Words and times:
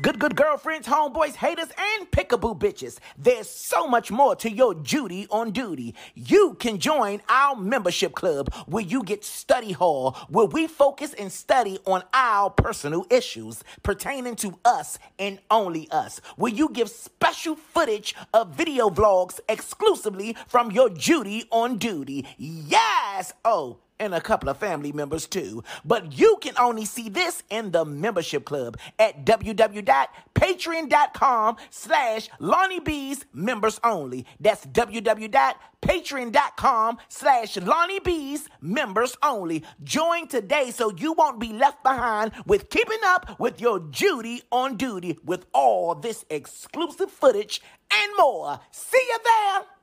good, 0.00 0.18
good 0.18 0.36
girlfriends, 0.36 0.86
homeboys, 0.86 1.34
haters, 1.34 1.68
and 1.76 2.10
pickaboo 2.10 2.58
bitches. 2.58 2.98
There's 3.16 3.48
so 3.48 3.86
much 3.86 4.10
more 4.10 4.36
to 4.36 4.50
your 4.50 4.74
Judy 4.74 5.26
on 5.30 5.50
duty. 5.50 5.94
You 6.14 6.54
can 6.54 6.78
join 6.78 7.20
our 7.28 7.56
membership 7.56 8.14
club 8.14 8.52
where 8.66 8.84
you 8.84 9.02
get 9.02 9.24
study 9.24 9.72
hall, 9.72 10.16
where 10.28 10.46
we 10.46 10.66
focus 10.66 11.14
and 11.14 11.32
study 11.32 11.78
on 11.84 12.02
our 12.14 12.50
personal 12.50 13.06
issues 13.10 13.64
pertaining 13.82 14.36
to 14.36 14.58
us 14.64 14.98
and 15.18 15.38
only 15.50 15.88
us, 15.90 16.20
where 16.36 16.52
you 16.52 16.68
give 16.68 16.88
special 16.88 17.56
footage 17.56 18.14
of 18.32 18.54
video 18.54 18.90
vlogs 18.90 19.40
exclusively 19.48 20.36
from 20.46 20.70
your 20.70 20.90
Judy 20.90 21.44
on 21.50 21.78
duty. 21.78 22.26
Yes! 22.36 23.32
Oh, 23.44 23.78
and 24.00 24.14
a 24.14 24.20
couple 24.20 24.48
of 24.48 24.56
family 24.58 24.92
members 24.92 25.26
too. 25.26 25.64
But 25.84 26.16
you 26.18 26.38
can 26.40 26.54
only 26.58 26.84
see 26.84 27.08
this 27.08 27.42
in 27.50 27.70
the 27.72 27.84
membership 27.84 28.44
club 28.44 28.76
at 28.98 29.24
www.patreon.com 29.24 31.56
slash 31.70 32.28
Lonnie 32.38 32.80
Bee's 32.80 33.24
members 33.32 33.80
only. 33.84 34.26
That's 34.40 34.66
www.patreon.com 34.66 36.98
slash 37.08 37.56
Lonnie 37.56 38.00
Bee's 38.00 38.48
members 38.60 39.16
only. 39.22 39.64
Join 39.82 40.28
today 40.28 40.70
so 40.70 40.92
you 40.96 41.12
won't 41.12 41.40
be 41.40 41.52
left 41.52 41.82
behind 41.82 42.32
with 42.46 42.70
keeping 42.70 43.00
up 43.04 43.38
with 43.40 43.60
your 43.60 43.80
Judy 43.80 44.42
on 44.50 44.76
duty 44.76 45.18
with 45.24 45.46
all 45.52 45.94
this 45.94 46.24
exclusive 46.30 47.10
footage 47.10 47.60
and 47.92 48.12
more. 48.16 48.60
See 48.70 49.02
you 49.08 49.18
there! 49.24 49.77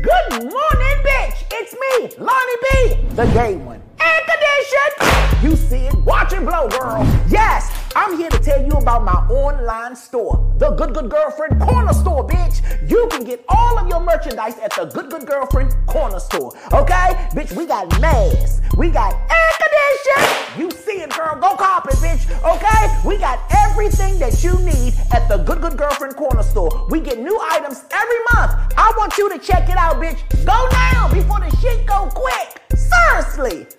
Good 0.00 0.30
morning, 0.30 0.98
bitch! 1.02 1.44
It's 1.50 1.72
me, 1.74 2.24
Lonnie 2.24 2.56
Bee, 2.70 3.14
the 3.16 3.26
gay 3.32 3.56
one. 3.56 3.82
Air 4.00 4.20
condition! 4.30 5.42
You 5.42 5.56
see 5.56 5.86
it, 5.86 5.94
watch 6.04 6.32
it 6.32 6.44
blow, 6.44 6.68
girl. 6.68 7.04
Yes, 7.28 7.68
I'm 7.98 8.16
here 8.16 8.30
to 8.30 8.38
tell 8.38 8.64
you 8.64 8.70
about 8.74 9.02
my 9.02 9.26
online 9.26 9.96
store, 9.96 10.54
the 10.58 10.70
Good 10.70 10.94
Good 10.94 11.10
Girlfriend 11.10 11.60
Corner 11.60 11.92
Store, 11.92 12.24
bitch. 12.24 12.62
You 12.88 13.08
can 13.10 13.24
get 13.24 13.44
all 13.48 13.76
of 13.76 13.88
your 13.88 13.98
merchandise 13.98 14.56
at 14.58 14.72
the 14.76 14.84
Good 14.84 15.10
Good 15.10 15.26
Girlfriend 15.26 15.74
Corner 15.88 16.20
Store, 16.20 16.54
okay? 16.72 17.18
Bitch, 17.34 17.50
we 17.56 17.66
got 17.66 17.90
masks, 18.00 18.60
we 18.76 18.90
got 18.90 19.14
air 19.14 19.50
condition. 19.58 20.62
You 20.62 20.70
see 20.70 21.02
it, 21.02 21.10
girl, 21.10 21.40
go 21.40 21.56
cop 21.56 21.88
it, 21.88 21.94
bitch, 21.94 22.22
okay? 22.44 22.94
We 23.04 23.18
got 23.18 23.40
everything 23.66 24.20
that 24.20 24.44
you 24.44 24.56
need 24.60 24.94
at 25.10 25.26
the 25.28 25.38
Good 25.38 25.60
Good 25.60 25.76
Girlfriend 25.76 26.14
Corner 26.14 26.44
Store. 26.44 26.86
We 26.90 27.00
get 27.00 27.18
new 27.18 27.36
items 27.50 27.84
every 27.90 28.18
month. 28.32 28.52
I 28.76 28.94
want 28.96 29.18
you 29.18 29.28
to 29.30 29.40
check 29.40 29.68
it 29.68 29.76
out, 29.76 29.96
bitch. 29.96 30.20
Go 30.46 30.68
now 30.70 31.12
before 31.12 31.40
the 31.40 31.50
shit 31.56 31.84
go 31.84 32.08
quick. 32.14 32.62
Seriously. 32.78 33.77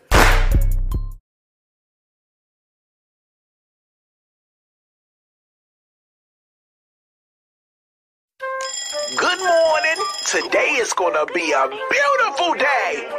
Good 9.18 9.40
morning. 9.40 10.00
Today 10.28 10.78
is 10.78 10.94
gonna 10.94 11.26
be 11.34 11.52
a 11.52 11.68
beautiful 11.68 12.54
day. 12.54 13.10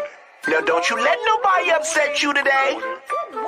Now 0.46 0.60
don't 0.60 0.88
you 0.88 0.96
let 0.96 1.18
nobody 1.26 1.72
upset 1.72 2.22
you 2.22 2.32
today. 2.32 2.78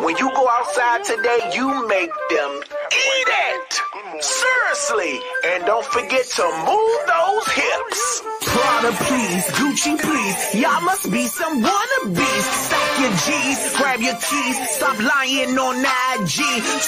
When 0.00 0.16
you 0.16 0.28
go 0.34 0.48
outside 0.48 1.04
today, 1.04 1.52
you 1.54 1.86
make 1.86 2.10
them 2.30 2.60
eat 2.90 3.28
it. 3.50 3.80
Seriously. 4.24 5.20
And 5.44 5.66
don't 5.66 5.86
forget 5.86 6.24
to 6.26 6.44
move 6.66 6.98
those 7.06 7.46
hips. 7.52 8.22
Prada, 8.42 8.92
please. 9.06 9.46
Gucci, 9.58 9.96
please. 10.00 10.60
Y'all 10.60 10.80
must 10.80 11.12
be 11.12 11.28
some 11.28 11.62
wannabes. 11.62 12.81
Stack 12.92 13.00
your 13.00 13.42
G's, 13.42 13.76
grab 13.76 14.00
your 14.00 14.14
keys. 14.14 14.70
Stop 14.70 14.98
lying 14.98 15.58
on 15.58 15.76
IG. 15.78 16.36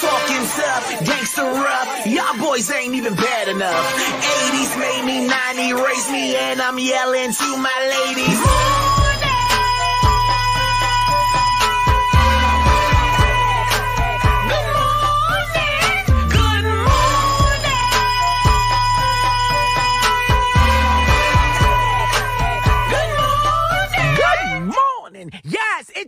Talking 0.01 0.47
tough, 0.47 1.05
gangster 1.05 1.43
rough. 1.43 2.07
Y'all 2.07 2.39
boys 2.39 2.71
ain't 2.71 2.95
even 2.95 3.15
bad 3.15 3.49
enough. 3.49 3.95
80s 4.53 4.79
made 4.79 5.05
me 5.05 5.27
90, 5.27 5.73
raised 5.83 6.11
me, 6.11 6.37
and 6.37 6.61
I'm 6.61 6.79
yelling 6.79 7.33
to 7.33 7.57
my 7.57 8.05
ladies. 8.07 8.84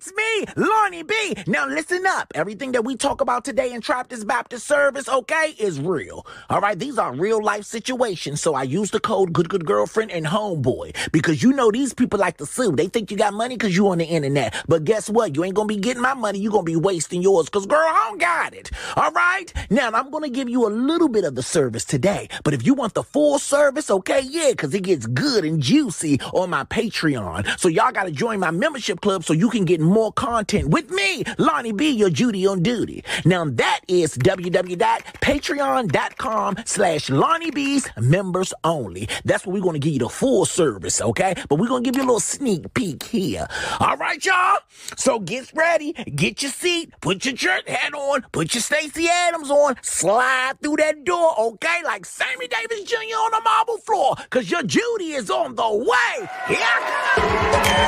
It's 0.07 0.15
me, 0.15 0.65
Lonnie 0.65 1.03
Bee. 1.03 1.35
Now 1.49 1.67
listen 1.67 2.07
up. 2.07 2.31
Everything 2.37 2.71
that 2.73 2.85
we 2.85 2.95
talk 2.95 3.21
about 3.21 3.45
today 3.45 3.73
in 3.73 3.81
Trappist 3.81 4.25
Baptist 4.25 4.65
Service, 4.65 5.09
okay, 5.09 5.57
is 5.59 5.81
real. 5.81 6.25
All 6.49 6.61
right, 6.61 6.79
these 6.79 6.97
are 6.97 7.13
real 7.13 7.43
life 7.43 7.65
situations. 7.65 8.41
So 8.41 8.55
I 8.55 8.63
use 8.63 8.93
the 8.93 9.01
code 9.01 9.33
Good 9.33 9.49
Good 9.49 9.67
Girlfriend 9.67 10.13
and 10.13 10.25
Homeboy 10.25 11.11
because 11.11 11.43
you 11.43 11.53
know 11.53 11.73
these 11.73 11.93
people 11.93 12.21
like 12.21 12.37
to 12.37 12.47
sue. 12.47 12.77
They 12.77 12.87
think 12.87 13.11
you 13.11 13.17
got 13.17 13.35
money 13.35 13.57
because 13.57 13.75
you 13.75 13.89
on 13.89 13.99
the 13.99 14.05
internet. 14.05 14.55
But 14.69 14.85
guess 14.85 15.11
what? 15.11 15.35
You 15.35 15.43
ain't 15.43 15.57
gonna 15.57 15.67
be 15.67 15.77
getting 15.77 16.03
my 16.03 16.15
money. 16.15 16.39
You 16.39 16.53
gonna 16.53 16.63
be 16.63 16.77
wasting 16.77 17.21
yours 17.21 17.47
because 17.47 17.67
girl, 17.67 17.81
I 17.81 18.07
don't 18.09 18.21
got 18.21 18.55
it. 18.55 18.71
All 18.95 19.11
right. 19.11 19.53
Now 19.71 19.91
I'm 19.91 20.13
gonna 20.13 20.29
give 20.29 20.49
you 20.49 20.69
a 20.69 20.71
little 20.71 21.09
bit 21.09 21.25
of 21.25 21.35
the 21.35 21.43
service 21.43 21.85
today. 21.85 22.29
But 22.45 22.55
if 22.55 22.65
you 22.65 22.75
want 22.75 22.95
the 22.95 23.03
full 23.03 23.41
service, 23.41 23.91
okay, 23.91 24.21
yeah, 24.21 24.51
because 24.51 24.73
it 24.73 24.85
gets 24.85 25.07
good 25.07 25.45
and 25.45 25.61
juicy 25.61 26.21
on 26.33 26.51
my 26.51 26.63
Patreon. 26.63 27.59
So 27.59 27.69
y'all 27.69 27.91
gotta 27.91 28.13
join 28.13 28.39
my 28.39 28.53
membership 28.53 29.01
club 29.01 29.25
so 29.25 29.33
you 29.33 29.51
can 29.51 29.65
get 29.65 29.81
more 29.81 29.96
content 30.13 30.69
with 30.69 30.91
me, 30.91 31.25
Lonnie 31.39 31.73
Bee, 31.73 31.89
your 31.89 32.11
Judy 32.11 32.47
on 32.47 32.63
duty. 32.63 33.03
Now 33.25 33.47
that 33.47 33.81
is 33.89 34.19
www.patreon.com 34.19 36.57
slash 36.67 37.09
Lonnie 37.09 37.51
Bee's 37.51 37.89
members 37.97 38.53
only. 38.63 39.09
That's 39.25 39.47
where 39.47 39.55
we're 39.55 39.63
going 39.63 39.73
to 39.73 39.79
give 39.79 39.95
you 39.95 40.01
the 40.01 40.11
full 40.11 40.45
service, 40.45 41.01
okay? 41.01 41.35
But 41.49 41.59
we're 41.59 41.69
going 41.69 41.83
to 41.83 41.91
give 41.91 41.97
you 41.97 42.03
a 42.03 42.09
little 42.09 42.21
sneak 42.21 42.75
peek 42.75 43.05
here. 43.05 43.47
All 43.81 43.97
right, 43.97 44.23
y'all? 44.23 44.59
So 44.97 45.19
get 45.19 45.51
ready, 45.55 45.95
get 45.95 46.43
your 46.43 46.53
seat, 46.53 46.93
put 47.01 47.25
your 47.25 47.33
jerk 47.35 47.67
hat 47.67 47.95
on, 47.95 48.27
put 48.33 48.53
your 48.55 48.61
Stacy 48.61 49.09
Adams 49.09 49.51
on, 49.51 49.77
slide 49.81 50.61
through 50.63 50.77
that 50.77 51.05
door, 51.05 51.33
okay? 51.39 51.81
Like 51.85 52.05
Sammy 52.05 52.49
Davis 52.49 52.83
Jr. 52.85 52.97
on 52.97 53.31
the 53.31 53.41
marble 53.43 53.79
floor, 53.79 54.15
because 54.19 54.51
your 54.51 54.63
Judy 54.63 55.13
is 55.13 55.31
on 55.31 55.55
the 55.55 55.75
way. 55.75 56.29
Yeah. 56.51 57.87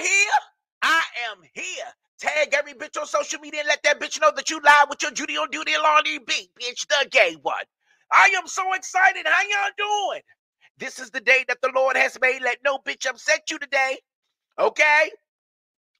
Here? 0.00 0.30
I 0.82 1.02
am 1.30 1.38
here. 1.54 1.64
Tag 2.20 2.54
every 2.54 2.74
bitch 2.74 2.98
on 3.00 3.06
social 3.06 3.40
media 3.40 3.60
and 3.60 3.68
let 3.68 3.82
that 3.84 4.00
bitch 4.00 4.20
know 4.20 4.32
that 4.34 4.50
you 4.50 4.60
live 4.62 4.88
with 4.88 5.02
your 5.02 5.12
Judy 5.12 5.36
on 5.36 5.50
duty 5.50 5.72
Lonnie 5.82 6.18
Bee, 6.18 6.50
bitch, 6.60 6.86
the 6.88 7.08
gay 7.10 7.36
one. 7.42 7.54
I 8.12 8.32
am 8.36 8.46
so 8.46 8.72
excited. 8.74 9.26
How 9.26 9.42
y'all 9.42 9.70
doing? 10.10 10.22
This 10.78 10.98
is 10.98 11.10
the 11.10 11.20
day 11.20 11.44
that 11.48 11.58
the 11.62 11.70
Lord 11.74 11.96
has 11.96 12.18
made. 12.20 12.42
Let 12.42 12.58
no 12.64 12.78
bitch 12.78 13.08
upset 13.08 13.50
you 13.50 13.58
today. 13.58 13.98
Okay? 14.58 15.10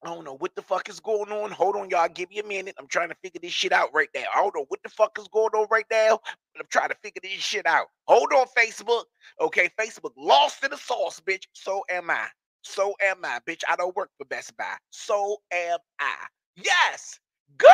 I 0.03 0.07
don't 0.07 0.23
know 0.23 0.37
what 0.37 0.55
the 0.55 0.61
fuck 0.61 0.87
is 0.87 1.01
going 1.01 1.31
on. 1.31 1.51
Hold 1.51 1.75
on, 1.75 1.89
y'all. 1.89 2.07
Give 2.07 2.29
me 2.29 2.39
a 2.39 2.43
minute. 2.43 2.75
I'm 2.79 2.87
trying 2.87 3.09
to 3.09 3.15
figure 3.21 3.39
this 3.41 3.51
shit 3.51 3.73
out 3.73 3.89
right 3.93 4.07
now. 4.15 4.23
I 4.33 4.41
don't 4.41 4.55
know 4.55 4.65
what 4.69 4.81
the 4.83 4.89
fuck 4.89 5.17
is 5.19 5.27
going 5.27 5.51
on 5.53 5.67
right 5.69 5.85
now, 5.91 6.19
but 6.53 6.61
I'm 6.61 6.67
trying 6.69 6.89
to 6.89 6.95
figure 7.03 7.19
this 7.21 7.33
shit 7.33 7.65
out. 7.65 7.87
Hold 8.07 8.31
on, 8.33 8.47
Facebook. 8.57 9.03
Okay, 9.41 9.69
Facebook 9.77 10.13
lost 10.17 10.63
in 10.63 10.71
the 10.71 10.77
sauce, 10.77 11.19
bitch. 11.19 11.43
So 11.53 11.83
am 11.89 12.09
I. 12.09 12.27
So 12.63 12.93
am 13.01 13.17
I, 13.23 13.39
bitch. 13.47 13.61
I 13.69 13.75
don't 13.75 13.95
work 13.95 14.09
for 14.17 14.25
Best 14.25 14.55
Buy. 14.57 14.75
So 14.91 15.37
am 15.51 15.77
I. 15.99 16.15
Yes. 16.55 17.19
Good 17.57 17.69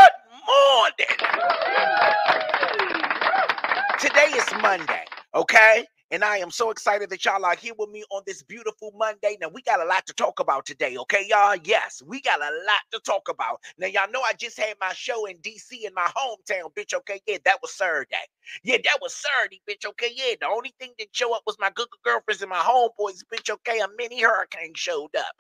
morning. 0.47 1.17
Today 3.99 4.27
is 4.37 4.45
Monday, 4.61 5.03
okay? 5.33 5.85
And 6.15 6.23
I 6.23 6.37
am 6.37 6.49
so 6.49 6.71
excited 6.71 7.09
that 7.09 7.25
y'all 7.25 7.43
are 7.43 7.57
here 7.57 7.73
with 7.77 7.89
me 7.89 8.05
on 8.09 8.21
this 8.25 8.41
beautiful 8.41 8.93
Monday. 8.97 9.37
Now, 9.41 9.49
we 9.49 9.61
got 9.63 9.81
a 9.81 9.83
lot 9.83 10.05
to 10.07 10.13
talk 10.13 10.39
about 10.39 10.65
today, 10.65 10.95
okay, 10.95 11.25
y'all? 11.27 11.57
Yes, 11.65 12.01
we 12.07 12.21
got 12.21 12.39
a 12.39 12.45
lot 12.45 12.83
to 12.93 13.01
talk 13.01 13.27
about. 13.27 13.59
Now, 13.77 13.87
y'all 13.87 14.09
know 14.09 14.21
I 14.21 14.31
just 14.31 14.57
had 14.57 14.77
my 14.79 14.93
show 14.93 15.25
in 15.25 15.35
DC 15.39 15.73
in 15.85 15.93
my 15.93 16.09
hometown, 16.15 16.73
bitch, 16.73 16.93
okay? 16.93 17.19
Yeah, 17.27 17.39
that 17.43 17.57
was 17.61 17.73
Saturday. 17.73 18.15
Yeah, 18.63 18.77
that 18.85 18.99
was 19.01 19.13
Saturday, 19.13 19.61
bitch, 19.69 19.85
okay? 19.85 20.09
Yeah, 20.15 20.35
the 20.39 20.47
only 20.47 20.73
thing 20.79 20.91
that 20.99 21.09
showed 21.11 21.33
up 21.33 21.43
was 21.45 21.57
my 21.59 21.69
good 21.75 21.89
girlfriends 22.05 22.41
and 22.41 22.49
my 22.49 22.59
homeboys, 22.59 23.19
bitch, 23.29 23.49
okay? 23.49 23.81
A 23.81 23.87
mini 23.97 24.21
hurricane 24.21 24.71
showed 24.73 25.13
up. 25.17 25.35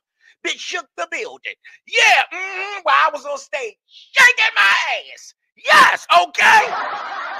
Bitch 0.45 0.59
shook 0.59 0.87
the 0.97 1.07
building. 1.09 1.55
Yeah, 1.87 2.21
mm-hmm, 2.33 2.81
while 2.83 2.95
I 2.97 3.09
was 3.13 3.25
on 3.25 3.37
stage 3.37 3.77
shaking 3.87 4.55
my 4.57 4.73
ass. 5.13 5.35
Yes, 5.55 6.05
okay? 6.21 7.34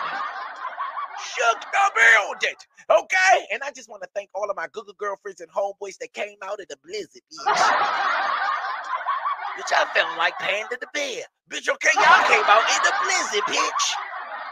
Shook 1.20 1.62
the 1.62 1.86
building. 1.96 2.58
Okay? 2.90 3.36
And 3.52 3.64
I 3.64 3.72
just 3.72 3.90
want 3.90 4.04
to 4.04 4.10
thank 4.16 4.30
all 4.36 4.50
of 4.50 4.56
my 4.56 4.68
Google 4.72 4.96
girlfriends 4.98 5.42
and 5.42 5.50
homeboys 5.52 5.98
that 6.00 6.14
came 6.14 6.38
out 6.44 6.60
of 6.60 6.68
the 6.68 6.78
blizzard, 6.84 7.22
bitch. 7.32 7.46
bitch, 9.58 9.72
I 9.74 9.86
felt 9.94 10.18
like 10.18 10.38
Panda 10.40 10.78
the 10.80 10.88
Bear. 10.94 11.24
Bitch, 11.50 11.70
okay, 11.70 11.94
y'all 11.96 12.28
came 12.28 12.46
out 12.48 12.66
in 12.70 12.82
the 12.84 12.94
blizzard, 13.04 13.46
bitch. 13.48 13.86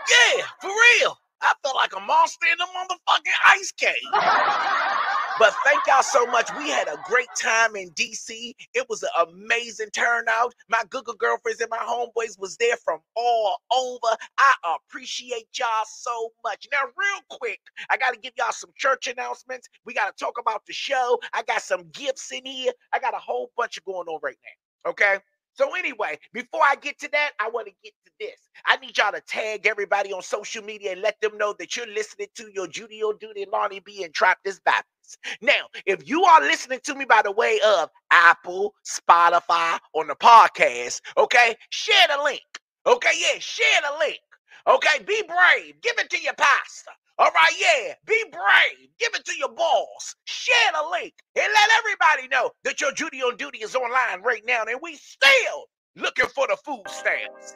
Yeah, 0.09 0.43
for 0.61 0.69
real. 0.69 1.17
I 1.41 1.53
felt 1.63 1.75
like 1.75 1.91
a 1.95 1.99
monster 1.99 2.47
in 2.47 2.59
a 2.59 2.65
motherfucking 2.65 3.39
ice 3.47 3.71
cave. 3.73 4.92
But 5.39 5.53
thank 5.65 5.81
y'all 5.87 6.03
so 6.03 6.25
much. 6.27 6.49
We 6.57 6.69
had 6.69 6.87
a 6.87 6.97
great 7.05 7.27
time 7.41 7.75
in 7.75 7.89
DC. 7.91 8.53
It 8.75 8.85
was 8.89 9.03
an 9.03 9.09
amazing 9.29 9.89
turnout. 9.91 10.53
My 10.69 10.81
Google 10.89 11.15
girlfriends 11.15 11.59
and 11.61 11.71
my 11.71 11.77
homeboys 11.79 12.39
was 12.39 12.55
there 12.57 12.77
from 12.85 12.99
all 13.15 13.57
over. 13.75 14.15
I 14.37 14.77
appreciate 14.77 15.47
y'all 15.57 15.67
so 15.87 16.29
much. 16.43 16.67
Now, 16.71 16.83
real 16.83 17.21
quick, 17.29 17.59
I 17.89 17.97
got 17.97 18.13
to 18.13 18.19
give 18.19 18.33
y'all 18.37 18.51
some 18.51 18.71
church 18.77 19.07
announcements. 19.07 19.67
We 19.85 19.93
got 19.93 20.15
to 20.15 20.23
talk 20.23 20.35
about 20.39 20.61
the 20.67 20.73
show. 20.73 21.19
I 21.33 21.43
got 21.43 21.63
some 21.63 21.89
gifts 21.93 22.31
in 22.31 22.45
here. 22.45 22.71
I 22.93 22.99
got 22.99 23.15
a 23.15 23.19
whole 23.19 23.51
bunch 23.57 23.77
of 23.77 23.85
going 23.85 24.07
on 24.07 24.19
right 24.23 24.37
now. 24.85 24.91
Okay. 24.91 25.17
So 25.55 25.75
anyway, 25.75 26.17
before 26.33 26.61
I 26.63 26.75
get 26.75 26.99
to 27.01 27.09
that, 27.11 27.31
I 27.39 27.49
want 27.49 27.67
to 27.67 27.73
get 27.83 27.93
to 28.05 28.11
this. 28.19 28.39
I 28.65 28.77
need 28.77 28.97
y'all 28.97 29.11
to 29.11 29.21
tag 29.21 29.67
everybody 29.67 30.13
on 30.13 30.21
social 30.23 30.63
media 30.63 30.93
and 30.93 31.01
let 31.01 31.19
them 31.21 31.37
know 31.37 31.55
that 31.59 31.77
you're 31.77 31.87
listening 31.87 32.27
to 32.35 32.49
your 32.53 32.67
Judy 32.67 33.03
O 33.03 33.13
Duty 33.13 33.45
Lonnie 33.51 33.81
Bee 33.81 34.03
and 34.03 34.13
Trappist 34.13 34.63
Baptist. 34.65 34.92
Now, 35.41 35.67
if 35.85 36.07
you 36.07 36.23
are 36.23 36.41
listening 36.41 36.79
to 36.83 36.95
me 36.95 37.05
by 37.05 37.21
the 37.23 37.31
way 37.31 37.59
of 37.65 37.89
Apple, 38.11 38.73
Spotify, 38.85 39.79
on 39.93 40.07
the 40.07 40.15
podcast, 40.15 41.01
okay, 41.17 41.55
share 41.69 42.07
the 42.15 42.23
link. 42.23 42.41
Okay, 42.85 43.11
yeah, 43.17 43.39
share 43.39 43.81
the 43.81 43.97
link. 43.99 44.19
Okay, 44.67 45.03
be 45.05 45.23
brave. 45.27 45.81
Give 45.81 45.93
it 45.97 46.09
to 46.09 46.19
your 46.21 46.33
pastor. 46.33 46.91
All 47.19 47.29
right, 47.29 47.53
yeah, 47.59 47.93
be 48.05 48.23
brave. 48.31 48.89
Give 48.99 49.13
it 49.13 49.23
to 49.25 49.37
your 49.37 49.49
boss. 49.49 50.15
Share 50.25 50.71
the 50.73 50.89
link 50.91 51.13
and 51.35 51.45
let 51.53 51.69
everybody 51.79 52.27
know 52.27 52.51
that 52.63 52.81
your 52.81 52.91
duty 52.93 53.21
on 53.21 53.37
Duty 53.37 53.59
is 53.59 53.75
online 53.75 54.23
right 54.23 54.41
now 54.45 54.63
and 54.67 54.79
we 54.81 54.95
still 54.95 55.65
looking 55.95 56.25
for 56.27 56.47
the 56.47 56.57
food 56.65 56.83
stamps. 56.87 57.55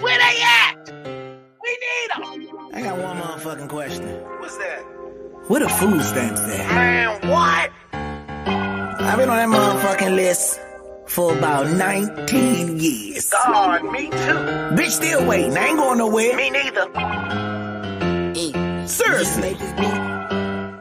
Where 0.00 0.18
they 0.18 0.42
at? 0.42 0.76
We 1.62 1.78
need 1.78 2.10
them. 2.14 2.74
I 2.74 2.82
got 2.82 2.98
one 2.98 3.16
motherfucking 3.18 3.68
question. 3.68 4.06
What's 4.38 4.58
that? 4.58 4.99
Where 5.48 5.60
the 5.60 5.68
food 5.68 6.02
stamps 6.02 6.40
at? 6.40 6.74
Man, 6.74 7.28
what? 7.28 7.70
I've 7.92 9.18
been 9.18 9.28
on 9.28 9.36
that 9.36 9.48
motherfucking 9.48 10.14
list 10.14 10.60
for 11.06 11.36
about 11.36 11.68
19 11.68 12.78
years. 12.78 13.30
God, 13.30 13.82
me 13.92 14.08
too. 14.10 14.16
Bitch, 14.76 14.90
still 14.90 15.26
waiting. 15.26 15.56
I 15.56 15.66
ain't 15.66 15.78
going 15.78 15.98
nowhere. 15.98 16.36
Me 16.36 16.50
neither. 16.50 16.86
Mm. 16.86 18.88
Seriously. 18.88 19.56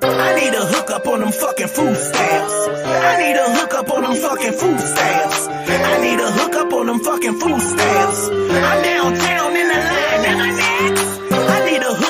I 0.02 0.36
need 0.40 0.54
a 0.54 0.66
hook 0.66 0.92
up 0.92 1.08
on 1.08 1.20
them 1.22 1.32
fucking 1.32 1.68
food 1.68 1.96
stamps. 1.96 2.54
I 2.86 3.18
need 3.18 3.36
a 3.38 3.50
hook 3.58 3.74
up 3.74 3.90
on 3.92 4.02
them 4.04 4.16
fucking 4.16 4.54
food 4.54 4.80
stamps. 4.80 5.48
I 5.48 5.98
need 6.02 6.20
a 6.20 6.32
hook 6.32 6.54
up 6.56 6.74
on 6.74 6.86
them 6.88 7.00
fucking 7.00 7.40
food 7.40 7.62
stamps. 7.62 8.28
I'm 8.30 8.84
downtown 8.84 9.56
in 9.56 9.68
the 9.68 9.74
line 9.74 10.26
and 10.30 10.42
I'm 10.42 10.56
next. 10.58 11.09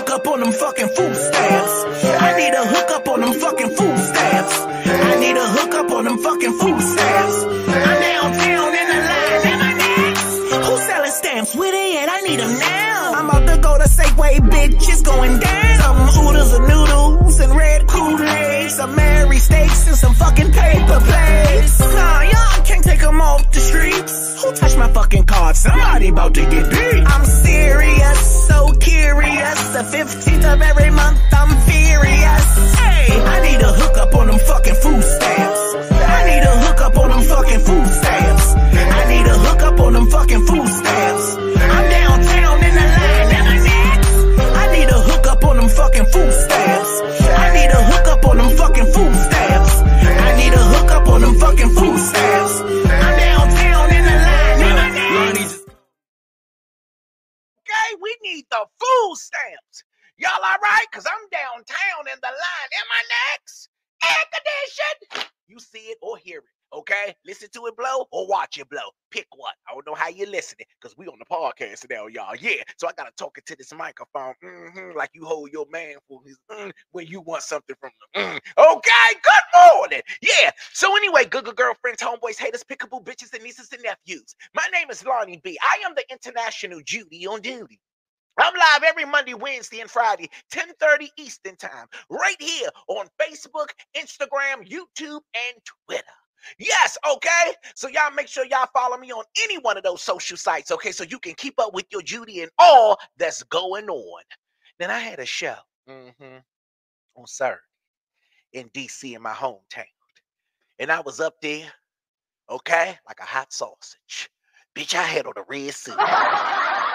Up 0.09 0.27
on 0.27 0.39
them 0.39 0.51
fucking 0.51 0.87
food 0.89 1.15
stamps. 1.15 1.85
I 2.21 2.37
need 2.37 2.53
a 2.53 2.65
hook 2.65 2.91
up 2.91 3.07
on 3.07 3.21
them 3.21 3.33
fucking 3.33 3.69
food 3.69 3.99
stamps. 3.99 4.59
I 4.59 5.19
need 5.19 5.37
a 5.37 5.47
hook 5.47 5.73
up 5.75 5.91
on 5.91 6.03
them 6.05 6.17
fucking 6.17 6.53
food 6.53 6.81
stamps. 6.81 7.43
I'm 7.43 8.01
downtown 8.01 8.69
in 8.81 8.87
the 8.91 8.99
line 9.09 9.43
and 9.51 9.63
I'm 9.63 9.77
next. 9.77 10.67
Who's 10.67 10.81
selling 10.87 11.11
stamps? 11.11 11.55
Where 11.55 11.71
they 11.71 11.97
at? 11.97 12.09
I 12.09 12.21
need 12.21 12.39
them 12.39 12.57
now. 12.59 12.88
Safeway, 14.19 14.39
bitch. 14.49 14.89
It's 14.89 15.01
going 15.01 15.39
down 15.39 15.79
Some 15.79 16.25
oodles 16.27 16.53
of 16.53 16.61
noodles 16.67 17.39
and 17.39 17.55
red 17.55 17.87
Kool-Aid, 17.87 18.71
some 18.71 18.95
Mary 18.95 19.37
steaks 19.37 19.87
and 19.87 19.95
some 19.95 20.13
fucking 20.13 20.51
paper 20.51 20.99
plates. 20.99 21.79
Nah, 21.79 22.21
y'all 22.21 22.65
can't 22.65 22.83
take 22.83 22.99
them 22.99 23.21
off 23.21 23.51
the 23.51 23.59
streets. 23.59 24.43
Who 24.43 24.53
touched 24.53 24.77
my 24.77 24.89
fucking 24.91 25.25
card? 25.25 25.55
Somebody 25.55 26.09
about 26.09 26.33
to 26.35 26.41
get 26.41 26.69
beat. 26.69 27.03
I'm 27.07 27.25
serious, 27.25 28.47
so 28.47 28.71
curious. 28.79 29.59
The 29.73 29.83
15th 29.83 30.53
of 30.53 30.61
every 30.61 30.91
month, 30.91 31.19
I'm 31.31 31.49
furious. 31.69 32.75
Hey, 32.75 33.21
I 33.21 33.41
need 33.47 33.61
a 33.61 33.71
hook 33.71 33.97
up 33.97 34.15
on 34.15 34.27
them 34.27 34.39
fucking 34.39 34.75
food 34.75 35.03
stamps. 35.03 35.91
I 35.91 36.19
need 36.29 36.43
a 36.43 36.55
hook 36.65 36.81
up 36.81 36.97
on 36.97 37.09
them 37.09 37.23
fucking 37.23 37.59
food 37.59 37.87
stamps. 37.87 38.53
I 38.55 39.05
need 39.07 39.25
a 39.27 39.37
hook 39.37 39.61
up 39.61 39.79
on 39.79 39.93
them 39.93 40.07
fucking 40.09 40.45
food 40.45 40.67
stamps. 40.67 40.88
Y'all 60.39 60.47
all 60.47 60.57
right? 60.63 60.85
Because 60.89 61.05
I'm 61.05 61.27
downtown 61.31 62.07
in 62.13 62.19
the 62.21 62.27
line. 62.27 62.69
Am 62.79 62.87
I 62.95 63.03
next? 63.35 63.67
Air 64.05 64.25
condition. 64.31 65.27
You 65.49 65.59
see 65.59 65.91
it 65.91 65.97
or 66.01 66.17
hear 66.17 66.39
it. 66.39 66.45
Okay, 66.77 67.13
listen 67.25 67.49
to 67.55 67.65
it 67.65 67.75
blow 67.75 68.05
or 68.11 68.27
watch 68.27 68.57
it 68.57 68.69
blow. 68.69 68.91
Pick 69.11 69.27
one. 69.35 69.51
I 69.67 69.73
don't 69.73 69.85
know 69.85 69.95
how 69.95 70.07
you're 70.07 70.29
listening 70.29 70.67
because 70.79 70.95
we 70.97 71.07
on 71.07 71.19
the 71.19 71.25
podcast 71.25 71.85
now, 71.89 72.07
y'all. 72.07 72.35
Yeah, 72.39 72.61
so 72.77 72.87
I 72.87 72.91
gotta 72.95 73.11
talk 73.17 73.37
into 73.37 73.55
this 73.57 73.73
microphone 73.73 74.33
mhm, 74.45 74.95
like 74.95 75.09
you 75.13 75.25
hold 75.25 75.51
your 75.51 75.65
man 75.71 75.95
for 76.07 76.21
his 76.25 76.37
mm, 76.51 76.71
when 76.91 77.07
you 77.07 77.21
want 77.21 77.41
something 77.41 77.75
from 77.81 77.89
them. 78.13 78.23
Mm. 78.35 78.75
Okay, 78.75 79.19
good 79.23 79.61
morning. 79.75 80.01
Yeah. 80.21 80.51
So 80.73 80.95
anyway, 80.95 81.25
Google 81.25 81.53
girlfriends, 81.53 82.01
homeboys, 82.01 82.39
haters, 82.39 82.63
pickable 82.63 83.03
bitches, 83.03 83.33
and 83.33 83.43
nieces 83.43 83.69
and 83.73 83.81
nephews. 83.83 84.35
My 84.53 84.67
name 84.71 84.89
is 84.91 85.03
Lonnie 85.03 85.41
Bee. 85.43 85.59
I 85.63 85.83
am 85.85 85.95
the 85.95 86.05
international 86.11 86.81
Judy 86.85 87.27
on 87.27 87.41
duty. 87.41 87.79
I'm 88.39 88.53
live 88.53 88.83
every 88.83 89.05
Monday, 89.05 89.33
Wednesday, 89.33 89.81
and 89.81 89.91
Friday, 89.91 90.29
10:30 90.51 91.09
Eastern 91.17 91.57
Time, 91.57 91.87
right 92.09 92.37
here 92.39 92.69
on 92.87 93.07
Facebook, 93.21 93.67
Instagram, 93.97 94.65
YouTube, 94.65 95.21
and 95.35 95.61
Twitter. 95.85 96.03
Yes, 96.57 96.97
okay. 97.09 97.53
So 97.75 97.89
y'all 97.89 98.11
make 98.11 98.29
sure 98.29 98.45
y'all 98.45 98.69
follow 98.73 98.97
me 98.97 99.11
on 99.11 99.25
any 99.43 99.57
one 99.57 99.77
of 99.77 99.83
those 99.83 100.01
social 100.01 100.37
sites, 100.37 100.71
okay? 100.71 100.91
So 100.91 101.03
you 101.03 101.19
can 101.19 101.33
keep 101.33 101.59
up 101.59 101.73
with 101.73 101.85
your 101.91 102.01
Judy 102.01 102.41
and 102.41 102.51
all 102.57 102.97
that's 103.17 103.43
going 103.43 103.89
on. 103.89 104.21
Then 104.79 104.89
I 104.89 104.99
had 104.99 105.19
a 105.19 105.25
show 105.25 105.55
mm-hmm, 105.89 106.37
on 107.15 107.27
Saturday 107.27 107.59
in 108.53 108.69
DC 108.69 109.15
in 109.15 109.21
my 109.21 109.33
hometown. 109.33 109.83
And 110.79 110.89
I 110.91 111.01
was 111.01 111.19
up 111.19 111.35
there, 111.41 111.67
okay, 112.49 112.97
like 113.05 113.19
a 113.19 113.25
hot 113.25 113.51
sausage. 113.51 114.29
Bitch, 114.75 114.95
I 114.95 115.03
had 115.03 115.25
on 115.25 115.33
a 115.35 115.43
red 115.49 115.73
suit. 115.73 115.97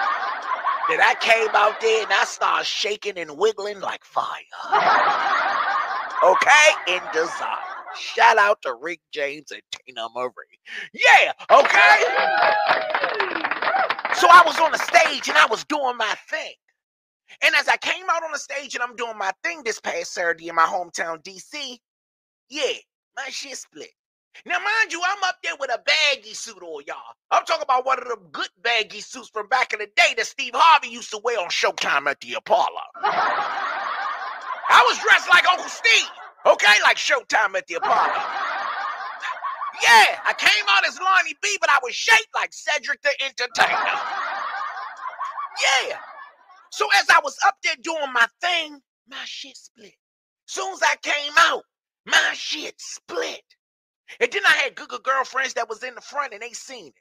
Then 0.89 1.01
I 1.01 1.15
came 1.19 1.49
out 1.53 1.81
there 1.81 2.03
and 2.03 2.13
I 2.13 2.25
started 2.25 2.65
shaking 2.65 3.17
and 3.17 3.37
wiggling 3.37 3.79
like 3.79 4.03
fire. 4.03 4.25
Okay, 6.23 6.93
in 6.95 7.01
design. 7.11 7.57
Shout 7.97 8.37
out 8.37 8.61
to 8.63 8.75
Rick 8.79 8.99
James 9.11 9.51
and 9.51 9.61
Teena 9.71 10.09
Marie. 10.13 10.59
Yeah, 10.93 11.31
okay. 11.51 12.03
So 14.15 14.27
I 14.29 14.43
was 14.45 14.59
on 14.59 14.71
the 14.71 14.77
stage 14.77 15.27
and 15.27 15.37
I 15.37 15.47
was 15.49 15.63
doing 15.65 15.97
my 15.97 16.13
thing. 16.29 16.53
And 17.43 17.53
as 17.55 17.67
I 17.67 17.77
came 17.77 18.05
out 18.09 18.23
on 18.23 18.31
the 18.31 18.39
stage 18.39 18.75
and 18.75 18.83
I'm 18.83 18.95
doing 18.95 19.17
my 19.17 19.31
thing 19.43 19.61
this 19.63 19.79
past 19.79 20.13
Saturday 20.13 20.49
in 20.49 20.55
my 20.55 20.65
hometown, 20.65 21.21
DC, 21.23 21.77
yeah, 22.49 22.73
my 23.15 23.29
shit 23.29 23.57
split. 23.57 23.91
Now, 24.45 24.59
mind 24.59 24.91
you, 24.91 25.01
I'm 25.05 25.23
up 25.23 25.37
there 25.43 25.53
with 25.59 25.71
a 25.71 25.79
baggy 25.85 26.33
suit 26.33 26.61
on, 26.61 26.83
y'all. 26.87 26.97
I'm 27.31 27.45
talking 27.45 27.63
about 27.63 27.85
one 27.85 27.99
of 27.99 28.07
them 28.07 28.27
good 28.31 28.49
baggy 28.61 29.01
suits 29.01 29.29
from 29.29 29.47
back 29.47 29.73
in 29.73 29.79
the 29.79 29.87
day 29.95 30.13
that 30.17 30.25
Steve 30.25 30.53
Harvey 30.55 30.89
used 30.89 31.11
to 31.11 31.19
wear 31.23 31.39
on 31.39 31.49
Showtime 31.49 32.07
at 32.07 32.19
the 32.21 32.33
Apollo. 32.33 32.81
I 33.03 34.85
was 34.89 34.99
dressed 34.99 35.29
like 35.29 35.47
Uncle 35.49 35.69
Steve, 35.69 36.09
okay? 36.45 36.73
Like 36.83 36.97
Showtime 36.97 37.55
at 37.55 37.67
the 37.67 37.75
Apollo. 37.75 38.13
Yeah, 39.83 40.19
I 40.25 40.33
came 40.37 40.65
out 40.69 40.87
as 40.87 40.99
Lonnie 40.99 41.35
Bee, 41.41 41.57
but 41.61 41.69
I 41.69 41.79
was 41.83 41.95
shaped 41.95 42.29
like 42.35 42.51
Cedric 42.53 43.01
the 43.01 43.11
Entertainer. 43.23 43.99
Yeah. 45.61 45.97
So 46.71 46.87
as 46.99 47.09
I 47.09 47.19
was 47.23 47.37
up 47.45 47.55
there 47.63 47.75
doing 47.81 48.13
my 48.13 48.27
thing, 48.41 48.79
my 49.07 49.23
shit 49.25 49.57
split. 49.57 49.93
Soon 50.45 50.73
as 50.73 50.81
I 50.83 50.95
came 51.01 51.33
out, 51.39 51.63
my 52.05 52.31
shit 52.33 52.75
split. 52.77 53.43
And 54.19 54.31
then 54.31 54.41
I 54.45 54.53
had 54.63 54.75
Google 54.75 54.99
girlfriends 54.99 55.53
that 55.55 55.69
was 55.69 55.83
in 55.83 55.95
the 55.95 56.01
front 56.01 56.33
and 56.33 56.41
they 56.41 56.51
seen 56.51 56.87
it. 56.87 56.93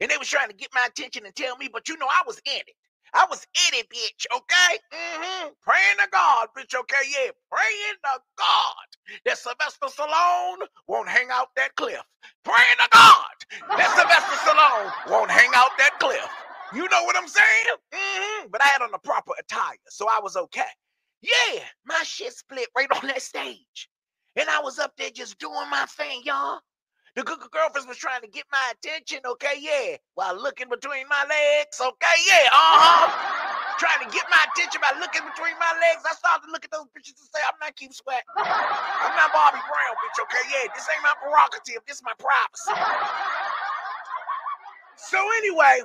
And 0.00 0.10
they 0.10 0.16
was 0.16 0.28
trying 0.28 0.48
to 0.48 0.54
get 0.54 0.70
my 0.74 0.86
attention 0.88 1.24
and 1.24 1.34
tell 1.34 1.56
me, 1.56 1.68
but 1.72 1.88
you 1.88 1.96
know, 1.96 2.08
I 2.08 2.22
was 2.26 2.38
in 2.46 2.60
it. 2.66 2.74
I 3.14 3.24
was 3.30 3.46
in 3.68 3.78
it, 3.78 3.88
bitch, 3.88 4.26
okay? 4.34 4.78
Mm-hmm. 4.92 5.48
Praying 5.62 5.96
to 6.00 6.08
God, 6.12 6.48
bitch, 6.56 6.74
okay? 6.74 7.06
Yeah, 7.08 7.30
praying 7.50 7.96
to 8.04 8.20
God 8.36 8.86
that 9.24 9.38
Sylvester 9.38 9.86
Stallone 9.86 10.66
won't 10.88 11.08
hang 11.08 11.28
out 11.30 11.48
that 11.56 11.74
cliff. 11.76 12.02
Praying 12.44 12.78
to 12.82 12.88
God 12.92 13.36
that 13.78 13.94
Sylvester 13.96 14.36
Stallone 14.44 14.92
won't 15.10 15.30
hang 15.30 15.50
out 15.54 15.70
that 15.78 15.98
cliff. 16.00 16.28
You 16.74 16.88
know 16.90 17.04
what 17.04 17.16
I'm 17.16 17.28
saying? 17.28 17.66
Mm-hmm. 17.94 18.48
But 18.50 18.62
I 18.62 18.68
had 18.68 18.82
on 18.82 18.90
the 18.90 18.98
proper 18.98 19.32
attire, 19.38 19.76
so 19.88 20.06
I 20.10 20.20
was 20.22 20.36
okay. 20.36 20.62
Yeah, 21.22 21.60
my 21.86 22.02
shit 22.04 22.32
split 22.32 22.68
right 22.76 22.88
on 22.90 23.06
that 23.08 23.22
stage. 23.22 23.88
And 24.36 24.48
I 24.50 24.60
was 24.60 24.78
up 24.78 24.92
there 24.96 25.10
just 25.10 25.38
doing 25.38 25.68
my 25.70 25.86
thing, 25.88 26.20
y'all. 26.24 26.60
The 27.16 27.24
good 27.24 27.40
girlfriends 27.48 27.88
was 27.88 27.96
trying 27.96 28.20
to 28.20 28.28
get 28.28 28.44
my 28.52 28.60
attention, 28.76 29.24
okay, 29.24 29.56
yeah, 29.56 29.96
while 30.20 30.36
looking 30.36 30.68
between 30.68 31.08
my 31.08 31.24
legs, 31.24 31.80
okay, 31.80 32.16
yeah, 32.28 32.44
uh-huh. 32.52 33.08
trying 33.80 34.04
to 34.04 34.10
get 34.12 34.28
my 34.28 34.44
attention 34.52 34.84
by 34.84 34.92
looking 35.00 35.24
between 35.24 35.56
my 35.56 35.72
legs. 35.80 36.04
I 36.04 36.12
started 36.12 36.44
to 36.44 36.52
look 36.52 36.68
at 36.68 36.72
those 36.76 36.84
bitches 36.92 37.16
and 37.16 37.28
say, 37.32 37.40
I'm 37.48 37.56
not 37.56 37.72
Keith 37.72 37.96
Sweat. 37.96 38.20
I'm 38.36 39.16
not 39.16 39.32
Bobby 39.32 39.64
Brown, 39.64 39.94
bitch, 40.04 40.20
okay, 40.28 40.44
yeah, 40.52 40.68
this 40.76 40.84
ain't 40.92 41.00
my 41.00 41.16
prerogative, 41.16 41.80
this 41.88 41.96
is 41.96 42.04
my 42.04 42.12
privacy. 42.20 42.76
So 44.96 45.16
anyway, 45.40 45.80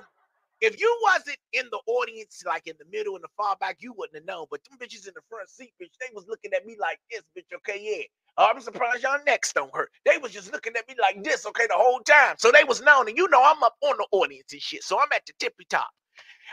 if 0.59 0.79
you 0.79 0.91
wasn't 1.03 1.39
in 1.53 1.65
the 1.71 1.79
audience, 1.87 2.43
like 2.45 2.67
in 2.67 2.75
the 2.79 2.85
middle 2.91 3.15
and 3.15 3.23
the 3.23 3.31
far 3.37 3.55
back, 3.55 3.77
you 3.79 3.93
wouldn't 3.95 4.19
have 4.19 4.27
known. 4.27 4.45
But 4.51 4.61
them 4.67 4.75
bitches 4.79 5.07
in 5.07 5.15
the 5.15 5.23
front 5.31 5.49
seat, 5.49 5.71
bitch, 5.81 5.95
they 5.99 6.11
was 6.13 6.27
looking 6.27 6.51
at 6.53 6.65
me 6.65 6.75
like 6.79 6.99
this, 7.09 7.23
bitch. 7.31 7.47
Okay, 7.55 7.79
yeah. 7.79 8.03
Oh, 8.37 8.51
I'm 8.53 8.61
surprised 8.61 9.03
y'all 9.03 9.19
necks 9.25 9.53
don't 9.53 9.73
hurt. 9.75 9.91
They 10.05 10.17
was 10.17 10.31
just 10.33 10.51
looking 10.53 10.73
at 10.77 10.87
me 10.89 10.95
like 11.01 11.23
this, 11.23 11.45
okay, 11.47 11.67
the 11.67 11.75
whole 11.75 11.99
time. 12.01 12.35
So 12.39 12.51
they 12.51 12.65
was 12.65 12.81
known, 12.81 13.09
and 13.09 13.17
you 13.17 13.29
know 13.29 13.43
I'm 13.43 13.63
up 13.63 13.75
on 13.83 13.97
the 13.97 14.07
audience 14.11 14.53
and 14.53 14.61
shit. 14.61 14.83
So 14.83 14.99
I'm 14.99 15.09
at 15.15 15.25
the 15.27 15.33
tippy 15.39 15.65
top. 15.69 15.89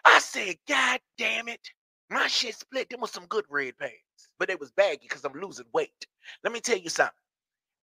I 0.06 0.20
said, 0.20 0.56
God 0.68 1.00
damn 1.18 1.48
it. 1.48 1.60
My 2.10 2.28
shit 2.28 2.56
split. 2.56 2.90
Them 2.90 3.02
was 3.02 3.12
some 3.12 3.26
good 3.26 3.46
red 3.50 3.78
pants. 3.78 3.94
But 4.38 4.48
they 4.48 4.56
was 4.56 4.72
baggy 4.72 5.00
because 5.02 5.24
I'm 5.24 5.40
losing 5.40 5.66
weight. 5.74 6.06
Let 6.44 6.52
me 6.52 6.60
tell 6.60 6.78
you 6.78 6.90
something. 6.90 7.12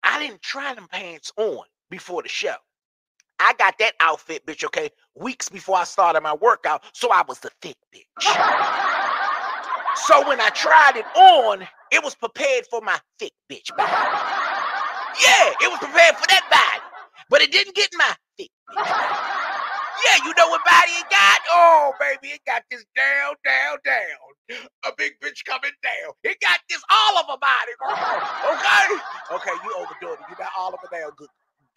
I 0.04 0.20
didn't 0.20 0.42
try 0.44 0.74
them 0.76 0.88
pants 0.92 1.32
on 1.38 1.66
before 1.90 2.24
the 2.24 2.30
show. 2.30 2.56
I 3.40 3.54
got 3.60 3.78
that 3.80 3.94
outfit, 4.02 4.46
bitch, 4.46 4.66
okay, 4.66 4.90
weeks 5.16 5.50
before 5.50 5.78
I 5.78 5.86
started 5.86 6.22
my 6.22 6.36
workout. 6.36 6.84
So 6.94 7.12
I 7.12 7.24
was 7.28 7.40
the 7.40 7.52
thick 7.62 7.78
bitch. 7.96 8.38
So 9.96 10.28
when 10.28 10.42
I 10.42 10.50
tried 10.50 10.98
it 10.98 11.06
on, 11.18 11.68
it 11.92 12.04
was 12.04 12.16
prepared 12.16 12.66
for 12.72 12.82
my 12.82 13.00
thick 13.20 13.34
bitch 13.52 13.76
body. 13.78 13.92
Yeah, 15.22 15.54
it 15.62 15.70
was 15.72 15.80
prepared 15.80 16.16
for 16.18 16.28
that 16.28 16.46
body, 16.52 16.84
but 17.30 17.42
it 17.42 17.52
didn't 17.52 17.76
get 17.76 17.90
my 17.98 18.16
thick. 18.38 18.50
Yeah, 20.04 20.18
you 20.26 20.34
know 20.38 20.50
what 20.50 20.64
body 20.66 20.92
it 21.00 21.10
got? 21.10 21.40
Oh, 21.52 21.94
baby, 22.00 22.34
it 22.36 22.42
got 22.46 22.64
this 22.72 22.86
down, 22.96 23.36
down, 23.46 23.78
down. 23.86 24.62
A 24.86 24.92
big 24.98 25.14
bitch 25.22 25.46
coming 25.46 25.72
down. 25.84 26.14
It 26.24 26.38
got 26.42 26.60
this 26.70 26.82
all 26.92 27.20
of 27.20 27.26
a 27.30 27.38
body. 27.40 27.74
Okay? 27.82 28.88
Okay, 29.38 29.56
you 29.64 29.72
overdoing 29.80 30.20
it. 30.22 30.28
You 30.30 30.36
got 30.38 30.52
all 30.58 30.74
of 30.74 30.80
a 30.84 30.90
down, 30.96 31.12
good 31.18 31.30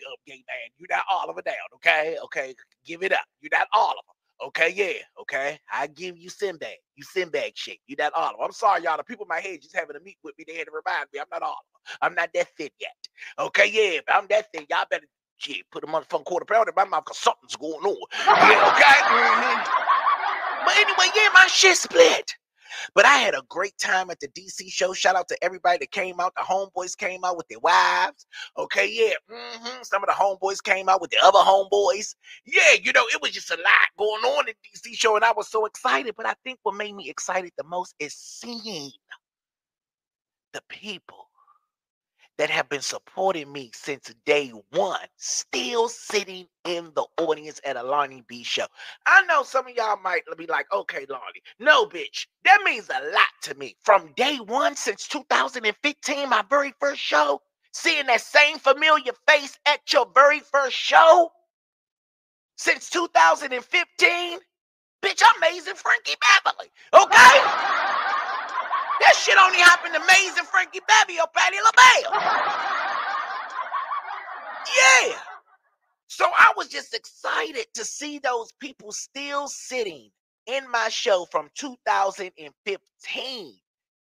uh, 0.02 0.16
gay 0.26 0.42
man. 0.48 0.68
You 0.78 0.86
got 0.88 1.04
all 1.10 1.30
of 1.30 1.38
a 1.38 1.42
down, 1.42 1.54
okay? 1.76 2.16
Okay, 2.24 2.54
give 2.86 3.02
it 3.04 3.12
up. 3.12 3.24
You 3.40 3.50
got 3.50 3.68
all 3.74 3.90
of 3.92 4.04
them. 4.06 4.17
Okay, 4.46 4.72
yeah, 4.74 5.02
okay. 5.20 5.58
I 5.72 5.88
give 5.88 6.16
you 6.16 6.30
Sinbad. 6.30 6.76
You 6.96 7.04
Sinbad 7.04 7.52
shit. 7.56 7.78
You 7.88 7.96
that 7.96 8.12
Oliver. 8.14 8.42
I'm 8.44 8.52
sorry, 8.52 8.84
y'all. 8.84 8.96
The 8.96 9.04
people 9.04 9.24
in 9.24 9.28
my 9.28 9.40
head 9.40 9.60
just 9.62 9.76
having 9.76 9.96
a 9.96 10.00
meet 10.00 10.18
with 10.22 10.34
me. 10.38 10.44
They 10.46 10.56
had 10.56 10.66
to 10.66 10.72
remind 10.72 11.06
me 11.12 11.20
I'm 11.20 11.26
not 11.32 11.42
Oliver. 11.42 11.58
I'm 12.02 12.14
not 12.14 12.30
that 12.34 12.48
thin 12.56 12.70
yet. 12.80 12.94
Okay, 13.38 13.66
yeah, 13.72 14.00
but 14.06 14.14
I'm 14.16 14.26
that 14.28 14.46
thin. 14.54 14.66
Y'all 14.70 14.86
better 14.90 15.06
shit, 15.38 15.64
put 15.72 15.84
a 15.84 15.86
motherfucking 15.86 16.24
quarter 16.24 16.46
pound 16.46 16.68
in 16.68 16.74
my 16.76 16.84
mouth 16.84 17.04
because 17.04 17.18
something's 17.18 17.56
going 17.56 17.74
on. 17.84 18.08
Yeah, 18.26 18.72
okay. 18.74 18.98
Mm-hmm. 19.10 20.64
But 20.66 20.76
anyway, 20.76 21.12
yeah, 21.16 21.28
my 21.34 21.46
shit 21.48 21.76
split. 21.76 22.34
But 22.94 23.06
I 23.06 23.16
had 23.16 23.34
a 23.34 23.42
great 23.48 23.76
time 23.78 24.10
at 24.10 24.20
the 24.20 24.28
DC 24.28 24.70
show. 24.70 24.92
Shout 24.92 25.16
out 25.16 25.28
to 25.28 25.44
everybody 25.44 25.78
that 25.78 25.90
came 25.90 26.20
out. 26.20 26.34
The 26.36 26.42
homeboys 26.42 26.96
came 26.96 27.24
out 27.24 27.36
with 27.36 27.48
their 27.48 27.60
wives. 27.60 28.26
Okay, 28.56 28.88
yeah. 28.90 29.14
Mm-hmm. 29.30 29.82
Some 29.82 30.02
of 30.02 30.08
the 30.08 30.14
homeboys 30.14 30.62
came 30.62 30.88
out 30.88 31.00
with 31.00 31.10
the 31.10 31.18
other 31.22 31.38
homeboys. 31.38 32.14
Yeah, 32.44 32.74
you 32.82 32.92
know, 32.92 33.04
it 33.12 33.20
was 33.22 33.32
just 33.32 33.50
a 33.50 33.56
lot 33.56 33.88
going 33.98 34.22
on 34.22 34.48
in 34.48 34.54
DC 34.54 34.94
show, 34.94 35.16
and 35.16 35.24
I 35.24 35.32
was 35.32 35.48
so 35.48 35.66
excited. 35.66 36.14
But 36.16 36.26
I 36.26 36.34
think 36.44 36.58
what 36.62 36.74
made 36.74 36.94
me 36.94 37.08
excited 37.08 37.52
the 37.56 37.64
most 37.64 37.94
is 37.98 38.14
seeing 38.14 38.90
the 40.52 40.62
people 40.68 41.27
that 42.38 42.50
have 42.50 42.68
been 42.68 42.80
supporting 42.80 43.52
me 43.52 43.70
since 43.74 44.14
day 44.24 44.52
one, 44.70 45.00
still 45.16 45.88
sitting 45.88 46.46
in 46.64 46.90
the 46.94 47.04
audience 47.20 47.60
at 47.64 47.76
a 47.76 47.82
Lonnie 47.82 48.22
Bee 48.28 48.44
show. 48.44 48.66
I 49.06 49.22
know 49.26 49.42
some 49.42 49.66
of 49.66 49.74
y'all 49.76 49.98
might 50.02 50.22
be 50.36 50.46
like, 50.46 50.66
okay, 50.72 51.04
Lonnie, 51.08 51.42
no, 51.58 51.86
bitch, 51.86 52.26
that 52.44 52.60
means 52.64 52.88
a 52.88 53.04
lot 53.12 53.28
to 53.42 53.54
me. 53.56 53.76
From 53.82 54.12
day 54.16 54.36
one, 54.36 54.76
since 54.76 55.08
2015, 55.08 56.28
my 56.30 56.44
very 56.48 56.72
first 56.80 57.00
show, 57.00 57.42
seeing 57.72 58.06
that 58.06 58.20
same 58.20 58.58
familiar 58.58 59.12
face 59.28 59.58
at 59.66 59.92
your 59.92 60.06
very 60.14 60.40
first 60.40 60.76
show, 60.76 61.30
since 62.56 62.88
2015, 62.90 64.38
bitch, 65.02 65.22
I'm 65.24 65.42
amazing 65.42 65.74
Frankie 65.74 66.16
Beverly, 66.44 66.70
okay? 66.94 67.77
That 69.00 69.16
shit 69.16 69.38
only 69.38 69.58
happened 69.58 69.94
to 69.94 70.00
Maze 70.00 70.36
and 70.38 70.46
Frankie 70.46 70.80
Beverly 70.86 71.18
or 71.18 71.24
oh, 71.24 71.30
Patti 71.34 71.56
LaBelle. 71.56 72.12
Yeah. 74.76 75.14
So 76.08 76.26
I 76.26 76.52
was 76.56 76.68
just 76.68 76.94
excited 76.94 77.66
to 77.74 77.84
see 77.84 78.18
those 78.18 78.50
people 78.60 78.92
still 78.92 79.48
sitting 79.48 80.10
in 80.46 80.70
my 80.70 80.88
show 80.88 81.26
from 81.30 81.48
2015. 81.54 83.54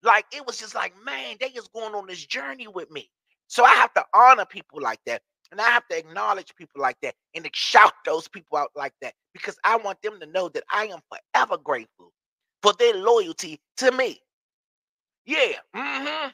Like 0.03 0.25
it 0.31 0.45
was 0.45 0.59
just 0.59 0.75
like, 0.75 0.93
man, 1.03 1.37
they 1.39 1.47
is 1.47 1.67
going 1.67 1.95
on 1.95 2.05
this 2.07 2.23
journey 2.25 2.67
with 2.67 2.91
me. 2.91 3.09
So 3.47 3.65
I 3.65 3.73
have 3.73 3.93
to 3.95 4.05
honor 4.13 4.45
people 4.45 4.81
like 4.81 4.99
that. 5.07 5.23
And 5.51 5.59
I 5.61 5.69
have 5.69 5.87
to 5.89 5.97
acknowledge 5.97 6.55
people 6.55 6.81
like 6.81 6.97
that 7.01 7.15
and 7.35 7.47
shout 7.53 7.93
those 8.05 8.27
people 8.27 8.57
out 8.57 8.71
like 8.75 8.93
that 9.01 9.13
because 9.33 9.57
I 9.63 9.77
want 9.77 10.01
them 10.01 10.19
to 10.19 10.25
know 10.25 10.49
that 10.49 10.63
I 10.71 10.87
am 10.87 10.99
forever 11.09 11.57
grateful 11.57 12.11
for 12.61 12.73
their 12.73 12.95
loyalty 12.95 13.59
to 13.77 13.91
me. 13.91 14.19
Yeah. 15.25 15.53
Mm-hmm. 15.75 16.29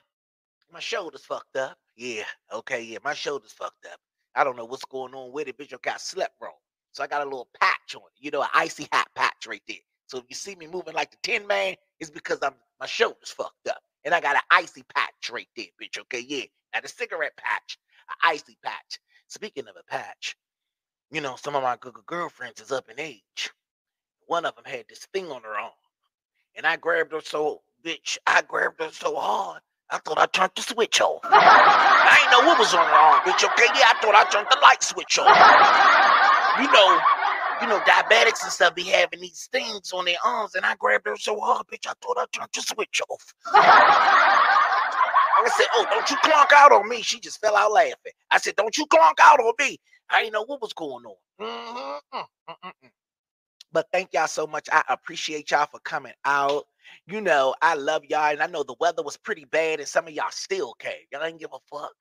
My 0.72 0.80
shoulder's 0.80 1.26
fucked 1.26 1.56
up. 1.56 1.78
Yeah. 1.96 2.24
Okay. 2.54 2.84
Yeah. 2.84 3.00
My 3.04 3.14
shoulder's 3.14 3.54
fucked 3.54 3.86
up. 3.92 4.00
I 4.36 4.44
don't 4.44 4.56
know 4.56 4.66
what's 4.66 4.86
going 4.86 5.14
on 5.14 5.32
with 5.32 5.48
it, 5.48 5.58
bitch. 5.58 5.74
I 5.74 5.78
got 5.82 6.02
slept 6.02 6.36
wrong. 6.42 6.54
So 6.94 7.04
I 7.04 7.08
got 7.08 7.22
a 7.22 7.26
little 7.26 7.50
patch 7.60 7.96
on 7.96 8.02
it. 8.02 8.24
You 8.24 8.32
know, 8.32 8.42
an 8.42 8.50
icy 8.54 8.88
hot 8.92 9.08
patch 9.16 9.48
right 9.48 9.62
there. 9.68 9.78
So 10.08 10.18
if 10.18 10.26
you 10.30 10.36
see 10.36 10.56
me 10.56 10.68
moving 10.68 10.94
like 10.94 11.12
the 11.12 11.18
Tin 11.24 11.48
Man, 11.48 11.76
it's 12.00 12.10
because 12.10 12.40
I'm 12.42 12.54
my 12.80 12.86
shoulder's 12.86 13.32
fucked 13.32 13.68
up. 13.70 13.82
And 14.04 14.14
I 14.14 14.20
got 14.20 14.36
an 14.36 14.42
icy 14.52 14.84
patch 14.94 15.30
right 15.32 15.48
there, 15.56 15.68
bitch. 15.82 16.00
Okay, 16.00 16.26
yeah. 16.28 16.46
Now 16.74 16.82
the 16.82 16.88
cigarette 16.88 17.38
patch, 17.38 17.78
an 18.10 18.32
icy 18.32 18.58
patch. 18.64 19.00
Speaking 19.28 19.68
of 19.68 19.76
a 19.80 19.84
patch, 19.90 20.36
you 21.12 21.22
know, 21.22 21.36
some 21.36 21.56
of 21.56 21.64
my 21.64 21.78
good 21.80 21.96
girlfriends 22.06 22.60
is 22.60 22.72
up 22.72 22.90
in 22.90 23.00
age. 23.00 23.52
One 24.28 24.46
of 24.46 24.56
them 24.56 24.66
had 24.66 24.86
this 24.90 25.08
thing 25.14 25.32
on 25.32 25.44
her 25.44 25.58
arm. 25.58 25.72
And 26.56 26.66
I 26.66 26.76
grabbed 26.76 27.14
her 27.14 27.22
so 27.22 27.62
bitch, 27.86 28.18
I 28.28 28.42
grabbed 28.42 28.82
her 28.82 28.92
so 28.92 29.16
hard, 29.16 29.62
I 29.92 29.98
thought 29.98 30.18
I 30.18 30.26
turned 30.28 30.52
the 30.56 30.62
switch 30.62 31.02
off. 31.02 31.20
I 31.26 32.20
ain't 32.22 32.32
know 32.32 32.48
what 32.48 32.58
was 32.58 32.74
on 32.74 32.86
her 32.86 32.94
arm, 32.94 33.20
bitch. 33.26 33.44
Okay, 33.44 33.68
yeah, 33.76 33.92
I 33.92 34.00
thought 34.02 34.16
I 34.16 34.24
turned 34.32 34.48
the 34.50 34.58
light 34.62 34.82
switch 34.82 35.20
off. 35.20 35.28
You 36.62 36.72
know, 36.72 37.00
you 37.62 37.68
know, 37.68 37.80
diabetics 37.84 38.42
and 38.44 38.52
stuff 38.52 38.74
be 38.74 38.84
having 38.84 39.20
these 39.20 39.50
things 39.52 39.92
on 39.92 40.06
their 40.06 40.16
arms, 40.26 40.56
and 40.56 40.66
I 40.66 40.76
grabbed 40.76 41.08
her 41.08 41.18
so 41.18 41.40
hard, 41.40 41.68
bitch. 41.68 41.88
I 41.88 41.94
thought 42.02 42.18
I 42.18 42.26
turned 42.32 42.50
the 42.56 42.62
switch 42.62 43.02
off. 43.10 43.34
I 45.44 45.50
said, 45.58 45.68
"Oh, 45.74 45.86
don't 45.90 46.10
you 46.10 46.18
clunk 46.24 46.52
out 46.56 46.72
on 46.72 46.88
me." 46.88 47.02
She 47.02 47.20
just 47.20 47.42
fell 47.42 47.58
out 47.58 47.74
laughing. 47.74 48.14
I 48.32 48.38
said, 48.38 48.56
"Don't 48.56 48.78
you 48.78 48.86
clunk 48.86 49.20
out 49.22 49.40
on 49.42 49.54
me." 49.60 49.78
I 50.10 50.22
didn't 50.22 50.34
know 50.34 50.46
what 50.46 50.62
was 50.62 50.74
going 50.74 51.06
on. 51.06 51.16
Mm-hmm. 51.42 52.88
But 53.74 53.88
thank 53.92 54.14
y'all 54.14 54.28
so 54.28 54.48
much. 54.48 54.68
I 54.72 54.84
appreciate 54.90 55.52
y'all 55.52 55.68
for 55.72 55.80
coming 55.80 56.14
out 56.26 56.66
you 57.08 57.22
know, 57.22 57.56
I 57.62 57.76
love 57.76 58.04
y'all, 58.10 58.32
and 58.32 58.42
I 58.42 58.48
know 58.48 58.64
the 58.64 58.76
weather 58.80 59.04
was 59.04 59.18
pretty 59.18 59.46
bad, 59.46 59.80
and 59.80 59.88
some 59.88 60.08
of 60.08 60.14
y'all 60.14 60.26
still 60.32 60.74
came. 60.74 60.94
Y'all 61.12 61.24
didn't 61.24 61.40
give 61.40 61.54
a 61.54 61.60
fuck. 61.76 61.94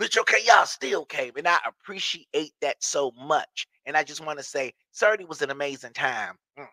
Bitch, 0.00 0.18
okay, 0.18 0.38
y'all 0.46 0.66
still 0.66 1.04
came, 1.04 1.32
and 1.36 1.46
I 1.46 1.58
appreciate 1.66 2.52
that 2.62 2.76
so 2.80 3.12
much. 3.12 3.66
And 3.86 3.96
I 3.96 4.02
just 4.02 4.24
want 4.24 4.38
to 4.38 4.44
say, 4.44 4.72
30 4.94 5.24
was 5.26 5.42
an 5.42 5.50
amazing 5.50 5.92
time. 5.92 6.36
Mm. 6.58 6.68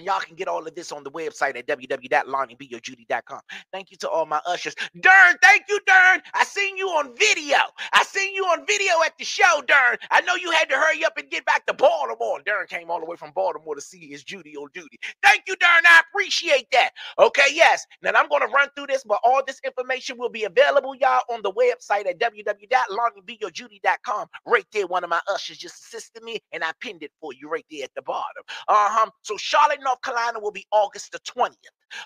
and 0.01 0.07
y'all 0.07 0.19
can 0.19 0.35
get 0.35 0.47
all 0.47 0.67
of 0.67 0.73
this 0.73 0.91
on 0.91 1.03
the 1.03 1.11
website 1.11 1.55
at 1.55 1.67
www.lonniebeeyourjudy.com. 1.67 3.39
Thank 3.71 3.91
you 3.91 3.97
to 3.97 4.09
all 4.09 4.25
my 4.25 4.41
ushers. 4.47 4.73
Dern, 4.99 5.35
thank 5.43 5.65
you, 5.69 5.79
Dern. 5.85 6.23
I 6.33 6.43
seen 6.43 6.75
you 6.75 6.87
on 6.87 7.15
video. 7.15 7.57
I 7.93 8.03
seen 8.03 8.33
you 8.33 8.43
on 8.45 8.65
video 8.65 8.93
at 9.05 9.15
the 9.19 9.25
show, 9.25 9.61
Dern. 9.67 9.97
I 10.09 10.21
know 10.21 10.33
you 10.33 10.49
had 10.49 10.69
to 10.69 10.75
hurry 10.75 11.05
up 11.05 11.19
and 11.19 11.29
get 11.29 11.45
back 11.45 11.67
to 11.67 11.73
Baltimore. 11.73 12.39
Dern 12.43 12.65
came 12.65 12.89
all 12.89 12.99
the 12.99 13.05
way 13.05 13.15
from 13.15 13.29
Baltimore 13.35 13.75
to 13.75 13.81
see 13.81 14.07
his 14.07 14.23
Judy 14.23 14.57
on 14.57 14.69
duty. 14.73 14.97
Thank 15.21 15.43
you, 15.47 15.55
Dern. 15.57 15.83
I 15.85 16.01
appreciate 16.09 16.65
that. 16.71 16.89
Okay, 17.19 17.49
yes. 17.51 17.85
Now 18.01 18.13
I'm 18.15 18.27
going 18.27 18.41
to 18.41 18.47
run 18.47 18.69
through 18.75 18.87
this, 18.87 19.03
but 19.03 19.19
all 19.23 19.43
this 19.45 19.61
information 19.63 20.17
will 20.17 20.29
be 20.29 20.45
available, 20.45 20.95
y'all, 20.95 21.21
on 21.29 21.43
the 21.43 21.51
website 21.51 22.07
at 22.07 22.19
www.lonniebeeyourjudy.com. 22.19 24.27
Right 24.47 24.65
there, 24.73 24.87
one 24.87 25.03
of 25.03 25.11
my 25.11 25.21
ushers 25.31 25.59
just 25.59 25.83
assisted 25.83 26.23
me, 26.23 26.39
and 26.51 26.63
I 26.63 26.71
pinned 26.79 27.03
it 27.03 27.11
for 27.21 27.33
you 27.33 27.47
right 27.49 27.65
there 27.69 27.83
at 27.83 27.93
the 27.95 28.01
bottom. 28.01 28.41
Uh-huh. 28.67 29.11
So 29.21 29.37
Charlotte, 29.37 29.79
Carolina 29.95 30.39
will 30.39 30.51
be 30.51 30.65
August 30.71 31.11
the 31.11 31.19
20th. 31.19 31.55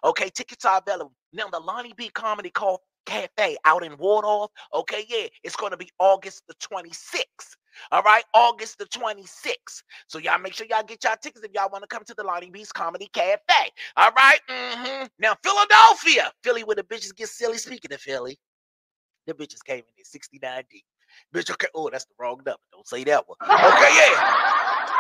Okay, 0.04 0.30
tickets 0.30 0.66
are 0.66 0.82
available. 0.86 1.14
Now, 1.34 1.48
the 1.50 1.60
Lonnie 1.60 1.94
Bee 1.96 2.10
Comedy 2.10 2.50
Call 2.50 2.82
Cafe 3.06 3.58
out 3.66 3.84
in 3.84 3.98
Waldorf. 3.98 4.52
Okay, 4.74 5.06
yeah, 5.08 5.28
it's 5.44 5.56
going 5.56 5.72
to 5.72 5.78
be 5.78 5.90
August 6.00 6.44
the 6.48 6.56
26th. 6.56 7.56
All 7.92 8.02
right, 8.04 8.24
August 8.34 8.78
the 8.78 8.86
26th. 8.86 9.84
So 10.08 10.18
y'all 10.18 10.40
make 10.40 10.54
sure 10.54 10.66
y'all 10.70 10.84
get 10.84 11.04
y'all 11.04 11.16
tickets 11.22 11.46
if 11.46 11.52
y'all 11.54 11.70
want 11.72 11.84
to 11.84 11.88
come 11.88 12.04
to 12.06 12.14
the 12.16 12.24
Lonnie 12.24 12.50
Bee's 12.50 12.72
Comedy 12.72 13.10
Cafe. 13.14 13.42
All 13.98 14.12
right. 14.12 14.40
Mm-hmm. 14.50 15.06
Now 15.20 15.36
Philadelphia, 15.44 16.32
Philly, 16.44 16.64
where 16.64 16.76
the 16.76 16.84
bitches 16.84 17.16
get 17.16 17.28
silly. 17.30 17.58
Speaking 17.58 17.92
of 17.94 18.00
Philly, 18.00 18.38
the 19.28 19.34
bitches 19.34 19.64
came 19.64 19.80
in 19.80 20.00
at 20.00 20.06
69 20.06 20.64
deep. 20.72 20.86
Bitch, 21.34 21.52
okay. 21.52 21.68
Oh, 21.76 21.90
that's 21.92 22.06
the 22.06 22.14
wrong 22.20 22.38
number. 22.46 22.60
Don't 22.72 22.88
say 22.88 23.04
that 23.06 23.28
one. 23.28 23.38
Okay, 23.42 23.92
yeah. 23.96 24.36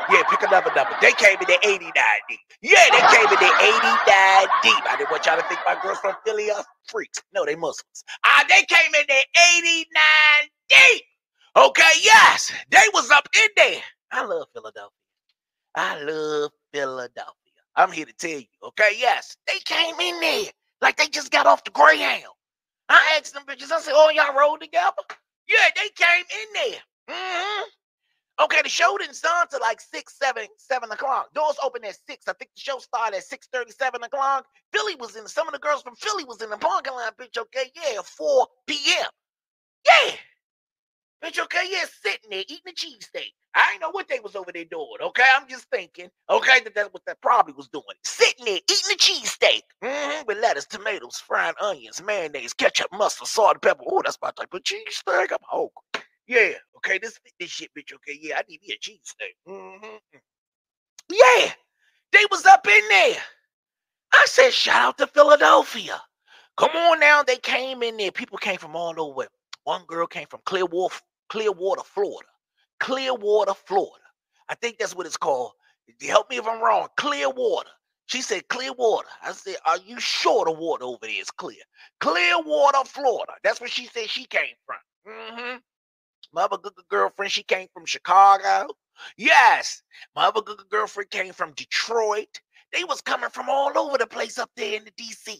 Yeah, 0.10 0.24
pick 0.29 0.41
another 0.43 0.72
number. 0.75 0.95
They 1.01 1.12
came 1.13 1.38
in 1.41 1.50
at 1.50 1.65
89 1.65 1.91
deep. 2.29 2.39
Yeah, 2.62 2.86
they 2.91 3.01
came 3.15 3.25
in 3.25 3.41
at 3.41 3.62
89 3.62 4.48
deep. 4.63 4.84
I 4.88 4.95
didn't 4.98 5.12
want 5.12 5.25
y'all 5.25 5.38
to 5.38 5.48
think 5.48 5.60
my 5.65 5.77
girls 5.81 5.98
from 6.00 6.15
Philly 6.25 6.51
are 6.51 6.63
freaks. 6.88 7.19
No, 7.34 7.45
they 7.45 7.55
Muslims. 7.55 8.03
Ah, 8.24 8.45
they 8.48 8.63
came 8.65 8.93
in 8.93 9.01
at 9.10 9.25
89 9.57 9.86
deep. 10.69 11.03
Okay, 11.57 11.91
yes, 12.03 12.51
they 12.69 12.84
was 12.93 13.10
up 13.12 13.27
in 13.36 13.50
there. 13.55 13.81
I 14.12 14.25
love 14.25 14.48
Philadelphia. 14.53 14.89
I 15.75 16.01
love 16.03 16.51
Philadelphia. 16.74 17.34
I'm 17.75 17.91
here 17.91 18.05
to 18.05 18.13
tell 18.13 18.39
you, 18.39 18.45
okay? 18.63 18.91
Yes, 18.98 19.36
they 19.48 19.60
came 19.65 19.95
in 20.00 20.19
there 20.19 20.51
like 20.81 20.98
they 20.98 21.07
just 21.07 21.31
got 21.31 21.45
off 21.48 21.63
the 21.63 21.72
Greyhound. 21.72 22.24
I 22.89 23.17
asked 23.17 23.34
them 23.34 23.43
bitches, 23.48 23.72
I 23.72 23.79
said, 23.81 23.93
Oh, 23.95 24.12
y'all 24.13 24.36
rode 24.38 24.62
together? 24.62 24.93
Yeah, 25.47 25.69
they 25.75 25.89
came 25.95 26.25
in 26.41 26.53
there. 26.53 26.81
Mm-hmm. 27.10 27.63
Okay, 28.43 28.62
the 28.63 28.69
show 28.69 28.97
didn't 28.97 29.15
start 29.15 29.49
till 29.49 29.62
like 29.62 29.79
six, 29.79 30.17
seven, 30.17 30.47
seven 30.58 30.91
o'clock. 30.91 31.34
Doors 31.34 31.55
open 31.63 31.86
at 31.86 31.97
six. 32.08 32.27
I 32.27 32.34
think 32.34 32.51
the 32.55 32.62
show 32.62 32.79
started 32.79 33.17
at 33.17 33.23
six 33.23 33.47
thirty, 33.53 33.71
seven 33.71 34.03
o'clock. 34.03 34.45
Philly 34.73 34.95
was 34.95 35.15
in. 35.15 35.25
Some 35.27 35.47
of 35.47 35.53
the 35.53 35.60
girls 35.60 35.84
from 35.84 35.95
Philly 35.95 36.25
was 36.25 36.41
in 36.41 36.49
the 36.49 36.58
parking 36.58 36.93
lot. 36.93 37.17
Bitch, 37.17 37.38
okay, 37.38 37.71
yeah, 37.75 38.01
four 38.03 38.47
p.m. 38.67 39.08
Yeah, 39.86 40.12
bitch, 41.25 41.41
okay, 41.43 41.63
yeah, 41.69 41.85
sitting 42.01 42.29
there 42.29 42.43
eating 42.47 42.59
a 42.67 42.71
cheesesteak. 42.71 43.31
I 43.55 43.71
ain't 43.71 43.81
know 43.81 43.89
what 43.89 44.07
they 44.07 44.19
was 44.19 44.35
over 44.35 44.51
there 44.51 44.65
doing. 44.65 44.97
Okay, 45.01 45.23
I'm 45.35 45.47
just 45.47 45.65
thinking. 45.71 46.09
Okay, 46.29 46.59
that 46.63 46.75
that's 46.75 46.93
what 46.93 47.03
that 47.07 47.21
probably 47.21 47.53
was 47.53 47.69
doing. 47.69 47.83
Sitting 48.03 48.45
there 48.45 48.55
eating 48.57 48.91
a 48.91 48.97
cheesesteak 48.97 49.61
mm-hmm, 49.83 50.23
with 50.27 50.39
lettuce, 50.39 50.65
tomatoes, 50.65 51.23
fried 51.25 51.55
onions, 51.61 52.01
mayonnaise, 52.05 52.53
ketchup, 52.53 52.88
mustard, 52.91 53.27
salt, 53.27 53.53
and 53.53 53.61
pepper. 53.61 53.83
Oh, 53.88 54.01
that's 54.03 54.17
my 54.21 54.31
type 54.31 54.53
of 54.53 54.61
cheesesteak. 54.63 55.31
I'm 55.31 55.38
hungry. 55.43 55.69
Yeah, 56.27 56.51
okay, 56.77 56.99
this 56.99 57.19
this 57.39 57.49
shit, 57.49 57.71
bitch. 57.77 57.93
Okay, 57.93 58.19
yeah, 58.21 58.38
I 58.38 58.43
need 58.49 58.61
me 58.61 58.73
a 58.73 58.77
cheesesteak. 58.77 59.35
Mm-hmm. 59.47 60.17
Yeah, 61.09 61.51
they 62.11 62.25
was 62.31 62.45
up 62.45 62.67
in 62.67 62.88
there. 62.89 63.17
I 64.13 64.25
said, 64.27 64.51
shout 64.51 64.81
out 64.81 64.97
to 64.99 65.07
Philadelphia. 65.07 66.01
Come 66.57 66.71
on 66.71 66.99
now, 66.99 67.21
they 67.21 67.38
came 67.38 67.83
in 67.83 67.97
there. 67.97 68.11
People 68.11 68.38
came 68.38 68.57
from 68.57 68.75
all 68.75 68.99
over. 68.99 69.27
One 69.65 69.83
girl 69.88 70.07
came 70.07 70.27
from 70.27 70.41
Clearwater, 70.45 70.95
Clearwater, 71.29 71.83
Florida. 71.83 72.29
Clearwater, 72.79 73.53
Florida. 73.53 74.05
I 74.49 74.55
think 74.55 74.77
that's 74.77 74.95
what 74.95 75.05
it's 75.05 75.17
called. 75.17 75.51
Help 76.01 76.29
me 76.29 76.38
if 76.38 76.47
I'm 76.47 76.61
wrong. 76.61 76.88
Clearwater. 76.97 77.69
She 78.07 78.21
said, 78.21 78.47
Clearwater. 78.49 79.07
I 79.23 79.31
said, 79.31 79.55
Are 79.65 79.77
you 79.79 79.99
sure 79.99 80.45
the 80.45 80.51
water 80.51 80.85
over 80.85 80.99
there 81.01 81.21
is 81.21 81.31
clear? 81.31 81.61
Clearwater, 81.99 82.83
Florida. 82.85 83.33
That's 83.43 83.59
where 83.59 83.69
she 83.69 83.88
said 83.88 84.09
she 84.09 84.25
came 84.25 84.55
from. 84.65 84.77
Mm-hmm. 85.07 85.57
My 86.33 86.43
other 86.43 86.57
good 86.57 86.73
girlfriend, 86.89 87.31
she 87.31 87.43
came 87.43 87.67
from 87.73 87.85
Chicago. 87.85 88.73
Yes, 89.17 89.81
my 90.15 90.25
other 90.25 90.41
good 90.41 90.61
girlfriend 90.69 91.09
came 91.09 91.33
from 91.33 91.53
Detroit. 91.53 92.39
They 92.73 92.83
was 92.83 93.01
coming 93.01 93.29
from 93.29 93.49
all 93.49 93.77
over 93.77 93.97
the 93.97 94.07
place 94.07 94.38
up 94.38 94.49
there 94.55 94.75
in 94.77 94.85
the 94.85 94.91
DC. 94.91 95.38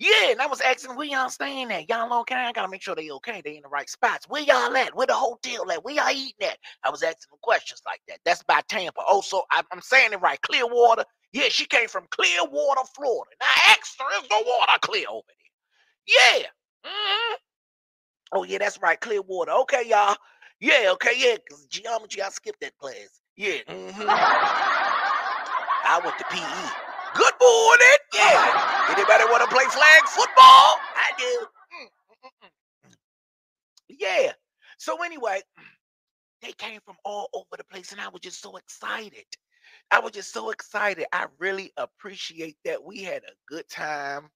Yeah, 0.00 0.30
and 0.30 0.40
I 0.40 0.46
was 0.46 0.60
asking 0.60 0.94
where 0.94 1.06
y'all 1.06 1.28
staying 1.28 1.72
at. 1.72 1.88
Y'all 1.88 2.20
okay? 2.20 2.36
I 2.36 2.52
gotta 2.52 2.68
make 2.68 2.82
sure 2.82 2.94
they 2.94 3.10
okay. 3.10 3.42
They 3.44 3.56
in 3.56 3.62
the 3.62 3.68
right 3.68 3.90
spots. 3.90 4.26
Where 4.28 4.42
y'all 4.42 4.76
at? 4.76 4.94
Where 4.94 5.08
the 5.08 5.14
hotel 5.14 5.68
at? 5.72 5.84
Where 5.84 5.94
y'all 5.94 6.10
eating 6.10 6.48
at? 6.48 6.58
I 6.84 6.90
was 6.90 7.02
asking 7.02 7.30
them 7.32 7.40
questions 7.42 7.82
like 7.84 8.00
that. 8.06 8.20
That's 8.24 8.44
by 8.44 8.60
Tampa. 8.68 9.00
Also, 9.08 9.42
I'm, 9.50 9.64
I'm 9.72 9.80
saying 9.80 10.12
it 10.12 10.20
right. 10.20 10.40
Clearwater. 10.42 11.04
Yeah, 11.32 11.48
she 11.48 11.66
came 11.66 11.88
from 11.88 12.06
Clearwater, 12.10 12.82
Florida. 12.94 13.30
Now 13.40 13.46
I 13.46 13.76
asked 13.76 14.00
her, 14.00 14.22
is 14.22 14.28
the 14.28 14.44
water 14.46 14.78
clear 14.82 15.06
over 15.10 15.26
there? 15.26 16.36
Yeah. 16.38 16.46
Mm-hmm. 16.86 17.34
Oh, 18.32 18.44
yeah, 18.44 18.58
that's 18.58 18.80
right. 18.80 19.00
Clearwater. 19.00 19.52
Okay, 19.52 19.82
y'all. 19.88 20.16
Yeah, 20.60 20.90
okay, 20.92 21.12
yeah. 21.16 21.36
Because 21.44 21.66
geometry, 21.66 22.22
I 22.22 22.28
skipped 22.28 22.60
that 22.60 22.76
class. 22.78 23.20
Yeah. 23.36 23.58
Mm-hmm. 23.68 24.04
I 25.90 26.00
went 26.04 26.18
to 26.18 26.24
PE. 26.30 26.87
Good 27.18 27.34
morning. 27.42 27.98
Yeah. 28.14 28.88
Anybody 28.90 29.24
want 29.26 29.42
to 29.48 29.54
play 29.56 29.64
flag 29.66 30.04
football? 30.06 30.78
I 30.96 31.10
do. 31.18 31.46
Mm, 31.74 31.88
mm, 32.26 32.30
mm, 32.90 32.94
yeah. 34.00 34.32
So 34.78 35.02
anyway, 35.04 35.42
they 36.42 36.52
came 36.52 36.80
from 36.86 36.96
all 37.04 37.30
over 37.34 37.56
the 37.58 37.64
place, 37.64 37.92
and 37.92 38.00
I 38.00 38.08
was 38.08 38.22
just 38.22 38.42
so 38.42 38.56
excited. 38.56 39.26
I 39.90 40.00
was 40.00 40.12
just 40.12 40.32
so 40.32 40.50
excited. 40.50 41.06
I 41.12 41.26
really 41.38 41.72
appreciate 41.78 42.56
that. 42.66 42.84
We 42.84 43.02
had 43.02 43.24
a 43.24 43.32
good 43.48 43.68
time. 43.70 44.30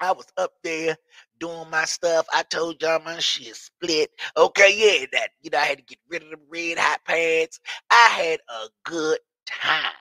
I 0.00 0.12
was 0.12 0.26
up 0.38 0.52
there 0.64 0.96
doing 1.40 1.70
my 1.70 1.86
stuff. 1.86 2.26
I 2.34 2.44
told 2.44 2.82
y'all 2.82 3.00
my 3.04 3.18
shit 3.20 3.56
split. 3.56 4.10
Okay, 4.36 4.74
yeah, 5.00 5.06
that 5.12 5.30
you 5.42 5.50
know 5.50 5.58
I 5.58 5.64
had 5.66 5.78
to 5.78 5.84
get 5.84 5.98
rid 6.08 6.24
of 6.24 6.30
the 6.30 6.38
red 6.50 6.78
hot 6.78 7.00
pants. 7.06 7.60
I 7.90 8.08
had 8.10 8.40
a 8.50 8.68
good 8.84 9.18
time. 9.46 9.92